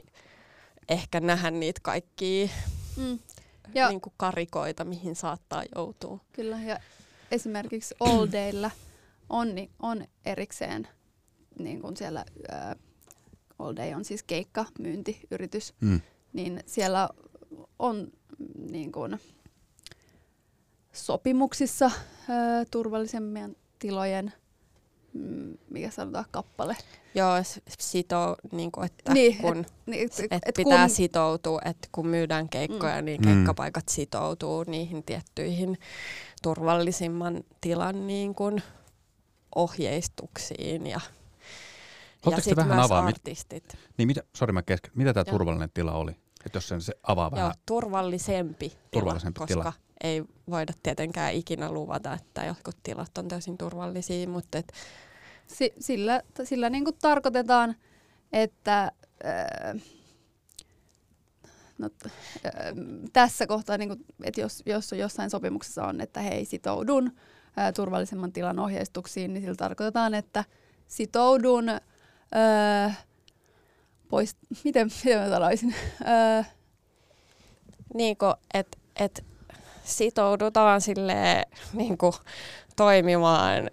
ehkä 0.89 1.19
nähdä 1.19 1.51
niitä 1.51 1.80
kaikkia 1.84 2.47
Mm, 2.97 3.19
ja 3.73 3.89
niin 3.89 4.01
karikoita, 4.17 4.84
mihin 4.86 5.15
saattaa 5.15 5.63
joutua. 5.76 6.19
kyllä, 6.34 6.59
ja 6.65 6.80
esimerkiksi 7.32 7.95
All 7.99 8.28
Daylla 8.32 8.71
on, 9.30 9.55
ni- 9.55 9.69
on 9.82 10.05
erikseen, 10.26 10.88
niin 11.59 11.82
kuin 11.82 11.97
siellä 11.97 12.26
ää, 12.51 12.76
All 13.60 13.76
Day 13.76 13.93
on 13.93 14.06
siis 14.06 14.24
keikkamyyntiyritys, 14.24 15.74
Mm. 15.82 16.01
niin 16.34 16.60
siellä 16.66 17.10
on 17.80 17.97
mm, 18.39 18.72
niin 18.72 18.91
kuin 18.91 19.20
sopimuksissa 20.93 21.91
ää, 22.30 22.66
turvallisempien 22.72 23.56
tilojen, 23.80 24.34
mm, 25.14 25.58
mikä 25.70 25.89
sanotaan, 25.91 26.26
kappale. 26.32 26.78
Joo, 27.16 27.43
s- 27.43 27.60
sitoo, 27.80 28.36
niin 28.51 28.72
kuin, 28.72 28.86
että 28.86 29.14
Niin, 29.14 29.38
kun, 29.38 29.66
Niin, 29.86 30.03
et, 30.03 30.20
et 30.32 30.41
et 30.45 30.56
pitää 30.56 30.88
kun, 30.88 30.95
sitoutua, 30.95 31.60
että 31.66 31.88
kun 31.91 32.08
myydään 32.08 32.49
keikkoja, 32.49 33.01
niin 33.01 33.22
Mm. 33.22 33.26
keikkapaikat 33.28 33.89
sitoutuu 33.89 34.64
niihin 34.68 35.03
tiettyihin 35.03 35.78
turvallisimman 36.43 37.43
tilan 37.62 38.08
niin 38.08 38.36
kuin 38.36 38.62
ohjeistuksiin 39.56 40.88
ja, 40.88 40.99
ja 42.26 42.32
Haluatteko 42.32 42.36
te 42.36 42.41
sitten 42.41 42.69
vähän 42.69 42.78
myös 42.78 42.91
avaa, 42.91 43.05
artistit. 43.05 43.78
Niin 43.97 44.07
mitä, 44.07 44.21
sori 44.36 44.53
mä 44.53 44.61
kesken, 44.61 44.91
mitä 44.95 45.13
tämä 45.13 45.26
turvallinen 45.26 45.69
tila 45.73 45.91
oli? 45.91 46.11
Että 46.45 46.57
jos 46.57 46.67
sen 46.67 46.82
se 46.82 46.93
avaa 47.03 47.32
vähän. 47.32 47.45
Joo, 47.45 47.53
turvallisempi, 47.65 48.78
Turvallisempi 48.91 49.38
tila, 49.38 49.47
tila. 49.47 49.63
koska 49.63 49.82
ei 50.03 50.23
voida 50.49 50.73
tietenkään 50.84 51.34
ikinä 51.34 51.71
luvata, 51.71 52.13
että 52.13 52.45
jotkut 52.45 52.76
tilat 52.84 53.17
on 53.17 53.28
täysin 53.28 53.57
turvallisia, 53.57 54.30
mutta 54.30 54.57
et, 54.57 54.73
si, 55.47 55.73
sillä, 55.80 56.21
sillä 56.43 56.69
niin 56.69 56.84
kuin 56.84 56.97
tarkoitetaan, 57.01 57.76
että 58.34 58.91
ää, 59.23 59.76
no, 61.78 61.89
ää, 62.43 62.51
tässä 63.13 63.47
kohtaa, 63.47 63.78
niin 63.78 63.89
kuin, 63.89 64.05
että 64.23 64.41
jos, 64.41 64.63
jos 64.65 64.91
jossain 64.91 65.30
sopimuksessa 65.30 65.86
on, 65.86 66.01
että 66.01 66.21
hei 66.21 66.45
sitoudun 66.45 67.11
ää, 67.57 67.71
turvallisemman 67.71 68.32
tilan 68.34 68.59
ohjeistuksiin, 68.59 69.34
niin 69.34 69.41
sillä 69.41 69.55
tarkoitetaan, 69.55 70.13
että 70.13 70.43
sitoudun 70.88 71.65
ää, 72.32 72.93
pois, 74.09 74.36
miten, 74.63 74.89
miten 75.03 75.19
mä 75.19 75.30
sanoisin, 75.30 75.76
ää, 76.03 76.45
niin 77.93 78.17
kuin, 78.17 78.34
et, 78.53 78.78
et 78.95 79.26
sitoudutaan 79.84 80.82
silleen, 80.82 81.45
niin 81.73 81.97
kuin, 81.97 82.13
toimimaan 82.76 83.69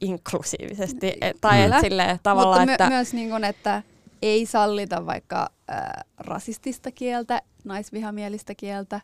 inklusiivisesti. 0.00 1.16
Et, 1.20 1.36
tai 1.40 1.62
Kyllä. 1.62 1.76
et 1.76 1.82
silleen, 1.82 2.18
tavallaan, 2.22 2.60
Mutta 2.60 2.66
my- 2.66 2.72
että 2.72 2.88
myös 2.88 3.14
niin 3.14 3.30
kuin, 3.30 3.44
että 3.44 3.82
ei 4.22 4.46
sallita 4.46 5.06
vaikka 5.06 5.50
ää, 5.68 6.04
rasistista 6.18 6.90
kieltä, 6.90 7.42
naisvihamielistä 7.64 8.54
kieltä, 8.54 9.00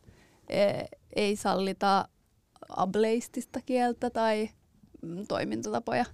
e- 0.49 0.85
ei 1.17 1.37
sallita 1.37 2.09
ableistista 2.69 3.61
kieltä 3.67 4.11
tai 4.11 4.51
mm, 5.03 5.27
toimintatapoja. 5.27 6.05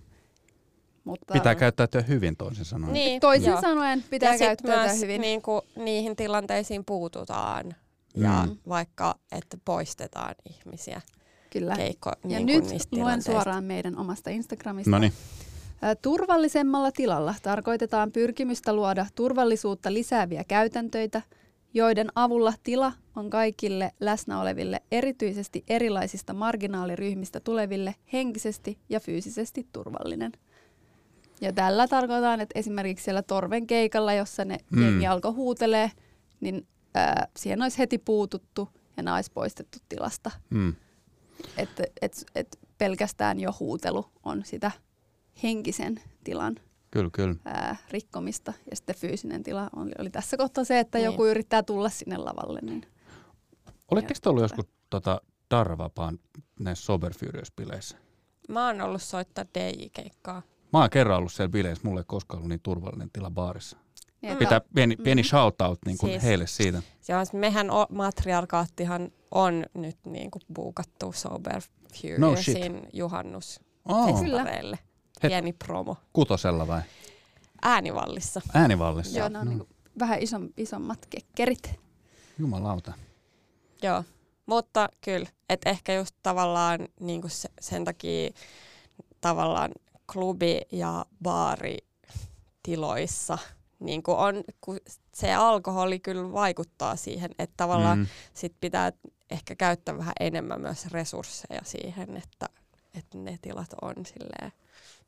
Mutta 1.11 1.33
Pitää 1.33 1.55
käyttäytyä 1.55 2.01
hyvin 2.03 2.37
toisin 2.37 2.65
sanoen. 2.65 2.93
niin, 2.93 3.21
toisin 3.21 3.51
joo. 3.51 3.61
sanoen 3.61 4.05
pitää 4.11 4.33
ja 4.33 4.39
käyttäytyä 4.39 4.85
myös 4.87 5.01
hyvin. 5.03 5.21
Niin 5.21 5.43
kuin, 5.43 5.63
niihin 5.77 6.17
tilanteisiin 6.17 6.85
puututaan 6.85 7.75
ja 8.15 8.45
Mm. 8.47 8.57
vaikka, 8.69 9.15
että 9.33 9.57
poistetaan 9.65 10.35
ihmisiä 10.51 11.01
Kyllä. 11.51 11.77
keikko 11.77 12.13
Ja 12.25 12.39
niin 12.41 12.47
nyt 12.47 12.65
luen 12.93 13.23
suoraan 13.23 13.65
meidän 13.65 13.99
omasta 13.99 14.31
Instagramista. 14.31 14.91
No 14.91 14.99
niin. 14.99 15.13
Ä, 15.85 15.95
Turvallisemmalla 15.95 16.93
tilalla 16.93 17.35
tarkoitetaan 17.43 18.13
pyrkimystä 18.13 18.73
luoda 18.73 19.07
turvallisuutta 19.15 19.93
lisääviä 19.93 20.45
käytäntöitä, 20.45 21.23
joiden 21.75 22.09
avulla 22.15 22.53
tila 22.63 22.93
on 23.17 23.31
kaikille 23.31 23.93
läsnä 24.01 24.41
oleville, 24.41 24.81
erityisesti 24.93 25.65
erilaisista 25.69 26.33
marginaaliryhmistä 26.35 27.41
tuleville, 27.41 27.95
henkisesti 28.13 28.79
ja 28.89 29.01
fyysisesti 29.01 29.67
turvallinen. 29.73 30.33
Ja 31.41 31.53
tällä 31.53 31.89
tarkoitetaan, 31.89 32.41
että 32.41 32.59
esimerkiksi 32.59 33.05
siellä 33.05 33.23
Torven 33.23 33.67
keikalla, 33.67 34.13
jossa 34.13 34.45
ne 34.45 34.59
Mm. 34.71 34.83
jengi 34.83 35.07
alkoi 35.07 35.33
huutelee, 35.33 35.91
niin 36.41 36.67
ää, 36.95 37.29
siihen 37.37 37.63
olisi 37.63 37.79
heti 37.79 37.99
puututtu 37.99 38.69
ja 38.97 39.03
ne 39.03 39.13
olisi 39.13 39.31
poistettu 39.35 39.79
tilasta. 39.89 40.31
Mm. 40.51 40.75
Että 41.57 41.85
et, 42.03 42.25
et 42.35 42.59
pelkästään 42.79 43.41
jo 43.41 43.55
huutelu 43.61 44.07
on 44.23 44.45
sitä 44.45 44.71
henkisen 45.43 46.01
tilan 46.25 46.57
Kyllä, 46.91 47.11
kyllä. 47.13 47.35
ää, 47.45 47.77
rikkomista 47.91 48.53
ja 48.71 48.77
sitten 48.77 48.97
fyysinen 48.97 49.43
tila 49.43 49.71
oli, 49.77 49.91
oli 49.99 50.11
tässä 50.11 50.37
kohtaa 50.37 50.65
se, 50.65 50.79
että 50.79 50.99
Niin. 50.99 51.05
joku 51.05 51.27
yrittää 51.27 51.63
tulla 51.63 51.89
sinne 51.89 52.17
lavalle. 52.17 52.61
Niin. 52.63 52.87
Oletteko 53.91 54.21
te 54.23 54.29
ollut 54.29 54.43
joskus 54.43 54.65
tota, 54.91 55.21
Darvapaan 55.51 56.19
näissä 56.61 56.85
Sober 56.85 57.13
Furious-bileissä? 57.15 57.97
Mä 58.49 58.67
oon 58.67 58.81
ollut 58.81 59.03
soittaa 59.03 59.45
DJ-keikkaa. 59.59 60.43
Mä 60.73 60.79
oon 60.81 60.91
kerran 60.91 61.19
ollut 61.19 61.33
siellä 61.33 61.51
bileissä, 61.51 61.89
mulla 61.89 62.01
ei 62.01 62.05
koskaan 62.07 62.39
ollut 62.39 62.49
niin 62.49 62.61
turvallinen 62.63 63.11
tila 63.13 63.31
baarissa. 63.31 63.77
Niin, 64.23 64.37
Pitää 64.37 64.61
pieni, 64.75 64.95
Mhm. 64.95 65.03
pieni 65.05 65.25
shoutout 65.25 65.79
niin 65.87 65.99
kuin 65.99 66.11
Siis- 66.13 66.23
heille 66.23 66.47
siitä. 66.47 66.83
Ja 67.09 67.17
mehän 67.33 67.71
o, 67.71 67.87
matriarkaattihan 67.91 69.11
on 69.31 69.67
nyt 69.75 69.97
niinku 70.07 70.39
buukattu 70.55 71.13
Sober 71.13 71.55
No 72.19 72.29
Furiousin 72.29 72.89
juhannus 72.93 73.61
Oh, 73.89 74.21
Pieni 75.23 75.53
promo. 75.53 75.97
kutosella 76.13 76.67
vai? 76.67 76.81
Äänivallissa. 77.63 78.41
Äänivallissa? 78.55 79.19
Joo, 79.19 79.29
ne 79.29 79.39
on 79.39 79.47
No, 79.47 79.51
niinku 79.51 79.69
vähän 79.99 80.19
ison, 80.23 80.49
isommat 80.57 81.07
kekkerit. 81.11 81.75
Jumalauta. 82.39 82.93
Joo, 83.83 84.05
mutta 84.47 84.89
kyllä, 85.01 85.29
että 85.49 85.71
ehkä 85.71 85.95
just 85.95 86.15
tavallaan 86.23 86.81
niin 87.01 87.23
se, 87.27 87.49
sen 87.61 87.85
takia 87.85 88.31
tavallaan 89.21 89.71
klubi- 90.13 90.67
ja 90.73 91.07
baaritiloissa 91.23 93.39
niin 93.81 94.03
kuin 94.03 94.19
on, 94.19 94.45
kun 94.61 94.79
se 95.15 95.35
alkoholi 95.35 96.01
kyllä 96.01 96.33
vaikuttaa 96.33 96.97
siihen, 96.97 97.31
että 97.39 97.55
tavallaan 97.57 97.99
mm. 97.99 98.07
Sit 98.35 98.55
pitää 98.61 98.93
ehkä 99.31 99.55
käyttää 99.55 99.99
vähän 99.99 100.13
enemmän 100.21 100.61
myös 100.61 100.87
resursseja 100.87 101.61
siihen, 101.65 102.17
että, 102.17 102.47
että 102.95 103.19
ne 103.19 103.39
tilat 103.43 103.75
on 103.83 104.07
silleen 104.07 104.53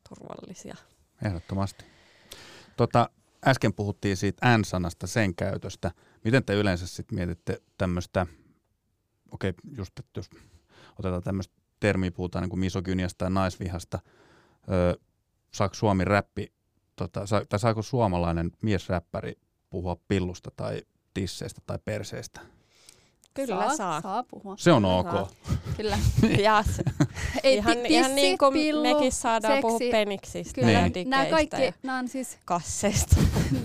turvallisia. 0.09 0.77
Ehdottomasti. 1.25 1.85
Tota, 2.77 3.11
äsken 3.47 3.75
puhuttiin 3.75 4.17
siitä 4.17 4.59
N-sanasta, 4.59 5.07
sen 5.07 5.35
käytöstä. 5.35 5.91
Miten 6.25 6.45
te 6.45 6.55
yleensä 6.55 6.87
sitten 6.87 7.19
mietitte 7.19 7.63
tämmöistä, 7.79 8.27
okei, 9.31 9.51
okay, 9.51 9.77
just 9.77 9.99
että 9.99 10.19
jos 10.19 10.31
otetaan 10.99 11.23
tämmöistä 11.23 11.55
termiä, 11.81 12.11
puhutaan 12.11 12.43
niin 12.43 12.51
kuin 12.51 12.61
misogyniasta 12.61 13.19
tai 13.19 13.31
naisvihasta, 13.31 13.99
öö, 14.71 14.95
saako 15.55 15.75
Suomi 15.75 16.05
räppi, 16.05 16.53
tota, 16.97 17.27
sa, 17.27 17.43
tai 17.49 17.59
saako 17.59 17.83
suomalainen 17.83 18.51
miesräppäri 18.63 19.33
puhua 19.71 19.97
pillusta 20.09 20.51
tai 20.57 20.83
tisseistä 21.15 21.61
tai 21.67 21.79
perseistä? 21.85 22.41
Kyllä 23.35 23.57
saa. 23.57 23.77
saa. 23.77 24.01
Saa 24.01 24.23
puhua. 24.23 24.55
Se 24.59 24.73
on 24.73 24.85
ok. 24.85 25.11
saa. 25.11 25.29
Kyllä. 25.77 25.99
Ja 26.43 26.63
se, 26.63 26.83
Ei, 27.43 27.55
ihan, 27.57 27.77
ti- 27.77 27.95
ihan 27.95 28.15
niin 28.15 28.39
kuin 28.39 28.53
pillu, 28.53 28.83
mekin 28.83 29.13
saadaan 29.13 29.53
seksi. 29.55 29.63
puhua 29.63 29.79
peniksistä 29.91 30.55
Kyllä, 30.55 30.71
ja 30.73 30.89
Niin. 30.89 31.11
nämä 31.11 31.23
dikeistä 31.25 31.37
kaikki, 31.51 31.63
ja 31.67 31.73
nämä 31.83 31.99
on 31.99 32.09
siis 32.09 32.39
kasseista. 32.45 33.17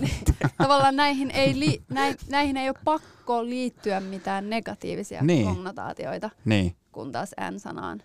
tavallaan 0.58 0.96
näihin 0.96 1.30
ei, 1.30 1.58
li, 1.60 1.82
näin, 1.90 2.16
näihin 2.30 2.56
ei 2.56 2.68
ole 2.68 2.76
pakko 2.84 3.44
liittyä 3.44 4.00
mitään 4.00 4.50
negatiivisia 4.50 5.22
Niin. 5.22 5.46
konnotaatioita, 5.46 6.30
Niin, 6.44 6.76
kun 6.92 7.12
taas 7.12 7.30
N-sana 7.50 7.88
on 7.88 8.02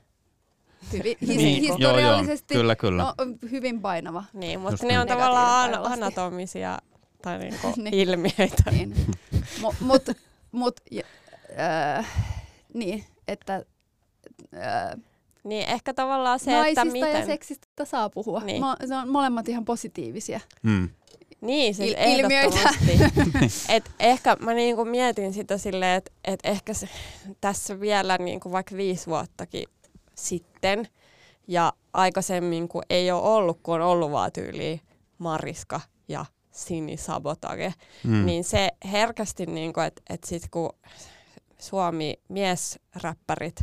hyvin, 0.93 1.17
his, 1.21 1.29
niin. 1.37 1.63
joo, 1.63 1.77
joo, 1.77 1.93
historiallisesti 1.95 2.53
kyllä, 2.53 2.75
kyllä. 2.75 3.03
no, 3.03 3.13
hyvin 3.51 3.81
painava. 3.81 4.23
Niin, 4.33 4.59
mutta 4.59 4.73
Just 4.73 4.83
ne 4.83 4.99
on 4.99 5.05
niin. 5.07 5.17
tavallaan 5.17 5.71
Negatiivinen 5.71 6.03
an- 6.03 6.03
anatomisia 6.03 6.79
tai 7.21 7.37
niinku 7.39 7.67
Niin. 7.77 7.93
ilmiöitä. 7.93 8.71
Niin. 8.71 8.93
Mu- 9.61 9.75
mut, 9.79 10.03
mut, 10.51 10.79
ja, 10.91 11.03
äh, 11.99 12.07
niin, 12.73 13.03
että 13.27 13.55
äh, 14.55 15.01
Niin 15.43 15.69
ehkä 15.69 15.93
tavallaan 15.93 16.39
se, 16.39 16.51
naisista 16.51 16.81
että 16.81 16.91
miten... 16.91 17.19
ja 17.19 17.25
seksistä 17.25 17.85
saa 17.85 18.09
puhua. 18.09 18.39
Niin. 18.39 18.63
Mo- 18.63 18.87
se 18.87 18.95
on 18.95 19.09
molemmat 19.09 19.49
ihan 19.49 19.65
positiivisia. 19.65 20.39
Mm. 20.63 20.89
Niin, 21.41 21.75
siis 21.75 21.93
Il- 21.93 22.07
ilmiöitä. 22.07 22.57
ehdottomasti. 22.59 23.69
et 23.75 23.91
ehkä 23.99 24.37
mä 24.39 24.53
niinku 24.53 24.85
mietin 24.85 25.33
sitä 25.33 25.57
silleen, 25.57 25.97
että 25.97 26.11
et 26.23 26.39
ehkä 26.43 26.73
se, 26.73 26.89
tässä 27.41 27.79
vielä 27.79 28.17
niinku 28.17 28.51
vaikka 28.51 28.77
viisi 28.77 29.07
vuottakin 29.07 29.63
sitten 30.15 30.87
ja 31.47 31.73
aikaisemmin, 31.93 32.67
kun 32.67 32.83
ei 32.89 33.11
ole 33.11 33.21
ollut, 33.21 33.59
kun 33.63 33.75
on 33.75 33.81
ollut 33.87 34.11
vaan 34.11 34.31
tyyliin 34.31 34.81
Mariska 35.17 35.81
ja 36.07 36.25
Sini 36.51 36.97
Sabotage, 36.97 37.73
Mm. 38.03 38.25
niin 38.25 38.43
se 38.43 38.69
herkästi, 38.91 39.45
niinku, 39.45 39.79
että 39.79 40.01
et 40.09 40.23
sit 40.23 40.43
kun 40.51 40.69
Suomi 41.59 42.13
miesräppärit 42.29 43.55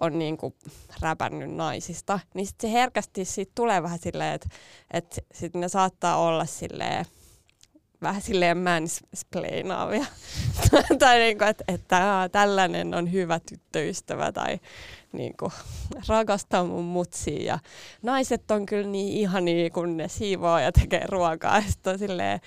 on 0.00 0.18
niinku 0.18 0.54
räpännyt 1.00 1.50
naisista, 1.54 2.20
niin 2.34 2.46
sit 2.46 2.60
se 2.60 2.72
herkästi 2.72 3.24
siitä 3.24 3.52
tulee 3.54 3.82
vähän 3.82 3.98
silleen, 3.98 4.34
että 4.34 4.48
et 4.90 5.24
sit 5.32 5.54
ne 5.54 5.68
saattaa 5.68 6.16
olla 6.16 6.44
silleen, 6.46 7.06
vähän 8.02 8.22
silleen 8.22 8.58
mansplainaavia. 8.58 10.06
tai 10.98 11.18
niinku, 11.18 11.44
että 11.44 11.64
et, 11.68 11.88
tää- 11.88 12.28
tällainen 12.28 12.94
on 12.94 13.12
hyvä 13.12 13.40
tyttöystävä 13.48 14.32
tai 14.32 14.60
niinku, 15.12 15.52
rakastaa 16.08 16.64
mun 16.64 16.84
mutsia. 16.84 17.42
Ja 17.44 17.58
naiset 18.02 18.50
on 18.50 18.66
kyllä 18.66 18.88
niin 18.88 19.12
ihania, 19.18 19.70
kun 19.70 19.96
ne 19.96 20.08
siivoo 20.08 20.58
ja 20.58 20.72
tekee 20.72 21.04
ruokaa. 21.08 21.62
Ja 21.86 21.98
silleen, 21.98 22.40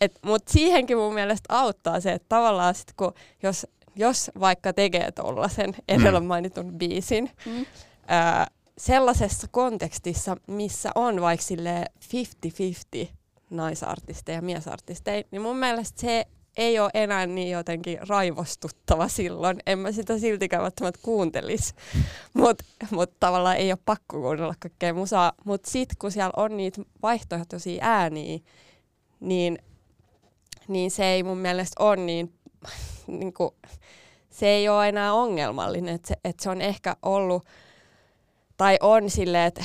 et, 0.00 0.18
mut 0.22 0.42
siihenkin 0.48 0.96
mun 0.96 1.14
mielestä 1.14 1.54
auttaa 1.56 2.00
se, 2.00 2.12
että 2.12 2.26
tavallaan 2.28 2.74
sit 2.74 2.92
kun, 2.96 3.12
jos, 3.42 3.66
jos 3.96 4.30
vaikka 4.40 4.72
tekee 4.72 5.12
tollasen 5.12 5.74
edellä 5.88 6.20
mainitun 6.20 6.72
biisin, 6.78 7.30
Mm. 7.46 7.66
ää, 8.06 8.46
sellaisessa 8.78 9.46
kontekstissa, 9.50 10.36
missä 10.46 10.90
on 10.94 11.20
vaikka 11.20 11.46
sille 11.46 11.84
50-50 13.04 13.08
naisartisteja 13.50 14.38
ja 14.38 14.42
miesartisteja, 14.42 15.22
niin 15.30 15.42
mun 15.42 15.56
mielestä 15.56 16.00
se 16.00 16.26
ei 16.58 16.78
ole 16.78 16.90
enää 16.94 17.26
niin 17.26 17.50
jotenkin 17.50 18.08
raivostuttava 18.08 19.08
silloin. 19.08 19.58
En 19.66 19.78
mä 19.78 19.92
sitä 19.92 20.18
siltikään 20.18 20.62
välttämättä 20.62 21.00
kuuntelisi. 21.02 21.74
Mutta 22.34 22.64
mut 22.90 23.20
tavallaan 23.20 23.56
ei 23.56 23.72
ole 23.72 23.78
pakko 23.84 24.20
kuunnella 24.20 24.54
kaikkea 24.60 24.94
musaa. 24.94 25.32
Mutta 25.44 25.70
sitten 25.70 25.96
kun 25.98 26.12
siellä 26.12 26.32
on 26.36 26.56
niitä 26.56 26.82
vaihtoehtoisia 27.02 27.84
ääniä, 27.84 28.38
niin, 29.20 29.58
niin 30.68 30.90
se 30.90 31.04
ei 31.04 31.22
mun 31.22 31.38
mielestä 31.38 31.84
ole 31.84 31.96
niin, 31.96 32.32
niin 33.06 33.32
kuin, 33.32 33.50
se 34.30 34.46
ei 34.46 34.68
ole 34.68 34.88
enää 34.88 35.12
ongelmallinen. 35.12 35.94
Että 35.94 36.08
se, 36.08 36.16
et 36.24 36.40
se 36.40 36.50
on 36.50 36.60
ehkä 36.60 36.96
ollut, 37.02 37.44
tai 38.56 38.78
on 38.80 39.10
silleen, 39.10 39.46
että 39.46 39.64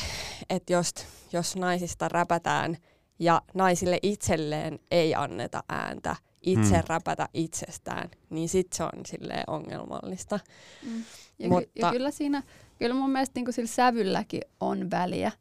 et 0.49 0.69
jos, 0.69 0.93
jos 1.31 1.55
naisista 1.55 2.09
räpätään 2.09 2.77
ja 3.23 3.41
naisille 3.53 3.99
itselleen 4.03 4.79
ei 4.91 5.15
anneta 5.15 5.63
ääntä, 5.69 6.15
itse 6.41 6.75
Hmm. 6.75 6.83
räpätä 6.87 7.29
itsestään, 7.33 8.09
niin 8.29 8.49
sit 8.49 8.73
se 8.73 8.83
on 8.83 9.05
silleen 9.05 9.43
ongelmallista. 9.47 10.39
Mm. 10.85 11.03
Ja, 11.39 11.49
Mutta- 11.49 11.65
ky- 11.65 11.71
ja 11.75 11.91
kyllä 11.91 12.11
siinä, 12.11 12.43
kyllä 12.79 12.95
mun 12.95 13.09
mielestä 13.11 13.39
niin 13.39 13.53
sillä 13.53 13.67
sävylläkin 13.67 14.41
on 14.59 14.91
väliä. 14.91 15.31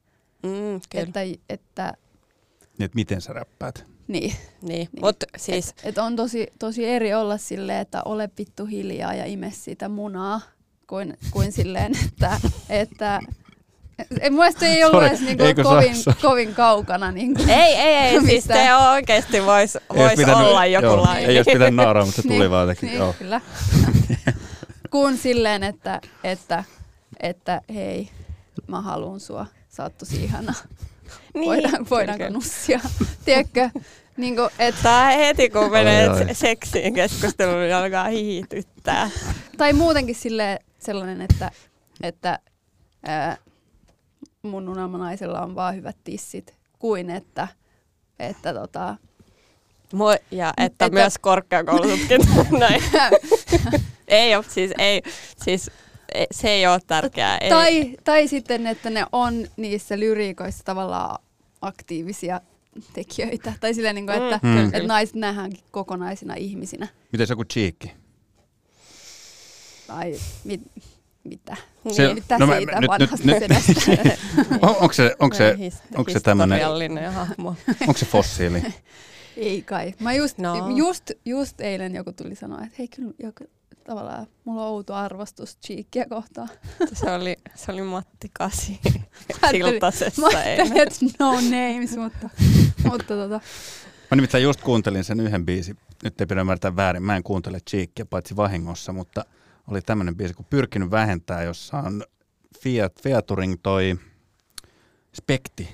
Mm, 0.43 0.81
kyllä. 0.91 1.03
Että, 1.05 1.21
että 1.49 1.93
Niin, 2.79 2.85
että 2.85 2.95
miten 2.95 3.21
sä 3.21 3.33
räppäät? 3.33 3.85
niin, 4.09 4.31
niin. 4.31 4.39
niin. 4.63 4.89
Mutta 5.01 5.27
siis, 5.37 5.69
et, 5.71 5.81
et 5.85 5.99
on 5.99 6.17
tosi, 6.17 6.47
tosi 6.59 6.85
eri 6.85 7.15
olla 7.15 7.39
silleen, 7.39 7.79
että 7.81 8.03
ole 8.05 8.31
vittu 8.39 8.65
hiljaa 8.67 9.15
ja 9.15 9.25
ime 9.27 9.51
sitä 9.51 9.89
munaa, 9.89 10.41
kuin, 10.87 11.17
kuin 11.31 11.53
silleen, 11.53 11.93
että, 12.07 12.41
että 12.69 13.21
mun 14.31 14.39
mielestä 14.39 14.67
ei 14.67 14.85
ollut 14.85 15.03
edes 15.03 15.21
niinku 15.21 15.45
eikö 15.45 15.63
kovin, 15.63 15.97
saa- 15.97 16.15
kovin 16.23 16.55
kaukana. 16.55 17.13
Niinku. 17.13 17.43
ei, 17.49 17.55
ei, 17.75 17.95
ei, 17.97 18.11
siis 18.21 18.33
Mistä? 18.33 18.55
se 18.55 18.75
oikeasti 18.75 19.47
voisi 19.47 19.79
vois 19.97 20.13
pitänyt- 20.13 20.37
olla 20.47 20.67
joku 20.67 20.87
joo, 20.87 21.03
laji. 21.03 21.25
Ei 21.25 21.37
olisi 21.37 21.51
pitänyt 21.53 21.75
nauraa, 21.75 22.05
mutta 22.05 22.23
se 22.23 22.29
tuli 22.29 22.39
Niin, 22.39 22.51
vaan 22.51 22.63
jotenkin. 22.69 22.87
niin, 22.87 22.99
Joo. 22.99 23.13
kyllä. 23.19 23.41
Kun 24.91 25.17
silleen, 25.17 25.63
että, 25.63 26.01
että, 26.25 26.65
että 27.21 27.61
hei, 27.75 28.09
mä 28.67 28.81
haluun 28.81 29.21
sua, 29.21 29.47
sä 29.69 29.83
oot 29.83 29.99
tosi 29.99 30.25
ihana. 30.25 30.55
Niin, 31.35 31.47
voidaanko 31.91 32.25
kyllä. 32.25 32.31
nussia, 32.31 32.81
tiedätkö? 33.25 33.71
Niin 34.17 34.37
kuin, 34.37 34.49
et, 34.59 34.75
Tää 34.83 35.11
heti 35.11 35.51
kun 35.51 35.71
menee 35.71 36.11
Oi, 36.11 36.19
oi. 36.19 36.27
se- 36.27 36.35
seksiin 36.35 36.95
keskusteluun, 36.95 37.61
niin 37.61 37.75
alkaa 37.75 38.05
hiityttää. 38.09 39.11
tai 39.57 39.73
muutenkin 39.73 40.15
sille 40.15 40.59
sellainen, 40.79 41.21
että, 41.23 41.51
että 42.03 42.39
ää, 43.07 43.37
mun 44.43 44.69
unelmanaisella 44.69 45.41
on 45.43 45.55
vaan 45.55 45.75
hyvät 45.77 45.97
tissit, 46.05 46.55
kuin 46.79 47.11
että, 47.11 47.49
että 48.19 48.55
tota, 48.55 48.97
Mo- 49.95 50.23
ja 50.31 50.49
että, 50.57 50.85
Että- 50.87 50.91
myös 50.99 51.19
korkeakoulututkinto. 51.19 52.27
Näin. 52.59 52.83
ei 54.09 54.37
ole, 54.37 54.45
siis 54.49 54.71
ei, 54.79 55.03
siis 55.45 55.71
ei- 56.15 56.27
se 56.31 56.49
ei 56.49 56.67
ole 56.67 56.81
tärkeää. 56.87 57.39
Ei. 57.39 57.51
tai, 57.51 57.97
tai 58.05 58.29
sitten, 58.29 58.67
että 58.67 58.91
ne 58.91 59.05
on 59.13 59.47
niissä 59.57 59.99
lyriikoissa 59.99 60.65
tavallaan 60.65 61.19
aktiivisia 61.63 62.41
tekijöitä. 62.93 63.53
Tai 63.61 63.75
silleen, 63.75 63.95
niin 63.95 64.07
kuin, 64.07 64.23
että, 64.23 64.41
Mm. 64.43 64.49
mm. 64.49 64.65
että 64.67 64.83
naiset 64.83 65.15
nähdäänkin 65.15 65.61
kokonaisina 65.71 66.35
ihmisinä. 66.35 66.89
Miten 67.13 67.27
joku 67.31 67.45
cheekki? 67.45 67.93
Tai 69.87 70.15
mit, 70.45 70.61
mitä? 71.25 71.57
Se- 71.91 72.03
Niin, 72.07 72.15
mitä 72.15 72.39
no 72.39 72.47
mä- 72.47 72.57
siitä 72.57 72.81
nyt- 72.81 72.89
vanhasta 72.91 73.27
nyt- 73.27 73.39
sedästä? 73.39 74.17
On, 74.63 74.69
onko 74.69 74.93
se, 74.93 75.17
onko 75.19 75.37
se, 75.37 75.57
onko 75.97 76.11
se 76.11 76.21
tämmönen- 76.21 76.59
historiallinen 76.59 77.13
hahmo. 77.13 77.55
onko 77.81 77.99
se 77.99 78.07
fossiili? 78.07 78.63
Ei 79.37 79.63
kai. 79.63 79.95
Mä 80.01 80.13
just, 80.13 80.39
No. 80.39 80.69
just, 80.77 81.11
just 81.25 81.61
eilen 81.61 81.95
joku 81.95 82.13
tuli 82.13 82.35
sanoa, 82.35 82.59
että 82.63 82.75
hei 82.79 82.89
kyllä 82.89 83.13
joku, 83.19 83.45
tavallaan 83.85 84.27
mulla 84.45 84.63
on 84.63 84.69
outo 84.69 84.95
arvostus 84.95 85.59
Cheekkiä 85.67 86.07
kohtaan. 86.09 86.49
Se 86.93 87.11
oli, 87.11 87.37
se 87.55 87.73
oli 87.73 87.83
Matti 87.83 88.31
Kasi 88.39 88.81
Siltasessa 89.51 90.23
Mä 90.33 90.43
eilen. 90.43 90.73
ajattelin, 90.73 91.11
että 91.11 91.25
no 91.25 91.33
names, 91.35 91.97
mutta, 91.97 92.29
mutta 92.85 93.15
tota, 93.17 93.41
Mä 94.11 94.17
nimittäin 94.17 94.45
just 94.45 94.61
kuuntelin 94.61 95.05
sen 95.05 95.21
yhden 95.21 95.47
biisin, 95.47 95.77
nyt 96.05 96.21
ei 96.21 96.27
pidä 96.27 96.41
ymmärtää 96.41 96.77
väärin, 96.77 97.03
mä 97.03 97.17
en 97.17 97.23
kuuntele 97.23 97.59
Cheekkiä 97.71 98.05
paitsi 98.05 98.37
vahingossa, 98.37 98.93
mutta 98.93 99.25
oli 99.69 99.81
tämmöinen 99.83 100.17
biisi, 100.17 100.35
kun 100.35 100.47
pyrkinyt 100.51 100.91
vähentää, 100.91 101.43
jossa 101.43 101.77
on 101.79 102.03
Fiat, 102.59 102.93
Featuring 103.03 103.55
toi 103.63 103.97
Spekti. 105.15 105.69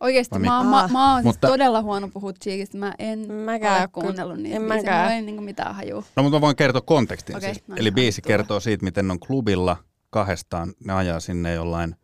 oikeesti 0.00 0.34
Vai 0.34 0.40
mä, 0.40 0.58
oon- 0.58 0.66
mä, 0.66 0.88
mä 0.92 1.12
oon 1.12 1.22
siis 1.22 1.34
Mutta- 1.34 1.48
todella 1.48 1.82
huono 1.82 2.08
puhua 2.08 2.32
Cheekistä. 2.32 2.78
Mä 2.78 2.94
en 2.98 3.32
Mäkään 3.32 3.80
ole 3.80 3.88
kuunnellut 3.92 4.36
niitä 4.38 4.56
en 4.56 4.62
mäkään. 4.62 5.00
Mulla 5.02 5.12
ei 5.14 5.22
niinku 5.22 5.42
mitään 5.42 5.74
hajua. 5.74 6.02
No 6.16 6.22
mutta 6.22 6.36
mä 6.36 6.40
voin 6.40 6.56
kertoa 6.56 6.80
kontekstin 6.82 7.36
Okei, 7.36 7.54
siis. 7.54 7.68
no 7.68 7.74
Eli 7.78 7.88
ihan 7.88 7.94
biisi 7.94 8.22
tulla. 8.22 8.28
kertoo 8.36 8.60
siitä, 8.60 8.84
miten 8.84 9.10
on 9.10 9.20
klubilla 9.20 9.76
kahdestaan, 10.10 10.72
ne 10.84 10.92
ajaa 10.92 11.20
sinne 11.20 11.54
jollain 11.54 11.96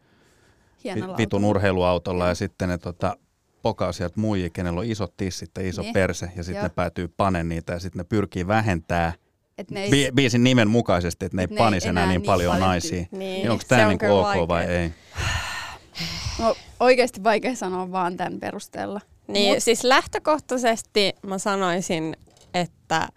Hienolla 0.84 1.16
vi- 1.16 1.22
vitun 1.22 1.38
autolla. 1.38 1.50
urheiluautolla 1.50 2.28
ja 2.28 2.34
sitten 2.34 2.68
ne 2.68 2.78
tota, 2.78 3.16
pokaa 3.62 3.92
sieltä 3.92 4.20
muijia, 4.20 4.50
kenellä 4.50 4.80
on 4.80 4.86
isot 4.86 5.16
tissit 5.16 5.50
ja 5.58 5.68
iso 5.68 5.82
Niin. 5.82 5.92
perse 5.94 6.32
ja 6.36 6.42
sitten 6.44 6.62
ne 6.64 6.68
päätyy 6.68 7.08
panen 7.16 7.48
niitä 7.48 7.72
ja 7.72 7.78
sitten 7.80 7.98
ne 7.98 8.04
pyrkii 8.04 8.46
vähentää 8.46 9.12
Et 9.58 9.70
ne 9.70 9.82
ei, 9.84 9.90
bi- 9.90 10.12
biisin 10.14 10.44
nimen 10.44 10.68
mukaisesti, 10.70 11.24
että 11.26 11.36
ne 11.36 11.42
ei 11.42 11.44
Et 11.44 11.50
ne 11.50 11.56
ei 11.56 11.58
panisi 11.58 11.88
enää 11.88 12.02
enää 12.02 12.12
niin 12.12 12.20
niin 12.20 12.26
paljon 12.26 12.50
paljon 12.52 12.68
naisia. 12.68 12.96
Niin, 12.96 13.08
Niin 13.18 13.50
onko 13.50 13.64
tämä 13.68 13.82
on 13.82 13.88
niinku 13.88 14.06
ok 14.16 14.26
vai 14.26 14.48
vaikea. 14.48 14.80
ei? 14.80 14.90
no, 16.38 16.56
oikeasti 16.80 17.24
vaikea 17.24 17.54
sanoa 17.54 17.92
vaan 17.92 18.16
tämän 18.16 18.40
perusteella. 18.40 19.00
Niin, 19.28 19.56
Mut- 19.56 19.60
siis 19.60 19.84
lähtökohtaisesti 19.84 21.12
mä 21.22 21.38
sanoisin, 21.38 22.16
että 22.54 23.08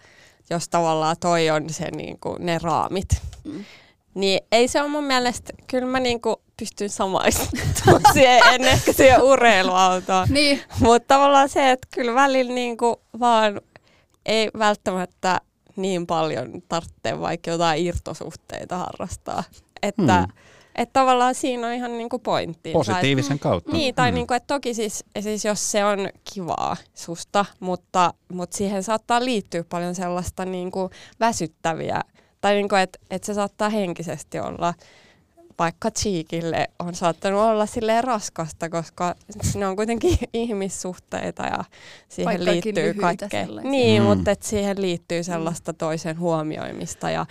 jos 0.50 0.70
tavallaan 0.70 1.16
toi 1.20 1.50
on 1.50 1.70
se 1.70 1.92
niinku, 1.92 2.36
ne 2.40 2.60
raamit, 2.64 3.08
Mm. 3.44 3.66
niin 4.14 4.40
ei 4.52 4.68
se 4.68 4.82
ole 4.82 4.88
mun 4.90 5.04
mielestä, 5.04 5.54
kyllä 5.68 5.86
mä 5.88 6.00
niinku 6.00 6.42
pystyn 6.60 6.90
samaistumaan 6.90 8.02
siihen, 8.14 8.42
en 8.54 8.64
ehkä 8.64 8.94
siihen 8.94 9.22
urheiluautoon. 9.22 10.28
Niin, 10.30 10.62
Mutta 10.80 11.08
tavallaan 11.16 11.50
se, 11.50 11.72
että 11.72 11.88
kyllä 11.96 12.14
välillä 12.14 12.54
niinku 12.54 13.02
vaan 13.20 13.62
ei 14.26 14.50
välttämättä 14.60 15.42
niin 15.76 16.08
paljon 16.08 16.62
tarvitse 16.68 17.20
vaikka 17.20 17.52
jotain 17.52 17.86
irtosuhteita 17.86 18.78
harrastaa. 18.78 19.44
Että 19.84 20.22
Hmm. 20.22 20.32
et 20.76 20.94
tavallaan 20.94 21.36
siinä 21.36 21.68
on 21.68 21.74
ihan 21.74 21.98
niinku 21.98 22.20
pointti. 22.20 22.72
Positiivisen 22.72 23.40
kautta. 23.40 23.72
Niin, 23.72 23.96
tai 23.96 24.12
Mm. 24.12 24.16
niinku, 24.16 24.34
että 24.34 24.54
toki 24.54 24.74
siis, 24.74 25.04
siis 25.20 25.46
jos 25.46 25.72
se 25.72 25.86
on 25.86 26.10
kivaa 26.34 26.78
susta, 26.94 27.46
mutta, 27.60 28.14
mutta 28.34 28.58
siihen 28.58 28.84
saattaa 28.84 29.26
liittyä 29.26 29.64
paljon 29.70 29.96
sellaista 29.96 30.46
niinku 30.46 30.90
väsyttäviä, 31.20 32.02
tai 32.42 32.54
niinku, 32.56 32.76
että 32.76 33.00
et 33.12 33.24
se 33.24 33.34
saattaa 33.34 33.70
henkisesti 33.70 34.40
olla, 34.40 34.74
vaikka 35.60 35.92
Cheekille 35.92 36.68
on 36.80 36.96
saattanut 36.96 37.42
olla 37.42 37.66
silleen 37.66 38.04
raskasta, 38.04 38.70
koska 38.70 39.16
ne 39.56 39.68
on 39.68 39.76
kuitenkin 39.76 40.18
ihmissuhteita 40.34 41.44
ja 41.44 41.64
siihen 42.10 42.26
Vaikkakin 42.26 42.54
liittyy 42.76 42.94
kaikkea. 42.94 43.30
sellaisia. 43.30 43.72
Niin, 43.72 44.02
Mm. 44.04 44.08
mutta 44.08 44.32
et 44.32 44.44
siihen 44.44 44.82
liittyy 44.82 45.24
sellaista 45.24 45.74
toisen 45.74 46.20
huomioimista 46.20 47.10
ja 47.10 47.26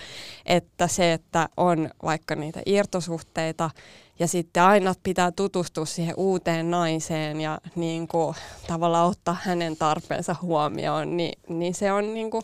että 0.47 0.87
se, 0.89 1.13
että 1.13 1.49
on 1.57 1.91
vaikka 2.03 2.35
niitä 2.35 2.61
irtosuhteita 2.67 3.71
ja 4.19 4.29
sitten 4.29 4.63
aina 4.63 4.95
pitää 5.03 5.33
tutustua 5.33 5.87
siihen 5.87 6.15
uuteen 6.17 6.71
naiseen 6.71 7.41
ja 7.41 7.59
niin 7.77 8.09
kuin, 8.09 8.35
tavallaan 8.67 9.09
ottaa 9.11 9.37
hänen 9.43 9.77
tarpeensa 9.77 10.37
huomioon, 10.43 11.17
niin, 11.17 11.39
niin 11.49 11.75
se 11.75 11.93
on 11.93 12.15
niin 12.15 12.31
kuin, 12.31 12.43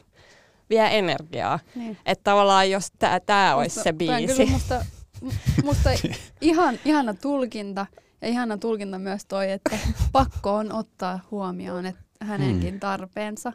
vie 0.71 0.99
energiaa. 0.99 1.59
niin. 1.75 1.97
Että 2.07 2.25
tavallaan 2.25 2.71
jos 2.71 2.93
tämä 3.27 3.55
olisi 3.57 3.75
se 3.83 3.83
toi 3.83 4.09
on 4.09 4.17
biisi. 4.17 4.35
Kyllä 4.35 4.51
musta, 4.53 4.85
musta 5.65 5.91
ihan, 6.41 6.79
ihana 6.85 7.15
tulkinta 7.15 7.87
ja 8.23 8.29
ihana 8.29 8.59
tulkinta 8.59 8.99
myös 8.99 9.25
toi, 9.25 9.51
että 9.51 9.79
pakko 10.13 10.55
on 10.55 10.73
ottaa 10.73 11.21
huomioon 11.31 11.87
että 11.87 12.03
hänenkin 12.21 12.81
tarpeensa. 12.81 13.53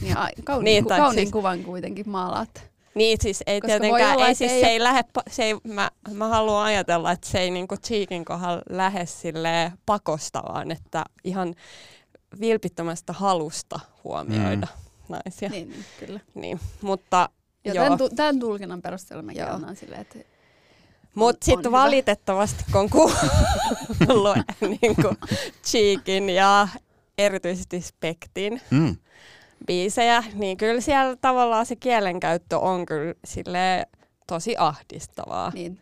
Niin, 0.00 0.16
a, 0.18 0.28
kauniin, 0.44 0.64
Niin, 0.64 0.74
niin, 0.74 0.86
tai 0.86 0.98
kauniin 0.98 1.18
siis- 1.26 1.32
kuvan 1.32 1.64
kuitenkin 1.64 2.08
maalaat. 2.08 2.72
Niin 2.94 3.18
siis 3.20 3.42
ei 3.46 3.60
Koska 3.60 3.78
tietenkään, 3.80 4.16
olla, 4.16 4.28
ei 4.28 4.34
siis 4.34 4.52
ei 4.52 4.60
se 4.60 4.66
ei 4.66 4.82
lähde, 4.82 5.00
pa- 5.18 5.30
se 5.32 5.42
ei, 5.44 5.54
mä, 5.64 5.90
mä 6.12 6.28
haluan 6.28 6.64
ajatella, 6.66 7.12
että 7.12 7.28
se 7.28 7.38
ei 7.38 7.50
niinku 7.50 7.76
Cheekin 7.76 8.24
kohdalla 8.24 8.62
lähde 8.70 9.06
silleen 9.06 9.72
pakosta, 9.86 10.42
vaan 10.48 10.70
että 10.70 11.04
ihan 11.24 11.54
vilpittömästä 12.40 13.12
halusta 13.12 13.80
huomioida 14.04 14.66
mm. 14.76 15.16
naisia. 15.16 15.48
Niin. 15.48 15.68
Niin, 15.70 15.84
kyllä. 16.00 16.20
niin. 16.34 16.60
Mutta 16.82 17.28
Ja 17.64 17.74
joo. 17.74 17.84
tämän, 17.84 18.16
tämän 18.16 18.38
tulkinnan 18.38 18.82
perusteella 18.82 19.22
mä 19.22 19.32
annan 19.50 19.76
silleen, 19.76 20.00
että 20.00 20.18
Mut 21.14 21.36
on 21.36 21.38
sitten 21.42 21.72
valitettavasti, 21.72 22.64
kun 22.72 22.80
on 22.80 22.90
kuullut 22.90 24.36
niin 24.70 24.96
Cheekin 25.64 26.30
ja 26.30 26.68
erityisesti 27.18 27.80
Spektin 27.80 28.60
Mm. 28.70 28.96
biisejä, 29.66 30.24
niin 30.34 30.56
kyllä 30.56 30.80
siellä 30.80 31.16
tavallaan 31.16 31.66
se 31.66 31.76
kielenkäyttö 31.76 32.58
on 32.58 32.86
kyllä 32.86 33.14
tosi 34.26 34.54
ahdistavaa. 34.58 35.50
niin, 35.54 35.78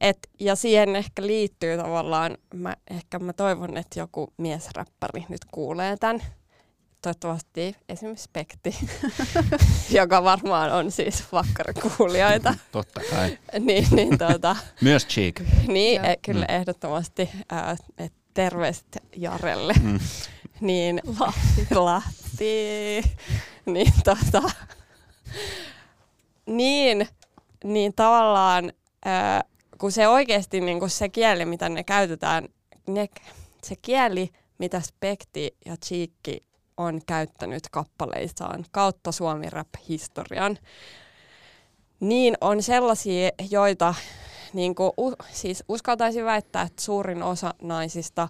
Et, 0.00 0.18
ja 0.40 0.56
siihen 0.56 0.96
ehkä 0.96 1.22
liittyy 1.26 1.76
tavallaan, 1.76 2.38
mä, 2.54 2.76
ehkä 2.90 3.18
mä 3.18 3.32
toivon, 3.32 3.76
että 3.76 4.00
joku 4.00 4.32
miesräppäri 4.36 5.24
nyt 5.28 5.44
kuulee 5.50 5.96
tämän. 5.96 6.22
Toivottavasti 7.02 7.76
esimerkiksi 7.88 8.24
Spekti, 8.24 8.76
joka 9.98 10.24
varmaan 10.24 10.72
on 10.72 10.90
siis 10.90 11.24
vakkarikuulijoita. 11.32 12.54
Totta 12.72 13.00
kai. 13.10 13.38
niin, 13.60 13.86
niin, 13.90 14.18
tuota, 14.18 14.56
Myös 14.80 15.06
Cheek. 15.06 15.40
niin 15.68 16.04
e, 16.04 16.16
kyllä 16.16 16.46
Mm. 16.48 16.54
ehdottomasti 16.54 17.30
ää, 17.50 17.76
et 17.98 18.12
terveiset 18.34 18.86
Jarelle. 19.16 19.72
Mm. 19.82 19.98
niin 20.60 21.00
Lahti. 21.20 21.74
Lahti. 21.74 23.02
niin, 23.66 23.92
tota, 24.04 24.42
niin, 26.46 27.08
niin 27.64 27.92
tavallaan, 27.94 28.72
ää, 29.04 29.44
kun 29.78 29.92
se 29.92 30.08
oikeasti 30.08 30.60
niin 30.60 30.80
kun 30.80 30.90
se 30.90 31.08
kieli, 31.08 31.44
mitä 31.44 31.68
ne 31.68 31.84
käytetään, 31.84 32.48
ne, 32.86 33.08
se 33.64 33.76
kieli, 33.82 34.30
mitä 34.58 34.80
Spekti 34.80 35.56
ja 35.66 35.76
Cheekki 35.76 36.45
on 36.76 37.00
käyttänyt 37.06 37.62
kappaleissaan 37.70 38.64
kautta 38.70 39.12
Suomi 39.12 39.50
Rap-historian, 39.50 40.58
niin 42.00 42.34
on 42.40 42.62
sellaisia, 42.62 43.30
joita 43.50 43.94
niin 44.52 44.74
kuin, 44.74 44.92
siis 45.32 45.64
uskaltaisin 45.68 46.24
väittää, 46.24 46.62
että 46.62 46.82
suurin 46.82 47.22
osa 47.22 47.54
naisista, 47.62 48.28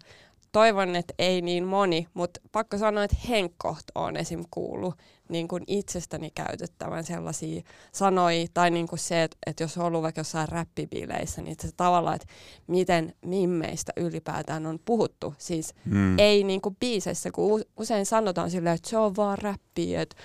toivon, 0.56 0.96
että 0.96 1.14
ei 1.18 1.42
niin 1.42 1.64
moni, 1.64 2.06
mutta 2.14 2.40
pakko 2.52 2.78
sanoa, 2.78 3.04
että 3.04 3.16
henkkoht 3.28 3.84
on 3.94 4.16
esim. 4.16 4.44
kuullut 4.50 4.94
niin 5.28 5.48
kuin 5.48 5.64
itsestäni 5.66 6.30
käytettävän 6.34 7.04
sellaisia 7.04 7.62
sanoja, 7.92 8.46
tai 8.54 8.70
niin 8.70 8.88
kuin 8.88 8.98
se, 8.98 9.22
että, 9.22 9.36
että 9.46 9.64
jos 9.64 9.78
on 9.78 9.84
ollut 9.84 10.02
vaikka 10.02 10.20
jossain 10.20 10.48
räppibileissä, 10.48 11.42
niin 11.42 11.56
se 11.60 11.68
tavallaan, 11.76 12.16
että 12.16 12.26
miten 12.66 13.14
mimmeistä 13.26 13.92
ylipäätään 13.96 14.66
on 14.66 14.78
puhuttu. 14.84 15.34
Siis 15.38 15.74
Mm. 15.84 16.18
ei 16.18 16.44
niinku 16.44 16.76
biiseissä, 16.80 17.30
kun 17.30 17.62
usein 17.76 18.06
sanotaan 18.06 18.50
silleen, 18.50 18.74
että 18.74 18.90
se 18.90 18.98
on 18.98 19.16
vaan 19.16 19.38
räppiä, 19.38 20.02
että 20.02 20.16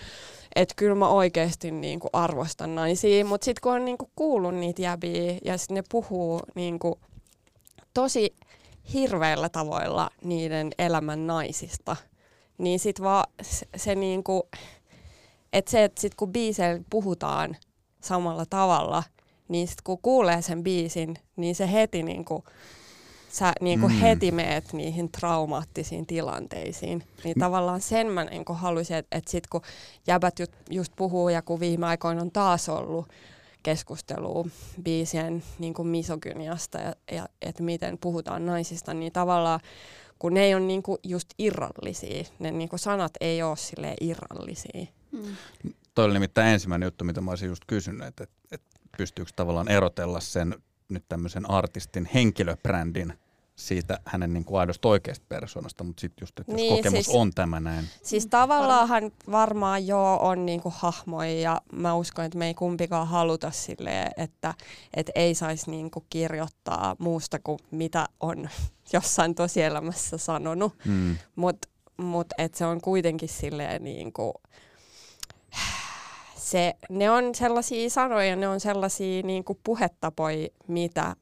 et 0.56 0.74
kyllä 0.76 0.96
mä 0.96 1.08
oikeasti 1.10 1.72
niinku 1.72 2.10
arvostan 2.14 2.76
naisia, 2.76 3.26
mutta 3.26 3.46
sitten 3.46 3.62
kun 3.62 3.74
on 3.74 3.86
niinku 3.86 4.10
kuullut 4.16 4.56
niitä 4.56 4.82
jäbiä 4.82 5.38
ja 5.46 5.58
sitten 5.58 5.76
ne 5.76 5.84
puhuu 5.92 6.40
niinku 6.56 7.00
tosi 7.94 8.36
hirveillä 8.94 9.50
tavoilla 9.50 10.10
niiden 10.24 10.72
elämän 10.78 11.28
naisista, 11.28 11.96
niin 12.58 12.80
sit 12.80 13.02
vaan 13.02 13.26
se, 13.42 13.68
se 13.76 13.96
niinku, 13.96 14.50
että 15.54 15.72
se, 15.72 15.84
että 15.84 16.02
sit 16.02 16.16
kun 16.16 16.32
biiseillä 16.32 16.84
puhutaan 16.90 17.58
samalla 18.02 18.46
tavalla, 18.50 19.04
niin 19.48 19.68
sit 19.68 19.82
kun 19.82 20.00
kuulee 20.02 20.42
sen 20.42 20.64
biisin, 20.64 21.16
niin 21.36 21.56
se 21.56 21.72
heti 21.72 22.04
niinku, 22.04 22.44
sä 23.32 23.54
niinku 23.62 23.88
Mm. 23.88 23.94
heti 23.94 24.32
meet 24.32 24.74
niihin 24.74 25.12
traumaattisiin 25.12 26.06
tilanteisiin. 26.06 27.04
Niin 27.24 27.40
tavallaan 27.40 27.82
sen 27.82 28.08
mä 28.08 28.24
niinku 28.24 28.54
haluaisin, 28.54 28.98
että 28.98 29.18
et 29.18 29.28
sit 29.28 29.48
kun 29.48 29.62
jäbät 30.08 30.40
just, 30.40 30.52
just 30.70 30.94
puhuu 30.96 31.30
ja 31.30 31.42
kun 31.42 31.60
viime 31.60 31.86
aikoina 31.88 32.22
on 32.22 32.32
taas 32.32 32.70
ollut 32.70 33.08
keskustelua 33.64 34.46
biisien 34.84 35.44
niin 35.60 35.74
kuin 35.74 35.88
misogyniasta 35.88 36.78
ja, 36.78 36.96
ja 37.12 37.30
että 37.42 37.64
miten 37.64 37.98
puhutaan 37.98 38.46
naisista, 38.46 38.94
niin 38.94 39.12
tavallaan 39.12 39.60
kun 40.20 40.34
ne 40.34 40.44
ei 40.44 40.56
ole 40.56 40.64
niin 40.64 40.84
kuin 40.84 40.98
just 41.04 41.30
irrallisia, 41.38 42.24
ne 42.40 42.52
niin 42.52 42.70
kuin 42.70 42.80
sanat 42.80 43.12
ei 43.22 43.44
ole 43.44 43.58
sille 43.58 43.94
irrallisia. 44.02 44.86
Mm. 45.12 45.36
Toi 45.96 46.06
oli 46.06 46.14
nimittäin 46.14 46.48
ensimmäinen 46.48 46.88
juttu, 46.88 47.06
mitä 47.06 47.22
mä 47.22 47.32
olisin 47.32 47.50
just 47.50 47.64
kysynyt, 47.68 48.08
että, 48.08 48.24
että, 48.52 48.68
pystyykö 48.98 49.32
tavallaan 49.36 49.72
erotella 49.72 50.20
sen 50.20 50.56
nyt 50.90 51.04
tämmöisen 51.10 51.50
artistin 51.50 52.10
henkilöbrändin 52.14 53.14
siitä 53.56 54.00
hänen 54.06 54.34
niin 54.34 54.46
kuin 54.46 54.60
aidosta 54.60 54.88
oikeasta 54.88 55.26
persoonasta, 55.30 55.84
mutta 55.84 56.02
sitten 56.02 56.24
just, 56.24 56.40
että 56.40 56.52
jos 56.52 56.56
Niin, 56.62 56.76
kokemus 56.76 57.06
siis- 57.06 57.16
on 57.18 57.32
tämä 57.32 57.60
näin. 57.60 57.86
Siis 58.04 58.28
tavallaanhan 58.28 59.12
varmaan 59.32 59.88
joo 59.88 60.20
on 60.22 60.46
niinku 60.46 60.74
hahmoja 60.76 61.40
ja 61.40 61.62
mä 61.74 61.94
uskon, 61.96 62.26
että 62.26 62.38
me 62.38 62.48
ei 62.48 62.54
kumpikaan 62.54 63.08
haluta 63.08 63.52
silleen, 63.52 64.12
että 64.18 64.54
et 64.94 65.12
ei 65.16 65.36
saisi 65.36 65.72
niinku 65.72 66.06
kirjoittaa 66.10 66.96
muusta 67.00 67.40
kuin 67.40 67.60
mitä 67.72 68.06
on 68.20 68.50
jossain 68.94 69.36
tosielämässä 69.36 70.18
sanonut. 70.18 70.74
Mm. 70.86 71.18
Mutta 71.36 71.68
mut 71.98 72.28
et 72.38 72.54
se 72.56 72.66
on 72.66 72.82
kuitenkin 72.82 73.30
silleen 73.30 73.84
niinku, 73.84 74.34
se, 76.36 76.74
ne 76.90 77.12
on 77.12 77.36
sellaisia 77.36 77.90
sanoja, 77.90 78.36
ne 78.36 78.48
on 78.48 78.60
sellaisia 78.60 79.24
niinku 79.24 79.60
puhetapoja, 79.64 80.48
mitä 80.68 81.16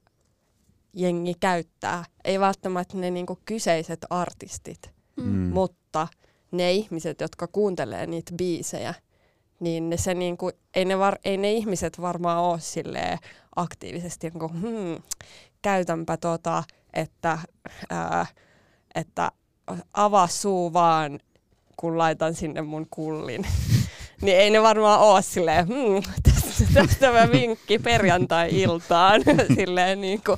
jengi 0.93 1.33
käyttää. 1.39 2.05
Ei 2.25 2.39
välttämättä 2.39 2.97
ne 2.97 3.11
niinku 3.11 3.39
kyseiset 3.45 3.99
artistit, 4.09 4.91
Mm. 5.17 5.49
mutta 5.53 6.07
ne 6.51 6.71
ihmiset, 6.71 7.21
jotka 7.21 7.47
kuuntelee 7.47 8.05
niitä 8.07 8.31
biisejä, 8.37 8.93
niin 9.59 9.89
ne 9.89 9.97
se 9.97 10.13
niinku, 10.13 10.51
ei, 10.75 10.85
ne 10.85 10.99
var, 10.99 11.17
ei 11.25 11.37
ne 11.37 11.51
ihmiset 11.51 12.01
varmaan 12.01 12.43
ole 12.43 12.59
silleen 12.59 13.17
aktiivisesti, 13.55 14.29
niinku, 14.29 14.47
hmm, 14.47 15.03
käytänpä 15.61 16.17
tota, 16.17 16.63
että, 16.93 17.37
ää, 17.89 18.25
että 18.95 19.31
avaa 19.93 20.27
suu 20.27 20.73
vaan, 20.73 21.19
kun 21.77 21.97
laitan 21.97 22.33
sinne 22.35 22.61
mun 22.61 22.87
kullin. 22.89 23.45
niin 24.21 24.37
ei 24.37 24.49
ne 24.49 24.61
varmaan 24.61 24.99
ole 24.99 25.21
silleen, 25.21 25.67
hmm, 25.67 26.03
tästä, 26.23 26.73
tästä 26.73 27.11
mä 27.11 27.27
vinkki 27.31 27.79
perjantai-iltaan. 27.79 29.21
silleen 29.55 30.01
niinku, 30.01 30.37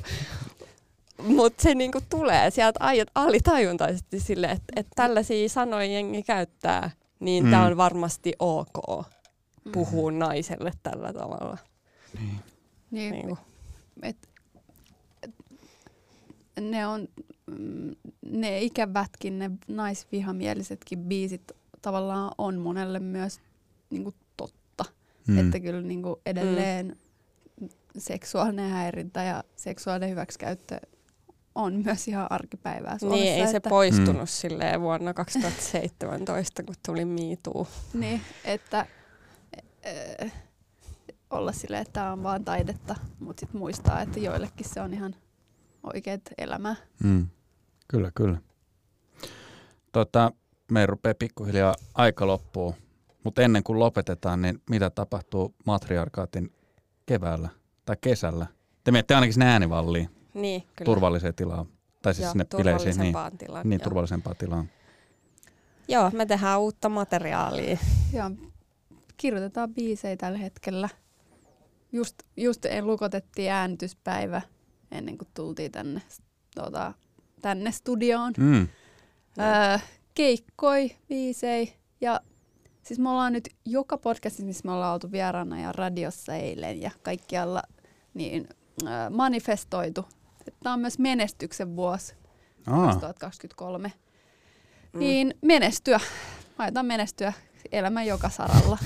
mutta 1.24 1.62
se 1.62 1.74
niinku 1.74 1.98
tulee 2.10 2.50
sieltä 2.50 2.80
ai- 2.80 3.04
alitajuntaisesti 3.14 4.20
silleen, 4.20 4.52
että 4.52 4.72
et 4.76 4.86
tällaisia 4.96 5.48
sanoja 5.48 5.84
jengi 5.86 6.22
käyttää, 6.22 6.90
niin 7.20 7.44
Mm. 7.44 7.48
mm. 7.48 7.50
tämä 7.50 7.66
on 7.66 7.76
varmasti 7.76 8.32
ok 8.38 9.06
puhua 9.72 10.10
naiselle 10.12 10.72
tällä 10.82 11.12
tavalla. 11.12 11.58
Niin, 12.90 13.12
Niinku. 13.12 13.38
et, 14.02 14.16
et, 15.22 15.30
ne 16.60 16.86
on 16.86 17.08
mm, 17.46 17.90
ne 18.26 18.60
ikävätkin, 18.60 19.38
ne 19.38 19.50
naisvihamielisetkin 19.68 20.98
biisit 20.98 21.52
tavallaan 21.82 22.32
on 22.38 22.56
monelle 22.58 22.98
myös 23.00 23.40
niinku 23.90 24.14
totta. 24.36 24.84
Mm. 25.26 25.34
Mm. 25.34 25.38
Että 25.46 25.60
kyllä 25.60 25.80
niinku 25.82 26.20
edelleen 26.26 26.96
seksuaalinen 27.98 28.70
häirintä 28.70 29.22
ja 29.22 29.44
seksuaalinen 29.56 30.10
hyväksikäyttö 30.10 30.80
on 31.54 31.82
myös 31.84 32.08
ihan 32.08 32.26
arkipäivää 32.30 32.98
Suomessa. 32.98 33.24
Niin, 33.24 33.40
ei 33.42 33.50
se 33.50 33.56
että, 33.56 33.68
poistunut 33.70 34.16
Mm. 34.22 34.26
silleen 34.26 34.80
vuonna 34.80 35.14
2017, 35.14 36.62
kun 36.62 36.74
tuli 36.86 37.04
MeToo. 37.04 37.66
Niin, 37.94 38.20
että 38.44 38.86
äh, 40.22 40.32
olla 41.30 41.52
silleen, 41.52 41.82
että 41.82 41.92
tämä 41.92 42.12
on 42.12 42.22
vaan 42.22 42.44
taidetta, 42.44 42.94
mutta 43.20 43.40
sitten 43.40 43.58
muistaa, 43.60 44.00
että 44.00 44.20
joillekin 44.20 44.68
se 44.68 44.80
on 44.80 44.94
ihan 44.94 45.14
oikeat 45.82 46.20
elämää. 46.38 46.76
Mm. 47.04 47.26
Kyllä, 47.88 48.10
kyllä. 48.14 48.38
Tota, 49.92 50.32
me 50.70 50.86
rupeaa 50.86 51.14
pikkuhiljaa 51.18 51.74
aika 51.94 52.26
loppuu, 52.26 52.74
mutta 53.24 53.42
ennen 53.42 53.62
kuin 53.62 53.78
lopetetaan, 53.78 54.42
niin 54.42 54.62
mitä 54.70 54.90
tapahtuu 54.90 55.54
matriarkaatin 55.66 56.52
keväällä 57.06 57.48
tai 57.84 57.96
kesällä? 58.00 58.46
Te 58.84 58.90
menette 58.90 59.14
ainakin 59.14 59.32
sinne 59.32 59.46
äänivalliin, 59.46 60.10
Niin, 60.34 60.62
kyllä. 60.76 60.84
turvalliseen 60.84 61.34
tilaan. 61.34 61.66
Tai 62.02 62.14
siis 62.14 62.24
Joo, 62.24 62.32
sinne 62.32 62.46
bileisiin, 62.56 62.98
niin, 62.98 63.14
tilaan. 63.38 63.68
niin 63.68 63.80
joo. 63.80 63.84
turvallisempaan 63.84 64.36
tilaan. 64.36 64.70
Joo, 65.88 66.10
me 66.10 66.26
tehdään 66.26 66.60
uutta 66.60 66.88
materiaalia. 66.88 67.78
Ja 68.12 68.30
kirjoitetaan 69.16 69.74
biisejä 69.74 70.16
tällä 70.16 70.38
hetkellä. 70.38 70.88
Just, 71.92 72.22
just 72.36 72.64
en 72.64 72.86
lukotettiin 72.86 73.52
äänityspäivä 73.52 74.42
ennen 74.90 75.18
kuin 75.18 75.28
tultiin 75.34 75.72
tänne, 75.72 76.02
tota, 76.54 76.92
tänne 77.42 77.72
studioon. 77.72 78.32
Mm. 78.38 78.68
Öö, 79.38 79.78
keikkoi 80.14 80.90
biisei 81.08 81.72
ja 82.00 82.20
siis 82.82 82.98
me 83.00 83.10
ollaan 83.10 83.32
nyt 83.32 83.48
joka 83.64 83.98
podcastissa, 83.98 84.46
missä 84.46 84.62
me 84.64 84.72
ollaan 84.72 84.94
oltu 84.94 85.12
vieraana 85.12 85.60
ja 85.60 85.72
radiossa 85.72 86.34
eilen 86.34 86.82
ja 86.82 86.90
kaikkialla 87.02 87.62
niin 88.14 88.48
öö, 88.82 89.10
manifestoitu. 89.10 90.04
Tämä 90.62 90.72
on 90.74 90.80
myös 90.80 90.98
menestyksen 90.98 91.76
vuosi 91.76 92.14
Aa, 92.66 92.86
2023. 92.86 93.92
Mm. 94.92 94.98
Niin 94.98 95.34
menestyä. 95.42 96.00
Aiotaan 96.58 96.86
menestyä 96.86 97.32
elämän 97.72 98.06
joka 98.06 98.28
saralla. 98.28 98.78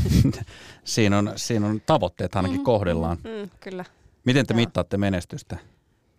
siinä, 0.84 1.18
on, 1.18 1.32
siinä 1.36 1.66
on 1.66 1.82
tavoitteet 1.86 2.36
ainakin 2.36 2.58
Mm, 2.58 2.64
kohdellaan. 2.64 3.16
Mm, 3.16 3.50
kyllä. 3.60 3.84
Miten 4.24 4.46
te 4.46 4.54
Joo. 4.54 4.56
mittaatte 4.56 4.96
menestystä? 4.96 5.56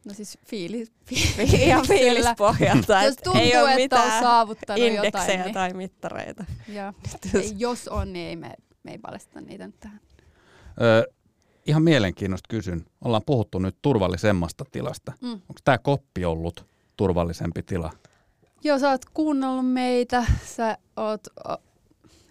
No 0.05 0.13
siis 0.13 0.37
fiilis, 0.45 0.91
Ihan 1.53 1.87
fiilispohjalta. 1.87 3.03
Jos 3.03 3.13
et 3.13 3.23
tuntuu, 3.23 3.41
ei 3.41 3.57
ole 3.57 3.73
että 3.73 3.95
on 3.95 4.01
mitään 4.05 4.23
saavuttanut 4.23 4.83
indeksejä 4.83 5.33
jotain, 5.33 5.43
niin, 5.45 5.53
tai 5.53 5.73
mittareita. 5.73 6.45
ja, 6.67 6.93
jos 7.57 7.87
on, 7.87 8.13
niin 8.13 8.27
ei 8.27 8.35
me, 8.35 8.53
me 8.83 8.91
ei 8.91 8.97
paljasta 8.97 9.41
niitä 9.41 9.65
nyt 9.67 9.79
tähän. 9.79 9.99
Ö, 10.81 11.13
ihan 11.67 11.83
mielenkiinnosta 11.83 12.47
kysyn. 12.49 12.85
Ollaan 13.03 13.23
puhuttu 13.25 13.59
nyt 13.59 13.75
turvallisemmasta 13.81 14.63
tilasta. 14.71 15.13
Mm. 15.21 15.31
Onko 15.31 15.59
tämä 15.63 15.77
koppi 15.77 16.25
ollut 16.25 16.65
turvallisempi 16.97 17.63
tila? 17.63 17.91
Joo, 18.63 18.79
sä 18.79 18.89
oot 18.89 19.05
kuunnellut 19.13 19.71
meitä. 19.73 20.25
Sä 20.45 20.77
oot 20.97 21.27
o, 21.49 21.55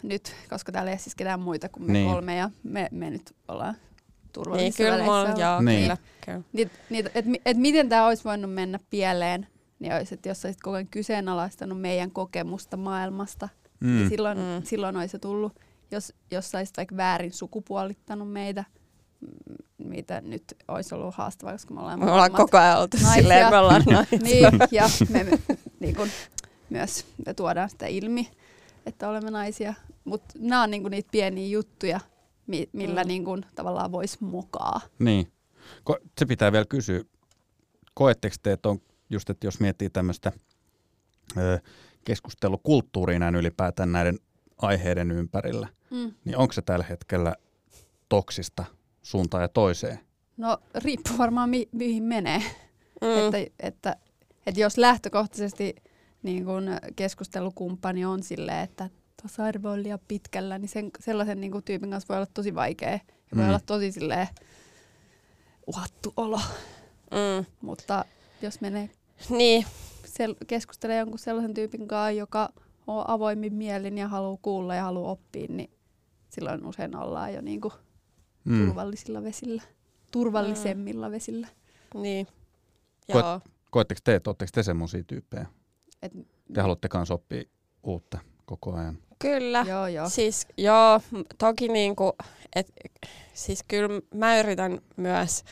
nyt, 0.03 0.35
koska 0.49 0.71
täällä 0.71 0.91
ei 0.91 0.93
ole 0.93 0.99
siis 0.99 1.15
ketään 1.15 1.39
muita 1.39 1.69
kuin 1.69 1.83
me 1.85 1.93
Niin. 1.93 2.03
niin. 2.03 2.13
kolme 2.13 2.35
ja 2.35 2.49
me, 2.63 2.87
me 2.91 3.09
nyt 3.09 3.35
ollaan 3.47 3.73
Niin, 3.73 4.31
turvallisissa 4.33 4.83
kyllä 4.83 4.97
väleissä 5.05 5.41
joo, 5.43 5.61
Niin. 5.61 5.81
kyllä. 5.81 5.97
kyllä. 6.25 6.41
Niit, 6.53 6.71
niit, 6.89 7.05
et, 7.15 7.25
et 7.45 7.57
miten 7.57 7.89
tämä 7.89 8.07
olisi 8.07 8.23
voinut 8.23 8.53
mennä 8.53 8.79
pieleen, 8.89 9.47
niin 9.79 9.93
olisi, 9.93 10.13
että 10.13 10.29
jos 10.29 10.45
olisit 10.45 10.61
koko 10.61 10.75
ajan 10.75 10.87
kyseenalaistanut 10.87 11.81
meidän 11.81 12.11
kokemusta 12.11 12.77
maailmasta, 12.77 13.49
mm. 13.79 13.87
niin 13.95 14.09
silloin, 14.09 14.37
Mm. 14.37 14.63
silloin 14.63 14.95
olisi 14.97 15.11
se 15.11 15.19
tullut. 15.19 15.53
Jos, 15.91 16.13
jos 16.31 16.51
sä 16.51 16.57
olisit 16.57 16.77
vaikka 16.77 16.97
väärin 16.97 17.33
sukupuolittanut 17.33 18.31
meitä, 18.31 18.63
mitä 19.77 20.21
nyt 20.21 20.43
olisi 20.67 20.95
ollut 20.95 21.15
haastavaa, 21.15 21.53
koska 21.53 21.73
me 21.73 21.79
ollaan 21.79 21.99
Me 21.99 22.11
ollaan 22.11 22.31
koko 22.31 22.57
ajan 22.57 22.79
oltu 22.79 22.97
naisia. 23.01 23.21
silleen, 23.21 23.49
me 23.49 23.57
ollaan 23.57 23.83
naisia. 23.91 24.19
niin, 24.23 24.45
ja 24.71 24.89
me, 25.09 25.23
me 25.23 25.37
niin 25.79 25.95
kun, 25.95 26.07
myös 26.69 27.05
me 27.25 27.33
tuodaan 27.33 27.69
sitä 27.69 27.85
ilmi, 27.87 28.31
että 28.85 29.09
olemme 29.09 29.31
naisia. 29.31 29.73
Mutta 30.03 30.35
nämä 30.39 30.63
on 30.63 30.71
niin 30.71 30.81
kun, 30.81 30.91
niitä 30.91 31.09
pieniä 31.11 31.47
juttuja, 31.47 31.99
mi, 32.47 32.69
millä 32.73 33.03
Mm. 33.03 33.07
niin 33.07 33.25
kun, 33.25 33.45
tavallaan 33.55 33.91
voisi 33.91 34.17
mokaa. 34.21 34.81
Niin. 34.99 35.31
Ko- 35.89 36.01
se 36.19 36.25
pitää 36.25 36.51
vielä 36.51 36.65
kysyä. 36.69 37.01
Koetteko 37.93 38.35
te, 38.43 38.51
että 38.51 38.69
on 38.69 38.79
just, 39.09 39.29
että 39.29 39.47
jos 39.47 39.59
miettii 39.59 39.89
tämmöistä 39.89 40.31
keskustelukulttuuria 42.05 43.19
näin 43.19 43.35
ylipäätään 43.35 43.91
näiden 43.91 44.19
aiheiden 44.57 45.11
ympärillä, 45.11 45.67
Mm. 45.91 46.13
niin 46.25 46.37
onko 46.37 46.53
se 46.53 46.61
tällä 46.61 46.85
hetkellä 46.89 47.35
toksista 48.09 48.65
suuntaan 49.07 49.43
ja 49.43 49.47
toiseen? 49.47 49.99
No 50.37 50.57
riippuu 50.75 51.17
varmaan 51.17 51.49
mi- 51.49 51.69
mihin 51.71 52.03
menee. 52.03 52.41
Mm. 53.01 53.25
Että, 53.25 53.37
että, 53.59 53.95
että 54.47 54.61
jos 54.61 54.77
lähtökohtaisesti 54.77 55.75
niin 56.23 56.45
kun 56.45 56.63
keskustelukumppani 56.95 58.05
on 58.05 58.23
silleen, 58.23 58.59
että 58.63 58.89
tasa-arvo 59.21 59.69
on 59.69 59.83
liian 59.83 59.99
pitkällä, 60.07 60.57
niin 60.57 60.69
sen, 60.69 60.89
sellaisen 60.99 61.41
niin 61.41 61.63
tyypin 61.65 61.89
kanssa 61.89 62.07
voi 62.09 62.17
olla 62.17 62.31
tosi 62.33 62.55
vaikea. 62.55 62.91
Ja 62.91 62.99
voi 63.35 63.43
Mm. 63.43 63.49
olla 63.49 63.59
tosi 63.65 63.91
silleen 63.91 64.27
uhattu 65.67 66.13
olo. 66.17 66.39
Mm. 67.11 67.45
Mutta 67.61 68.05
jos 68.41 68.61
menee 68.61 68.89
Niin, 69.29 69.65
sel- 70.05 70.45
keskustelee 70.47 70.97
jonkun 70.97 71.19
sellaisen 71.19 71.53
tyypin 71.53 71.87
kanssa, 71.87 72.11
joka 72.11 72.49
on 72.87 73.03
avoimin 73.09 73.53
mielin 73.53 73.97
ja 73.97 74.07
haluaa 74.07 74.37
kuulla 74.41 74.75
ja 74.75 74.83
haluaa 74.83 75.11
oppia, 75.11 75.47
niin 75.49 75.69
silloin 76.29 76.65
usein 76.65 76.95
ollaan 76.95 77.33
jo 77.33 77.41
niinku 77.41 77.73
Mm. 78.47 78.65
turvallisilla 78.65 79.23
vesillä, 79.23 79.61
turvallisemmilla 80.11 81.11
vesillä. 81.11 81.47
Niin. 81.93 82.27
Koet- 83.11 83.25
Joo. 83.25 83.41
Koetteko 83.71 84.01
te, 84.03 84.15
että 84.15 84.29
ootteko 84.29 84.49
te 84.53 84.63
semmoisia 84.63 85.03
tyyppejä? 85.03 85.45
Et, 86.01 86.11
Te 86.53 86.61
haluatte 86.61 86.87
kanssa 86.89 87.13
oppia 87.13 87.43
uutta 87.83 88.17
koko 88.45 88.73
ajan. 88.73 88.97
Kyllä. 89.19 89.65
Joo, 89.67 89.87
joo. 89.87 90.09
Siis 90.09 90.47
joo, 90.57 91.01
toki 91.37 91.67
niinku, 91.67 92.13
et, 92.55 92.73
siis 93.33 93.63
kyllä 93.67 94.01
mä 94.13 94.39
yritän 94.39 94.81
myös 94.97 95.43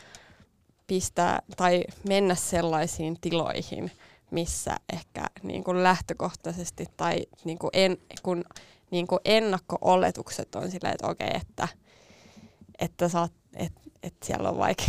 pistää 0.86 1.42
tai 1.56 1.84
mennä 2.08 2.34
sellaisiin 2.34 3.20
tiloihin, 3.20 3.90
missä 4.30 4.76
ehkä 4.92 5.26
niinku 5.42 5.74
lähtökohtaisesti 5.82 6.86
tai 6.96 7.26
niinku 7.44 7.70
en, 7.72 7.96
kun 8.22 8.44
niinku 8.90 9.18
ennakko-oletukset 9.24 10.54
on 10.54 10.70
silleen, 10.70 10.94
että 10.94 11.06
okei, 11.06 11.30
että, 11.40 11.68
että, 12.78 13.08
saat, 13.08 13.32
et, 13.56 13.72
et 14.02 14.14
siellä 14.24 14.48
on 14.48 14.58
vaikka, 14.58 14.84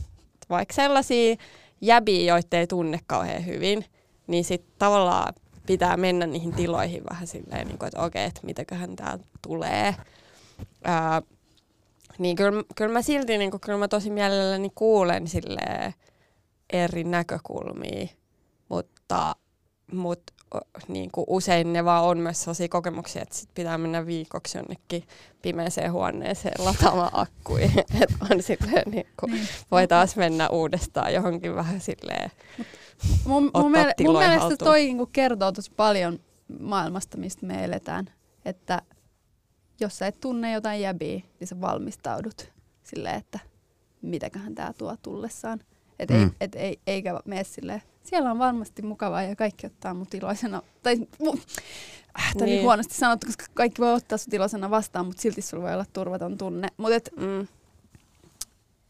vaikka 0.50 0.74
sellaisia 0.74 1.36
jäbiä, 1.80 2.34
joita 2.34 2.56
ei 2.56 2.66
tunne 2.66 3.00
kauhean 3.06 3.46
hyvin, 3.46 3.84
niin 4.26 4.44
sitten 4.44 4.72
tavallaan 4.78 5.34
pitää 5.66 5.96
mennä 5.96 6.26
niihin 6.26 6.52
tiloihin 6.52 7.02
vähän 7.10 7.26
silleen, 7.26 7.66
niin 7.66 7.78
kuin, 7.78 7.86
että 7.86 8.02
okei, 8.02 8.24
että 8.24 8.40
mitäköhän 8.44 8.96
täältä 8.96 9.24
tulee. 9.42 9.94
Ää, 10.84 11.22
niin 12.18 12.36
kyllä, 12.36 12.64
kyllä 12.76 12.92
mä 12.92 13.02
silti, 13.02 13.38
niin 13.38 13.50
kuin, 13.50 13.60
kyllä 13.60 13.78
mä 13.78 13.88
tosi 13.88 14.10
mielelläni 14.10 14.70
kuulen 14.74 15.28
silleen 15.28 15.94
eri 16.72 17.04
näkökulmia, 17.04 18.06
mutta, 18.68 19.36
mutta 19.92 20.32
niin 20.88 21.10
kuin 21.12 21.24
usein 21.28 21.72
ne 21.72 21.84
vaan 21.84 22.04
on 22.04 22.18
myös 22.18 22.40
sellaisia 22.40 22.68
kokemuksia, 22.68 23.22
että 23.22 23.34
sit 23.34 23.48
pitää 23.54 23.78
mennä 23.78 24.06
viikoksi 24.06 24.58
jonnekin 24.58 25.02
pimeeseen 25.42 25.92
huoneeseen 25.92 26.64
lataamaan 26.64 27.10
akkuja. 27.12 27.66
että 28.02 28.14
on 28.30 28.42
silleen, 28.42 28.90
niin 28.90 29.06
kuin, 29.20 29.32
Niin. 29.32 29.48
voi 29.70 29.86
taas 29.88 30.16
mennä 30.16 30.48
uudestaan 30.48 31.14
johonkin 31.14 31.54
vähän 31.54 31.80
silleen. 31.80 32.30
Mun, 33.24 33.50
mun, 33.54 33.72
miele- 33.72 33.94
mun 34.04 34.18
mielestä 34.18 34.40
haltuun. 34.40 34.58
toi 34.58 34.80
niinku 34.84 35.06
kertoo 35.06 35.52
tosi 35.52 35.70
paljon 35.76 36.20
maailmasta, 36.60 37.16
mistä 37.18 37.46
me 37.46 37.64
eletään. 37.64 38.10
Että 38.44 38.82
jos 39.80 39.98
sä 39.98 40.06
et 40.06 40.20
tunne 40.20 40.52
jotain 40.52 40.80
jäbiä, 40.80 41.20
niin 41.40 41.48
sä 41.48 41.60
valmistaudut 41.60 42.52
silleen, 42.82 43.14
että 43.14 43.38
mitäköhän 44.02 44.54
tää 44.54 44.72
tuo 44.78 44.96
tullessaan. 45.02 45.60
Et 45.98 46.10
ei, 46.10 46.24
Mm. 46.24 46.30
et 46.40 46.54
ei, 46.54 46.80
eikä 46.86 47.20
mene 47.24 47.44
silleen, 47.44 47.82
siellä 48.10 48.30
on 48.30 48.38
varmasti 48.38 48.82
mukavaa 48.82 49.22
ja 49.22 49.36
kaikki 49.36 49.66
ottaa 49.66 49.94
mut 49.94 50.14
iloisena. 50.14 50.62
Tai 50.82 50.96
mu, 51.18 51.32
äh, 52.20 52.34
niin. 52.34 52.44
Niin. 52.44 52.62
huonosti 52.62 52.94
sanottu, 52.94 53.26
koska 53.26 53.44
kaikki 53.54 53.82
voi 53.82 53.92
ottaa 53.94 54.18
sut 54.18 54.34
iloisena 54.34 54.70
vastaan, 54.70 55.06
mutta 55.06 55.22
silti 55.22 55.42
sulla 55.42 55.62
voi 55.62 55.72
olla 55.74 55.86
turvaton 55.92 56.38
tunne. 56.38 56.68
Mutta 56.76 56.94
et, 56.96 57.10
Mm, 57.16 57.46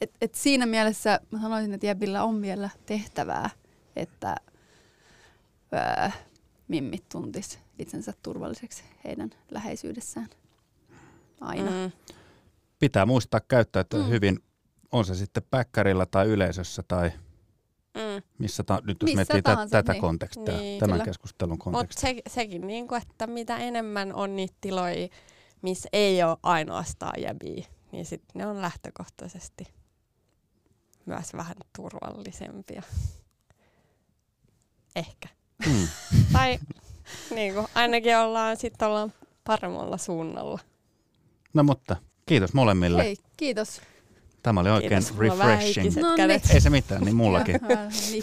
et, 0.01 0.11
et 0.21 0.35
siinä 0.35 0.67
mielessä 0.67 1.21
mä 1.31 1.41
sanoisin, 1.41 1.75
että 1.75 1.87
Jäbillä 1.87 2.25
on 2.25 2.43
vielä 2.43 2.71
tehtävää, 2.87 3.51
että 3.97 4.37
öö, 5.75 6.11
mimmit 6.69 7.09
tuntis 7.09 7.59
itsensä 7.79 8.13
turvalliseksi 8.23 8.83
heidän 9.05 9.31
läheisyydessään. 9.51 10.29
Aina. 11.41 11.71
Mm. 11.71 11.93
Pitää 12.79 13.07
muistaa 13.07 13.41
käyttäytyä 13.41 14.03
Mm. 14.03 14.09
hyvin, 14.09 14.39
on 14.93 15.05
se 15.05 15.15
sitten 15.15 15.43
päkkärillä 15.51 16.07
tai 16.07 16.27
yleisössä 16.27 16.83
tai 16.89 17.11
mm. 18.21 18.23
missä 18.39 18.63
ta- 18.63 18.83
nyt 18.87 18.97
jos 19.03 19.07
Missä 19.09 19.17
miettii 19.17 19.43
tä- 19.43 19.51
tahansa, 19.51 19.71
tätä 19.73 19.93
niin. 19.93 20.01
kontekstia, 20.01 20.59
Niin, 20.59 20.81
tämän 20.81 20.95
kyllä. 20.95 21.05
keskustelun 21.05 21.53
Mutta 21.53 21.65
kontekstia. 21.65 22.11
se, 22.11 22.23
sekin, 22.29 22.67
niinku, 22.67 22.95
että 22.95 23.27
mitä 23.27 23.57
enemmän 23.57 24.15
on 24.15 24.37
niitä 24.37 24.55
tiloja, 24.61 25.09
missä 25.63 25.89
ei 25.93 26.23
ole 26.23 26.37
ainoastaan 26.43 27.23
jäbiä, 27.23 27.65
niin 27.93 28.07
sitten 28.07 28.31
ne 28.35 28.47
on 28.47 28.61
lähtökohtaisesti 28.63 29.65
myös 31.07 31.33
vähän 31.35 31.57
turvallisempia. 31.77 32.83
Ehkä. 34.97 35.29
Mm. 35.67 35.89
tai 36.33 36.59
niinku, 37.35 37.67
ainakin 37.75 38.17
ollaan, 38.19 38.57
sit 38.57 38.83
ollaan 38.83 39.13
paremmalla 39.45 39.97
suunnalla. 39.99 40.59
No 41.55 41.63
mutta 41.63 41.97
kiitos 42.27 42.55
molemmille. 42.55 43.03
Hei, 43.03 43.17
kiitos. 43.37 43.81
Tämä 44.43 44.61
oli 44.61 44.71
oikein 44.71 45.03
Kiitos, 45.05 45.19
refreshing. 45.19 45.97
No 45.97 46.17
kädet. 46.17 46.51
Ei 46.51 46.61
se 46.61 46.71
mitään, 46.71 47.03
niin 47.03 47.17
mullakin. 47.17 47.61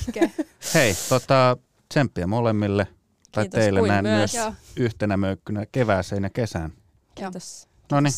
Hei, 0.73 0.93
tota, 1.09 1.57
tsemppiä 1.89 2.27
molemmille 2.27 2.87
tai 3.31 3.43
Kiitos 3.43 3.59
teille 3.59 3.87
näin 3.87 4.05
myös. 4.05 4.33
myös 4.33 4.53
yhtenä 4.75 5.17
möykkynä 5.17 5.65
kevääseen 5.71 6.23
ja 6.23 6.29
kesään. 6.29 6.73
Kiitos. 7.15 7.67
No 7.91 7.99
niin, 7.99 8.13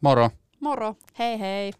moro! 0.00 0.30
Moro. 0.60 0.96
Hei 1.18 1.40
hei. 1.40 1.72